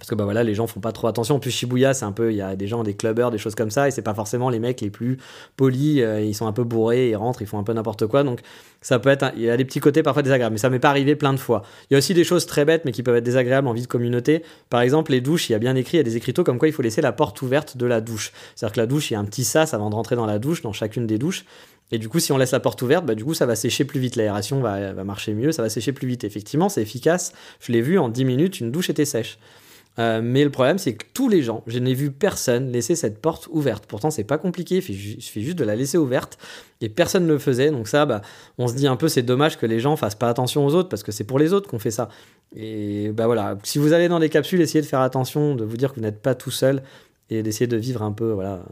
parce 0.00 0.08
que 0.08 0.14
bah 0.14 0.24
voilà 0.24 0.42
les 0.42 0.54
gens 0.54 0.66
font 0.66 0.80
pas 0.80 0.92
trop 0.92 1.08
attention 1.08 1.36
en 1.36 1.40
plus 1.40 1.50
Shibuya 1.50 1.92
c'est 1.92 2.06
un 2.06 2.12
peu 2.12 2.32
il 2.32 2.36
y 2.36 2.40
a 2.40 2.56
des 2.56 2.66
gens 2.66 2.82
des 2.82 2.94
clubbers 2.94 3.30
des 3.30 3.36
choses 3.36 3.54
comme 3.54 3.70
ça 3.70 3.86
et 3.86 3.90
c'est 3.90 4.00
pas 4.00 4.14
forcément 4.14 4.48
les 4.48 4.58
mecs 4.58 4.80
les 4.80 4.88
plus 4.88 5.18
polis 5.56 6.00
euh, 6.00 6.22
ils 6.22 6.34
sont 6.34 6.46
un 6.46 6.52
peu 6.52 6.64
bourrés 6.64 7.10
ils 7.10 7.16
rentrent 7.16 7.42
ils 7.42 7.46
font 7.46 7.58
un 7.58 7.62
peu 7.62 7.74
n'importe 7.74 8.06
quoi 8.06 8.24
donc 8.24 8.40
ça 8.80 8.98
peut 8.98 9.10
être 9.10 9.30
il 9.36 9.42
y 9.42 9.50
a 9.50 9.58
des 9.58 9.64
petits 9.66 9.78
côtés 9.78 10.02
parfois 10.02 10.22
désagréables 10.22 10.54
mais 10.54 10.58
ça 10.58 10.70
m'est 10.70 10.78
pas 10.78 10.88
arrivé 10.88 11.16
plein 11.16 11.34
de 11.34 11.38
fois 11.38 11.62
il 11.90 11.94
y 11.94 11.96
a 11.96 11.98
aussi 11.98 12.14
des 12.14 12.24
choses 12.24 12.46
très 12.46 12.64
bêtes 12.64 12.86
mais 12.86 12.92
qui 12.92 13.02
peuvent 13.02 13.16
être 13.16 13.24
désagréables 13.24 13.68
en 13.68 13.74
vie 13.74 13.82
de 13.82 13.86
communauté 13.86 14.42
par 14.70 14.80
exemple 14.80 15.12
les 15.12 15.20
douches 15.20 15.50
il 15.50 15.52
y 15.52 15.54
a 15.54 15.58
bien 15.58 15.76
écrit 15.76 15.98
il 15.98 16.00
y 16.00 16.00
a 16.00 16.04
des 16.04 16.16
écriteaux 16.16 16.44
comme 16.44 16.58
quoi 16.58 16.66
il 16.66 16.72
faut 16.72 16.82
laisser 16.82 17.02
la 17.02 17.12
porte 17.12 17.42
ouverte 17.42 17.76
de 17.76 17.84
la 17.84 18.00
douche 18.00 18.32
c'est 18.56 18.64
à 18.64 18.68
dire 18.70 18.74
que 18.74 18.80
la 18.80 18.86
douche 18.86 19.10
il 19.10 19.14
y 19.14 19.16
a 19.16 19.20
un 19.20 19.26
petit 19.26 19.44
sas 19.44 19.74
avant 19.74 19.90
de 19.90 19.94
rentrer 19.94 20.16
dans 20.16 20.26
la 20.26 20.38
douche 20.38 20.62
dans 20.62 20.72
chacune 20.72 21.06
des 21.06 21.18
douches 21.18 21.44
et 21.92 21.98
du 21.98 22.08
coup, 22.08 22.20
si 22.20 22.30
on 22.32 22.38
laisse 22.38 22.52
la 22.52 22.60
porte 22.60 22.80
ouverte, 22.82 23.04
bah, 23.04 23.14
du 23.14 23.24
coup, 23.24 23.34
ça 23.34 23.46
va 23.46 23.56
sécher 23.56 23.84
plus 23.84 23.98
vite. 23.98 24.16
L'aération 24.16 24.60
va, 24.60 24.92
va 24.92 25.04
marcher 25.04 25.34
mieux, 25.34 25.52
ça 25.52 25.62
va 25.62 25.68
sécher 25.68 25.92
plus 25.92 26.06
vite. 26.06 26.24
Effectivement, 26.24 26.68
c'est 26.68 26.82
efficace. 26.82 27.32
Je 27.60 27.72
l'ai 27.72 27.82
vu, 27.82 27.98
en 27.98 28.08
10 28.08 28.24
minutes, 28.24 28.60
une 28.60 28.70
douche 28.70 28.90
était 28.90 29.04
sèche. 29.04 29.38
Euh, 29.98 30.20
mais 30.22 30.44
le 30.44 30.50
problème, 30.50 30.78
c'est 30.78 30.94
que 30.94 31.04
tous 31.12 31.28
les 31.28 31.42
gens, 31.42 31.62
je 31.66 31.78
n'ai 31.78 31.94
vu 31.94 32.10
personne 32.10 32.70
laisser 32.70 32.94
cette 32.94 33.20
porte 33.20 33.48
ouverte. 33.50 33.84
Pourtant, 33.86 34.10
c'est 34.10 34.24
pas 34.24 34.38
compliqué, 34.38 34.76
il 34.76 35.22
suffit 35.22 35.42
juste 35.42 35.58
de 35.58 35.64
la 35.64 35.76
laisser 35.76 35.98
ouverte. 35.98 36.38
Et 36.80 36.88
personne 36.88 37.26
ne 37.26 37.32
le 37.32 37.38
faisait. 37.38 37.70
Donc, 37.70 37.88
ça, 37.88 38.06
bah, 38.06 38.22
on 38.56 38.68
se 38.68 38.74
dit 38.74 38.86
un 38.86 38.96
peu, 38.96 39.08
c'est 39.08 39.22
dommage 39.22 39.58
que 39.58 39.66
les 39.66 39.80
gens 39.80 39.96
fassent 39.96 40.14
pas 40.14 40.28
attention 40.28 40.64
aux 40.64 40.74
autres, 40.74 40.88
parce 40.88 41.02
que 41.02 41.12
c'est 41.12 41.24
pour 41.24 41.38
les 41.38 41.52
autres 41.52 41.68
qu'on 41.68 41.78
fait 41.78 41.90
ça. 41.90 42.08
Et 42.56 43.10
bah 43.12 43.26
voilà, 43.26 43.58
si 43.62 43.78
vous 43.78 43.92
allez 43.92 44.08
dans 44.08 44.18
des 44.18 44.28
capsules, 44.28 44.60
essayez 44.60 44.82
de 44.82 44.86
faire 44.86 45.00
attention, 45.00 45.54
de 45.54 45.64
vous 45.64 45.76
dire 45.76 45.90
que 45.90 45.96
vous 45.96 46.02
n'êtes 46.02 46.20
pas 46.20 46.34
tout 46.34 46.50
seul 46.50 46.82
et 47.28 47.42
d'essayer 47.42 47.68
de 47.68 47.76
vivre 47.76 48.02
un 48.02 48.12
peu, 48.12 48.32
voilà, 48.32 48.62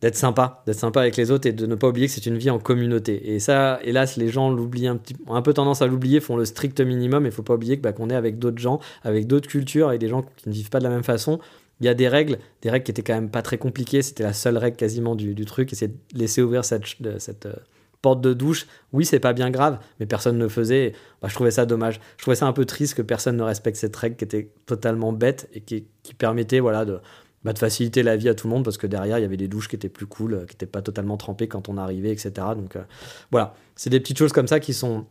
d'être 0.00 0.16
sympa, 0.16 0.62
d'être 0.66 0.78
sympa 0.78 1.00
avec 1.00 1.16
les 1.16 1.30
autres 1.30 1.48
et 1.48 1.52
de 1.52 1.66
ne 1.66 1.74
pas 1.74 1.88
oublier 1.88 2.06
que 2.06 2.12
c'est 2.12 2.26
une 2.26 2.38
vie 2.38 2.50
en 2.50 2.58
communauté. 2.58 3.32
Et 3.32 3.40
ça, 3.40 3.80
hélas, 3.82 4.16
les 4.16 4.28
gens 4.28 4.50
l'oublient 4.50 4.86
un 4.86 4.96
petit, 4.96 5.16
ont 5.26 5.34
un 5.34 5.42
peu 5.42 5.52
tendance 5.52 5.82
à 5.82 5.86
l'oublier, 5.86 6.20
font 6.20 6.36
le 6.36 6.44
strict 6.44 6.80
minimum. 6.80 7.26
Il 7.26 7.32
faut 7.32 7.42
pas 7.42 7.54
oublier 7.54 7.76
que 7.76 7.82
bah, 7.82 7.92
qu'on 7.92 8.10
est 8.10 8.14
avec 8.14 8.38
d'autres 8.38 8.58
gens, 8.58 8.80
avec 9.02 9.26
d'autres 9.26 9.48
cultures 9.48 9.92
et 9.92 9.98
des 9.98 10.08
gens 10.08 10.22
qui 10.36 10.48
ne 10.48 10.54
vivent 10.54 10.70
pas 10.70 10.78
de 10.78 10.84
la 10.84 10.90
même 10.90 11.02
façon. 11.02 11.40
Il 11.80 11.86
y 11.86 11.88
a 11.88 11.94
des 11.94 12.08
règles, 12.08 12.38
des 12.62 12.70
règles 12.70 12.84
qui 12.84 12.90
étaient 12.90 13.02
quand 13.02 13.14
même 13.14 13.30
pas 13.30 13.42
très 13.42 13.58
compliquées. 13.58 14.02
C'était 14.02 14.24
la 14.24 14.32
seule 14.32 14.56
règle 14.56 14.76
quasiment 14.76 15.14
du, 15.14 15.44
truc, 15.44 15.72
et 15.72 15.76
c'est 15.76 15.88
de 15.88 16.18
laisser 16.18 16.42
ouvrir 16.42 16.64
cette, 16.64 16.84
cette 17.18 17.46
euh, 17.46 17.54
porte 18.02 18.20
de 18.20 18.32
douche. 18.32 18.66
Oui, 18.92 19.04
c'est 19.04 19.20
pas 19.20 19.32
bien 19.32 19.50
grave, 19.50 19.78
mais 19.98 20.06
personne 20.06 20.38
ne 20.38 20.44
le 20.44 20.48
faisait. 20.48 20.92
Bah, 21.22 21.28
je 21.28 21.34
trouvais 21.34 21.50
ça 21.50 21.66
dommage. 21.66 22.00
Je 22.16 22.22
trouvais 22.22 22.36
ça 22.36 22.46
un 22.46 22.52
peu 22.52 22.64
triste 22.64 22.94
que 22.94 23.02
personne 23.02 23.36
ne 23.36 23.42
respecte 23.42 23.76
cette 23.76 23.94
règle 23.96 24.16
qui 24.16 24.24
était 24.24 24.50
totalement 24.66 25.12
bête 25.12 25.48
et 25.54 25.60
qui, 25.60 25.86
qui 26.02 26.14
permettait, 26.14 26.60
voilà, 26.60 26.84
de 26.84 27.00
bah, 27.44 27.52
de 27.52 27.58
faciliter 27.58 28.02
la 28.02 28.16
vie 28.16 28.28
à 28.28 28.34
tout 28.34 28.46
le 28.46 28.54
monde 28.54 28.64
parce 28.64 28.78
que 28.78 28.86
derrière 28.86 29.18
il 29.18 29.22
y 29.22 29.24
avait 29.24 29.36
des 29.36 29.48
douches 29.48 29.68
qui 29.68 29.76
étaient 29.76 29.88
plus 29.88 30.06
cool, 30.06 30.34
euh, 30.34 30.38
qui 30.40 30.54
n'étaient 30.54 30.66
pas 30.66 30.82
totalement 30.82 31.16
trempées 31.16 31.48
quand 31.48 31.68
on 31.68 31.76
arrivait, 31.76 32.10
etc. 32.10 32.30
Donc 32.56 32.76
euh, 32.76 32.82
voilà, 33.30 33.54
c'est 33.76 33.90
des 33.90 34.00
petites 34.00 34.18
choses 34.18 34.32
comme 34.32 34.48
ça 34.48 34.60
qui 34.60 34.74
sont 34.74 35.06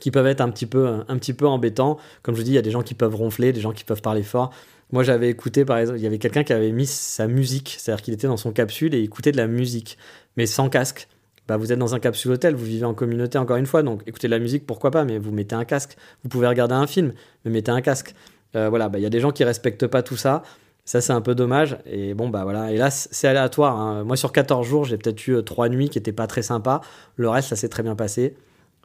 qui 0.00 0.10
peuvent 0.10 0.26
être 0.26 0.40
un 0.40 0.50
petit 0.50 0.66
peu, 0.66 1.04
un 1.08 1.18
petit 1.18 1.32
peu 1.32 1.46
embêtants. 1.46 1.98
Comme 2.22 2.34
je 2.34 2.42
dis, 2.42 2.50
il 2.50 2.54
y 2.54 2.58
a 2.58 2.62
des 2.62 2.70
gens 2.70 2.82
qui 2.82 2.94
peuvent 2.94 3.14
ronfler, 3.14 3.52
des 3.52 3.60
gens 3.60 3.72
qui 3.72 3.84
peuvent 3.84 4.02
parler 4.02 4.22
fort. 4.22 4.52
Moi, 4.92 5.02
j'avais 5.02 5.28
écouté, 5.28 5.64
par 5.64 5.78
exemple, 5.78 5.98
il 5.98 6.02
y 6.02 6.06
avait 6.06 6.18
quelqu'un 6.18 6.44
qui 6.44 6.52
avait 6.52 6.70
mis 6.70 6.86
sa 6.86 7.26
musique, 7.26 7.76
c'est-à-dire 7.78 8.02
qu'il 8.02 8.14
était 8.14 8.28
dans 8.28 8.36
son 8.36 8.52
capsule 8.52 8.94
et 8.94 9.02
écoutait 9.02 9.32
de 9.32 9.36
la 9.36 9.48
musique, 9.48 9.98
mais 10.36 10.46
sans 10.46 10.68
casque. 10.68 11.08
Bah, 11.48 11.56
vous 11.56 11.72
êtes 11.72 11.78
dans 11.78 11.94
un 11.94 12.00
capsule 12.00 12.32
hôtel, 12.32 12.54
vous 12.54 12.64
vivez 12.64 12.84
en 12.84 12.94
communauté 12.94 13.38
encore 13.38 13.56
une 13.56 13.66
fois, 13.66 13.82
donc 13.82 14.02
écoutez 14.06 14.26
de 14.26 14.32
la 14.32 14.40
musique, 14.40 14.66
pourquoi 14.66 14.90
pas, 14.90 15.04
mais 15.04 15.18
vous 15.18 15.30
mettez 15.30 15.54
un 15.54 15.64
casque. 15.64 15.96
Vous 16.22 16.28
pouvez 16.28 16.46
regarder 16.46 16.74
un 16.74 16.86
film, 16.86 17.12
mais 17.44 17.50
mettez 17.50 17.70
un 17.70 17.80
casque. 17.80 18.14
Euh, 18.54 18.68
voilà, 18.68 18.88
bah, 18.88 18.98
il 18.98 19.02
y 19.02 19.06
a 19.06 19.10
des 19.10 19.20
gens 19.20 19.32
qui 19.32 19.44
respectent 19.44 19.86
pas 19.86 20.02
tout 20.02 20.16
ça. 20.16 20.42
Ça, 20.86 21.02
c'est 21.02 21.12
un 21.12 21.20
peu 21.20 21.34
dommage. 21.34 21.76
Et 21.84 22.14
bon, 22.14 22.30
bah 22.30 22.44
voilà. 22.44 22.72
Là, 22.72 22.90
c'est 22.90 23.28
aléatoire. 23.28 23.78
Hein. 23.78 24.04
Moi, 24.04 24.16
sur 24.16 24.32
14 24.32 24.66
jours, 24.66 24.84
j'ai 24.84 24.96
peut-être 24.96 25.26
eu 25.26 25.44
3 25.44 25.66
euh, 25.66 25.68
nuits 25.68 25.90
qui 25.90 25.98
n'étaient 25.98 26.12
pas 26.12 26.26
très 26.26 26.42
sympas. 26.42 26.80
Le 27.16 27.28
reste, 27.28 27.48
ça 27.48 27.56
s'est 27.56 27.68
très 27.68 27.82
bien 27.82 27.96
passé 27.96 28.36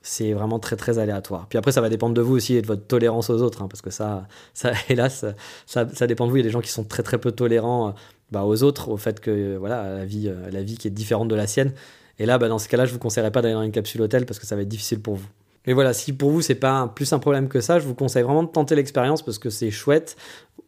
c'est 0.04 0.34
vraiment 0.34 0.60
très 0.60 0.76
très 0.76 0.98
aléatoire. 0.98 1.48
Puis 1.48 1.58
après, 1.58 1.72
ça 1.72 1.82
va 1.82 1.90
dépendre 1.90 2.16
de 2.16 2.22
vous 2.22 2.36
aussi 2.36 2.56
et 2.56 2.62
de 2.62 2.68
votre 2.68 2.86
tolérance 2.88 3.30
aux 3.30 3.42
autres, 3.42 3.62
hein, 3.62 3.68
parce 3.68 3.82
que 3.82 3.92
ça, 3.92 4.28
ça 4.54 4.72
hélas, 4.90 5.26
ça, 5.68 5.88
ça, 5.94 6.08
dépend 6.08 6.26
de 6.26 6.32
vous. 6.32 6.38
Il 6.38 6.40
y 6.40 6.44
a 6.44 6.48
des 6.48 6.52
gens 6.52 6.62
qui 6.62 6.72
sont 6.72 6.84
très 6.84 7.04
très 7.04 7.20
peu 7.20 7.32
tolérants 7.32 7.90
euh, 7.90 7.92
bah, 8.32 8.44
aux 8.44 8.64
autres, 8.64 8.90
au 8.90 8.98
fait 8.98 9.20
que 9.20 9.58
voilà, 9.58 9.98
la 9.98 10.06
vie, 10.06 10.28
euh, 10.28 10.50
la 10.50 10.64
vie 10.64 10.78
qui 10.78 10.88
est 10.88 10.92
différente 10.92 11.28
de 11.28 11.36
la 11.36 11.48
sienne. 11.48 11.74
Et 12.20 12.26
là, 12.26 12.38
bah, 12.38 12.48
dans 12.48 12.60
ce 12.60 12.68
cas-là, 12.68 12.86
je 12.86 12.94
vous 12.94 13.00
conseillerais 13.00 13.32
pas 13.32 13.42
d'aller 13.42 13.54
dans 13.54 13.62
une 13.62 13.72
capsule 13.72 14.02
hôtel 14.02 14.26
parce 14.26 14.40
que 14.40 14.46
ça 14.46 14.56
va 14.56 14.64
être 14.64 14.68
difficile 14.68 15.02
pour 15.02 15.16
vous. 15.16 15.28
Mais 15.68 15.74
voilà, 15.74 15.94
si 15.94 16.14
pour 16.14 16.32
vous 16.32 16.42
c'est 16.42 16.56
pas 16.56 16.88
plus 16.88 17.12
un 17.14 17.20
problème 17.20 17.48
que 17.48 17.62
ça, 17.62 17.80
je 17.80 17.86
vous 17.86 17.94
conseille 17.94 18.24
vraiment 18.24 18.44
de 18.44 18.50
tenter 18.50 18.76
l'expérience 18.76 19.22
parce 19.22 19.38
que 19.38 19.50
c'est 19.50 19.72
chouette. 19.72 20.16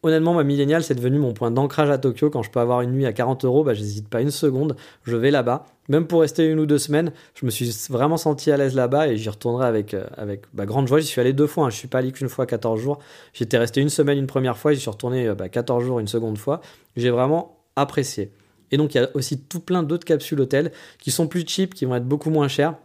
Honnêtement, 0.04 0.34
ma 0.34 0.44
milléniale, 0.44 0.84
c'est 0.84 0.96
devenu 0.96 1.18
mon 1.18 1.34
point 1.34 1.50
d'ancrage 1.50 1.90
à 1.90 1.98
Tokyo. 1.98 2.30
Quand 2.30 2.44
je 2.44 2.52
peux 2.52 2.60
avoir 2.60 2.82
une 2.82 2.92
nuit 2.92 3.06
à 3.06 3.14
40 3.14 3.46
euros, 3.46 3.64
bah, 3.64 3.74
j'hésite 3.74 4.10
pas 4.10 4.20
une 4.20 4.32
seconde. 4.32 4.76
Je 5.04 5.16
vais 5.16 5.32
là-bas. 5.32 5.66
Même 5.88 6.08
pour 6.08 6.22
rester 6.22 6.46
une 6.46 6.60
ou 6.60 6.66
deux 6.66 6.78
semaines, 6.78 7.14
je 7.36 7.46
me 7.46 7.52
suis 7.52 7.74
vraiment 7.90 8.18
senti 8.18 8.52
à 8.52 8.58
l'aise 8.58 8.76
là-bas 8.76 9.08
et 9.08 9.18
j'y 9.18 9.30
retournerai 9.30 9.66
avec, 9.66 9.94
euh, 9.94 10.06
avec 10.18 10.44
bah, 10.54 10.66
grande 10.66 10.88
joie. 10.88 11.00
J'y 11.00 11.08
suis 11.08 11.22
allé 11.22 11.32
deux 11.32 11.48
fois. 11.48 11.66
Hein. 11.66 11.70
Je 11.70 11.78
suis 11.78 11.88
pas 11.88 12.00
allé 12.00 12.12
qu'une 12.12 12.28
fois 12.28 12.46
14 12.46 12.82
jours. 12.82 13.00
J'étais 13.32 13.58
resté 13.58 13.80
une 13.80 13.90
semaine 13.90 14.18
une 14.18 14.28
première 14.28 14.58
fois. 14.58 14.74
J'y 14.74 14.82
suis 14.82 14.90
retourné 14.90 15.32
14 15.52 15.82
euh, 15.82 15.86
jours 15.86 16.00
une 16.00 16.08
seconde 16.08 16.38
fois. 16.38 16.60
J'ai 16.98 17.10
vraiment 17.10 17.60
apprécié. 17.78 18.32
Et 18.72 18.78
donc, 18.78 18.96
il 18.96 18.98
y 18.98 19.04
a 19.04 19.10
aussi 19.14 19.40
tout 19.40 19.60
plein 19.62 19.84
d'autres 19.84 20.06
capsules 20.06 20.42
hôtels 20.42 20.72
qui 21.00 21.12
sont 21.12 21.28
plus 21.28 21.46
cheap, 21.48 21.74
qui 21.76 21.86
vont 21.86 21.96
être 21.96 22.08
beaucoup 22.08 22.30
moins 22.30 22.48
chères 22.48 22.76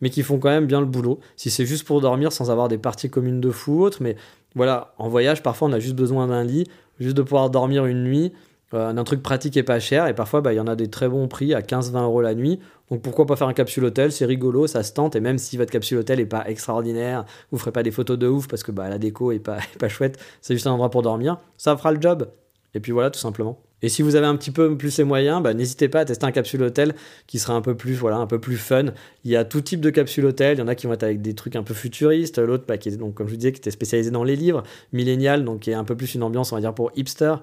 mais 0.00 0.10
qui 0.10 0.22
font 0.22 0.38
quand 0.38 0.50
même 0.50 0.66
bien 0.66 0.80
le 0.80 0.86
boulot. 0.86 1.20
Si 1.36 1.50
c'est 1.50 1.66
juste 1.66 1.84
pour 1.84 2.00
dormir 2.00 2.32
sans 2.32 2.50
avoir 2.50 2.68
des 2.68 2.78
parties 2.78 3.10
communes 3.10 3.40
de 3.40 3.50
fou 3.50 3.80
ou 3.80 3.82
autre, 3.82 3.98
mais 4.00 4.16
voilà, 4.54 4.94
en 4.98 5.08
voyage, 5.08 5.42
parfois 5.42 5.68
on 5.68 5.72
a 5.72 5.80
juste 5.80 5.96
besoin 5.96 6.28
d'un 6.28 6.44
lit, 6.44 6.64
juste 7.00 7.16
de 7.16 7.22
pouvoir 7.22 7.50
dormir 7.50 7.86
une 7.86 8.04
nuit, 8.04 8.32
euh, 8.72 8.92
d'un 8.92 9.04
truc 9.04 9.22
pratique 9.22 9.56
et 9.56 9.62
pas 9.62 9.78
cher, 9.78 10.06
et 10.06 10.14
parfois 10.14 10.40
bah, 10.40 10.52
il 10.52 10.56
y 10.56 10.60
en 10.60 10.66
a 10.66 10.76
des 10.76 10.88
très 10.88 11.08
bons 11.08 11.28
prix 11.28 11.54
à 11.54 11.60
15-20 11.60 12.02
euros 12.04 12.22
la 12.22 12.34
nuit. 12.34 12.60
Donc 12.90 13.02
pourquoi 13.02 13.26
pas 13.26 13.36
faire 13.36 13.48
un 13.48 13.52
capsule 13.52 13.84
hôtel, 13.84 14.12
c'est 14.12 14.26
rigolo, 14.26 14.66
ça 14.66 14.82
se 14.82 14.92
tente, 14.92 15.16
et 15.16 15.20
même 15.20 15.38
si 15.38 15.56
votre 15.56 15.70
capsule 15.70 15.98
hôtel 15.98 16.20
est 16.20 16.26
pas 16.26 16.44
extraordinaire, 16.48 17.24
vous 17.50 17.58
ferez 17.58 17.72
pas 17.72 17.82
des 17.82 17.90
photos 17.90 18.18
de 18.18 18.26
ouf 18.26 18.48
parce 18.48 18.62
que 18.62 18.72
bah, 18.72 18.88
la 18.88 18.98
déco 18.98 19.32
est 19.32 19.38
pas, 19.38 19.58
pas 19.78 19.88
chouette, 19.88 20.18
c'est 20.40 20.54
juste 20.54 20.66
un 20.66 20.72
endroit 20.72 20.90
pour 20.90 21.02
dormir, 21.02 21.38
ça 21.56 21.76
fera 21.76 21.92
le 21.92 22.00
job. 22.00 22.28
Et 22.74 22.80
puis 22.80 22.92
voilà, 22.92 23.10
tout 23.10 23.20
simplement. 23.20 23.58
Et 23.82 23.90
si 23.90 24.00
vous 24.00 24.16
avez 24.16 24.26
un 24.26 24.34
petit 24.36 24.50
peu 24.50 24.78
plus 24.78 24.96
les 24.96 25.04
moyens, 25.04 25.42
bah, 25.42 25.52
n'hésitez 25.52 25.90
pas 25.90 26.00
à 26.00 26.04
tester 26.06 26.24
un 26.24 26.32
capsule 26.32 26.62
hôtel 26.62 26.94
qui 27.26 27.38
sera 27.38 27.52
un 27.52 27.60
peu 27.60 27.76
plus, 27.76 27.92
voilà, 27.92 28.16
un 28.16 28.26
peu 28.26 28.38
plus 28.38 28.56
fun. 28.56 28.86
Il 29.24 29.30
y 29.30 29.36
a 29.36 29.44
tout 29.44 29.60
type 29.60 29.80
de 29.80 29.90
capsule 29.90 30.24
hôtel. 30.24 30.56
Il 30.56 30.60
y 30.60 30.62
en 30.62 30.68
a 30.68 30.74
qui 30.74 30.86
vont 30.86 30.94
être 30.94 31.02
avec 31.02 31.20
des 31.20 31.34
trucs 31.34 31.54
un 31.54 31.62
peu 31.62 31.74
futuristes. 31.74 32.38
L'autre, 32.38 32.64
bah, 32.66 32.78
qui 32.78 32.88
est, 32.88 32.96
donc, 32.96 33.12
comme 33.12 33.26
je 33.26 33.32
vous 33.32 33.36
disais, 33.36 33.52
qui 33.52 33.58
était 33.58 33.70
spécialisé 33.70 34.10
dans 34.10 34.24
les 34.24 34.36
livres. 34.36 34.62
Millénial, 34.94 35.44
donc 35.44 35.60
qui 35.60 35.70
est 35.70 35.74
un 35.74 35.84
peu 35.84 35.96
plus 35.96 36.14
une 36.14 36.22
ambiance, 36.22 36.50
on 36.52 36.56
va 36.56 36.60
dire, 36.62 36.72
pour 36.72 36.92
hipster. 36.96 37.34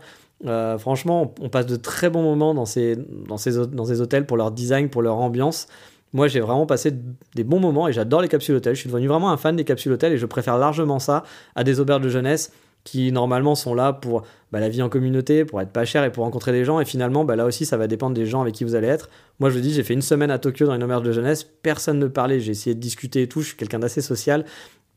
Euh, 0.47 0.79
franchement, 0.79 1.35
on, 1.39 1.49
passe 1.49 1.67
de 1.67 1.75
très 1.75 2.09
bons 2.09 2.23
moments 2.23 2.55
dans 2.55 2.65
ces, 2.65 2.95
dans, 2.95 3.37
ces, 3.37 3.67
dans 3.67 3.85
ces 3.85 4.01
hôtels 4.01 4.25
pour 4.25 4.35
leur 4.35 4.49
design, 4.49 4.89
pour 4.89 5.03
leur 5.03 5.17
ambiance. 5.17 5.67
Moi, 6.13 6.27
j'ai 6.27 6.39
vraiment 6.39 6.65
passé 6.65 6.91
des 7.35 7.43
bons 7.43 7.59
moments 7.59 7.87
et 7.87 7.93
j'adore 7.93 8.21
les 8.21 8.27
capsules 8.27 8.55
hôtels. 8.55 8.73
Je 8.73 8.81
suis 8.81 8.89
devenu 8.89 9.07
vraiment 9.07 9.31
un 9.31 9.37
fan 9.37 9.55
des 9.55 9.63
capsules 9.63 9.91
hôtels 9.91 10.13
et 10.13 10.17
je 10.17 10.25
préfère 10.25 10.57
largement 10.57 10.97
ça 10.97 11.23
à 11.55 11.63
des 11.63 11.79
auberges 11.79 12.01
de 12.01 12.09
jeunesse 12.09 12.51
qui 12.83 13.11
normalement 13.11 13.55
sont 13.55 13.73
là 13.73 13.93
pour 13.93 14.23
bah, 14.51 14.59
la 14.59 14.69
vie 14.69 14.81
en 14.81 14.89
communauté, 14.89 15.45
pour 15.45 15.61
être 15.61 15.71
pas 15.71 15.85
cher 15.85 16.03
et 16.03 16.11
pour 16.11 16.23
rencontrer 16.23 16.51
des 16.51 16.65
gens. 16.65 16.79
Et 16.79 16.85
finalement, 16.85 17.23
bah, 17.23 17.35
là 17.35 17.45
aussi, 17.45 17.65
ça 17.65 17.77
va 17.77 17.87
dépendre 17.87 18.15
des 18.15 18.25
gens 18.25 18.41
avec 18.41 18.55
qui 18.55 18.63
vous 18.63 18.75
allez 18.75 18.87
être. 18.87 19.09
Moi, 19.39 19.49
je 19.49 19.55
vous 19.55 19.61
dis, 19.61 19.73
j'ai 19.73 19.83
fait 19.83 19.93
une 19.93 20.01
semaine 20.01 20.31
à 20.31 20.39
Tokyo 20.39 20.65
dans 20.65 20.75
une 20.75 20.83
auberge 20.83 21.03
de 21.03 21.11
jeunesse, 21.11 21.43
personne 21.43 21.99
ne 21.99 22.07
parlait, 22.07 22.39
j'ai 22.39 22.51
essayé 22.51 22.75
de 22.75 22.79
discuter 22.79 23.23
et 23.23 23.27
tout, 23.27 23.41
je 23.41 23.47
suis 23.47 23.57
quelqu'un 23.57 23.79
d'assez 23.79 24.01
social. 24.01 24.45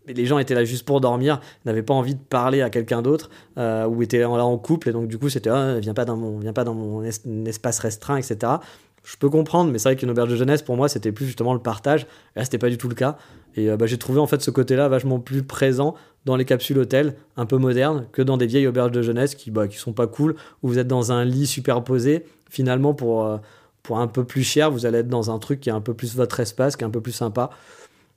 Mais 0.06 0.12
les 0.12 0.26
gens 0.26 0.38
étaient 0.38 0.54
là 0.54 0.64
juste 0.64 0.84
pour 0.84 1.00
dormir, 1.00 1.40
n'avaient 1.64 1.82
pas 1.82 1.94
envie 1.94 2.14
de 2.14 2.20
parler 2.20 2.60
à 2.60 2.68
quelqu'un 2.68 3.00
d'autre, 3.00 3.30
euh, 3.56 3.86
ou 3.86 4.02
étaient 4.02 4.18
là 4.18 4.28
en 4.28 4.58
couple, 4.58 4.90
et 4.90 4.92
donc 4.92 5.08
du 5.08 5.16
coup 5.16 5.30
c'était 5.30 5.48
ah, 5.48 5.78
viens 5.80 5.94
pas 5.94 6.04
dans 6.04 6.18
mon, 6.18 6.40
viens 6.40 6.52
pas 6.52 6.64
dans 6.64 6.74
mon 6.74 7.02
espace 7.46 7.78
restreint, 7.78 8.18
etc 8.18 8.58
je 9.04 9.16
peux 9.16 9.28
comprendre, 9.28 9.70
mais 9.70 9.78
c'est 9.78 9.90
vrai 9.90 9.96
qu'une 9.96 10.10
auberge 10.10 10.30
de 10.30 10.36
jeunesse, 10.36 10.62
pour 10.62 10.76
moi, 10.76 10.88
c'était 10.88 11.12
plus 11.12 11.26
justement 11.26 11.52
le 11.52 11.60
partage. 11.60 12.02
Et 12.34 12.38
là, 12.38 12.44
c'était 12.44 12.58
pas 12.58 12.70
du 12.70 12.78
tout 12.78 12.88
le 12.88 12.94
cas. 12.94 13.18
Et 13.54 13.70
euh, 13.70 13.76
bah, 13.76 13.86
j'ai 13.86 13.98
trouvé 13.98 14.18
en 14.18 14.26
fait 14.26 14.40
ce 14.40 14.50
côté-là 14.50 14.88
vachement 14.88 15.20
plus 15.20 15.42
présent 15.42 15.94
dans 16.24 16.36
les 16.36 16.44
capsules 16.44 16.78
hôtels, 16.78 17.16
un 17.36 17.46
peu 17.46 17.58
modernes, 17.58 18.06
que 18.12 18.22
dans 18.22 18.36
des 18.36 18.46
vieilles 18.46 18.66
auberges 18.66 18.92
de 18.92 19.02
jeunesse 19.02 19.34
qui, 19.34 19.50
bah, 19.50 19.68
qui 19.68 19.76
sont 19.76 19.92
pas 19.92 20.06
cool, 20.06 20.36
où 20.62 20.68
vous 20.68 20.78
êtes 20.78 20.88
dans 20.88 21.12
un 21.12 21.24
lit 21.24 21.46
superposé. 21.46 22.24
Finalement, 22.48 22.94
pour, 22.94 23.24
euh, 23.24 23.38
pour 23.82 23.98
un 23.98 24.06
peu 24.06 24.24
plus 24.24 24.42
cher, 24.42 24.70
vous 24.70 24.86
allez 24.86 24.98
être 24.98 25.08
dans 25.08 25.30
un 25.30 25.38
truc 25.38 25.60
qui 25.60 25.68
est 25.68 25.72
un 25.72 25.80
peu 25.80 25.94
plus 25.94 26.14
votre 26.14 26.40
espace, 26.40 26.76
qui 26.76 26.84
est 26.84 26.86
un 26.86 26.90
peu 26.90 27.00
plus 27.00 27.12
sympa. 27.12 27.50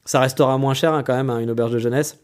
Ça 0.06 0.20
restera 0.20 0.58
moins 0.58 0.74
cher 0.74 0.94
hein, 0.94 1.04
quand 1.04 1.16
même, 1.16 1.30
hein, 1.30 1.40
une 1.40 1.52
auberge 1.52 1.72
de 1.72 1.80
jeunesse. 1.80 2.20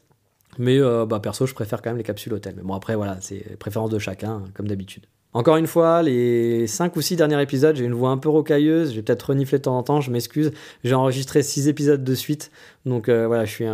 Mais 0.57 0.79
euh, 0.79 1.05
bah, 1.05 1.19
perso, 1.19 1.45
je 1.45 1.53
préfère 1.53 1.81
quand 1.81 1.89
même 1.89 1.97
les 1.97 2.03
capsules 2.03 2.33
hôtels. 2.33 2.53
Mais 2.55 2.63
bon, 2.63 2.75
après, 2.75 2.95
voilà, 2.95 3.17
c'est 3.19 3.57
préférence 3.57 3.89
de 3.89 3.99
chacun, 3.99 4.43
comme 4.53 4.67
d'habitude. 4.67 5.05
Encore 5.33 5.57
une 5.57 5.65
fois, 5.65 6.03
les 6.03 6.67
5 6.67 6.95
ou 6.95 7.01
6 7.01 7.15
derniers 7.15 7.41
épisodes, 7.41 7.75
j'ai 7.75 7.85
une 7.85 7.93
voix 7.93 8.11
un 8.11 8.17
peu 8.17 8.29
rocailleuse, 8.29 8.93
j'ai 8.93 9.01
peut-être 9.01 9.23
reniflé 9.23 9.57
de 9.57 9.63
temps 9.63 9.77
en 9.77 9.81
temps, 9.81 9.99
je 9.99 10.11
m'excuse. 10.11 10.51
J'ai 10.83 10.93
enregistré 10.93 11.41
6 11.41 11.67
épisodes 11.67 12.03
de 12.03 12.15
suite, 12.15 12.51
donc 12.85 13.09
euh, 13.09 13.25
voilà, 13.25 13.45
je 13.45 13.51
suis 13.51 13.65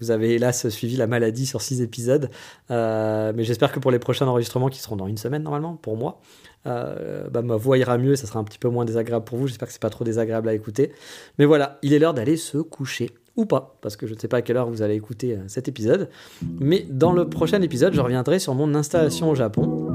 vous 0.00 0.10
avez 0.10 0.34
hélas 0.34 0.68
suivi 0.68 0.96
la 0.96 1.06
maladie 1.06 1.46
sur 1.46 1.62
6 1.62 1.80
épisodes. 1.80 2.30
Euh, 2.70 3.32
mais 3.34 3.44
j'espère 3.44 3.72
que 3.72 3.80
pour 3.80 3.90
les 3.90 3.98
prochains 3.98 4.26
enregistrements, 4.26 4.68
qui 4.68 4.80
seront 4.80 4.96
dans 4.96 5.06
une 5.06 5.16
semaine 5.16 5.42
normalement, 5.42 5.76
pour 5.76 5.96
moi, 5.96 6.20
euh, 6.66 7.28
bah, 7.30 7.40
ma 7.40 7.56
voix 7.56 7.78
ira 7.78 7.96
mieux, 7.96 8.16
ça 8.16 8.26
sera 8.26 8.38
un 8.38 8.44
petit 8.44 8.58
peu 8.58 8.68
moins 8.68 8.84
désagréable 8.84 9.24
pour 9.24 9.38
vous. 9.38 9.46
J'espère 9.46 9.68
que 9.68 9.72
c'est 9.72 9.80
pas 9.80 9.90
trop 9.90 10.04
désagréable 10.04 10.48
à 10.48 10.54
écouter. 10.54 10.92
Mais 11.38 11.46
voilà, 11.46 11.78
il 11.82 11.94
est 11.94 11.98
l'heure 11.98 12.14
d'aller 12.14 12.36
se 12.36 12.58
coucher 12.58 13.10
ou 13.36 13.46
pas, 13.46 13.78
parce 13.80 13.96
que 13.96 14.06
je 14.06 14.14
ne 14.14 14.18
sais 14.18 14.28
pas 14.28 14.38
à 14.38 14.42
quelle 14.42 14.56
heure 14.56 14.68
vous 14.68 14.82
allez 14.82 14.94
écouter 14.94 15.38
cet 15.46 15.68
épisode. 15.68 16.08
Mais 16.58 16.86
dans 16.90 17.12
le 17.12 17.28
prochain 17.28 17.60
épisode, 17.60 17.92
je 17.92 18.00
reviendrai 18.00 18.38
sur 18.38 18.54
mon 18.54 18.74
installation 18.74 19.30
au 19.30 19.34
Japon. 19.34 19.85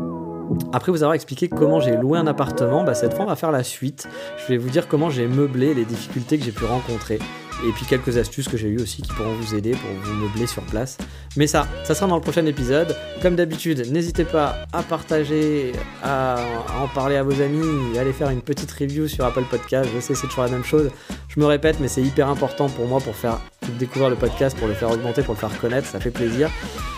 Après 0.73 0.91
vous 0.91 1.03
avoir 1.03 1.13
expliqué 1.15 1.49
comment 1.49 1.79
j'ai 1.79 1.95
loué 1.95 2.17
un 2.17 2.27
appartement, 2.27 2.83
bah, 2.83 2.93
cette 2.93 3.13
fois 3.13 3.25
on 3.25 3.27
va 3.27 3.35
faire 3.35 3.51
la 3.51 3.63
suite. 3.63 4.07
Je 4.37 4.47
vais 4.47 4.57
vous 4.57 4.69
dire 4.69 4.87
comment 4.87 5.09
j'ai 5.09 5.27
meublé 5.27 5.73
les 5.73 5.85
difficultés 5.85 6.37
que 6.37 6.45
j'ai 6.45 6.51
pu 6.51 6.65
rencontrer. 6.65 7.19
Et 7.63 7.71
puis 7.73 7.85
quelques 7.85 8.17
astuces 8.17 8.47
que 8.47 8.57
j'ai 8.57 8.69
eues 8.69 8.81
aussi 8.81 9.01
qui 9.01 9.11
pourront 9.13 9.33
vous 9.33 9.53
aider 9.53 9.71
pour 9.71 9.89
vous 10.03 10.13
meubler 10.13 10.47
sur 10.47 10.63
place. 10.63 10.97
Mais 11.37 11.45
ça, 11.45 11.67
ça 11.83 11.93
sera 11.93 12.07
dans 12.07 12.15
le 12.15 12.21
prochain 12.21 12.45
épisode. 12.45 12.95
Comme 13.21 13.35
d'habitude, 13.35 13.91
n'hésitez 13.91 14.23
pas 14.23 14.65
à 14.73 14.81
partager, 14.81 15.73
à, 16.03 16.37
en 16.81 16.87
parler 16.87 17.17
à 17.17 17.23
vos 17.23 17.39
amis, 17.41 17.97
à 17.97 18.01
aller 18.01 18.13
faire 18.13 18.29
une 18.29 18.41
petite 18.41 18.71
review 18.71 19.07
sur 19.07 19.25
Apple 19.25 19.43
Podcast. 19.43 19.89
Je 19.93 19.99
sais, 19.99 20.15
c'est 20.15 20.27
toujours 20.27 20.45
la 20.45 20.49
même 20.49 20.63
chose. 20.63 20.89
Je 21.27 21.39
me 21.39 21.45
répète, 21.45 21.79
mais 21.79 21.87
c'est 21.87 22.01
hyper 22.01 22.29
important 22.29 22.67
pour 22.67 22.87
moi 22.87 22.99
pour 22.99 23.15
faire 23.15 23.39
découvrir 23.77 24.09
le 24.09 24.15
podcast, 24.15 24.57
pour 24.57 24.67
le 24.67 24.73
faire 24.73 24.89
augmenter, 24.89 25.21
pour 25.21 25.35
le 25.35 25.39
faire 25.39 25.55
connaître. 25.59 25.87
Ça 25.87 25.99
fait 25.99 26.11
plaisir. 26.11 26.49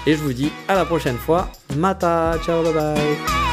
Et 0.08 0.14
je 0.14 0.20
vous 0.20 0.34
dis 0.34 0.52
à 0.70 0.76
la 0.76 0.86
prochaine 0.86 1.18
fois. 1.18 1.50
Mata, 1.76 2.38
ciao, 2.46 2.64
bye 2.64 2.74
bye. 2.74 3.53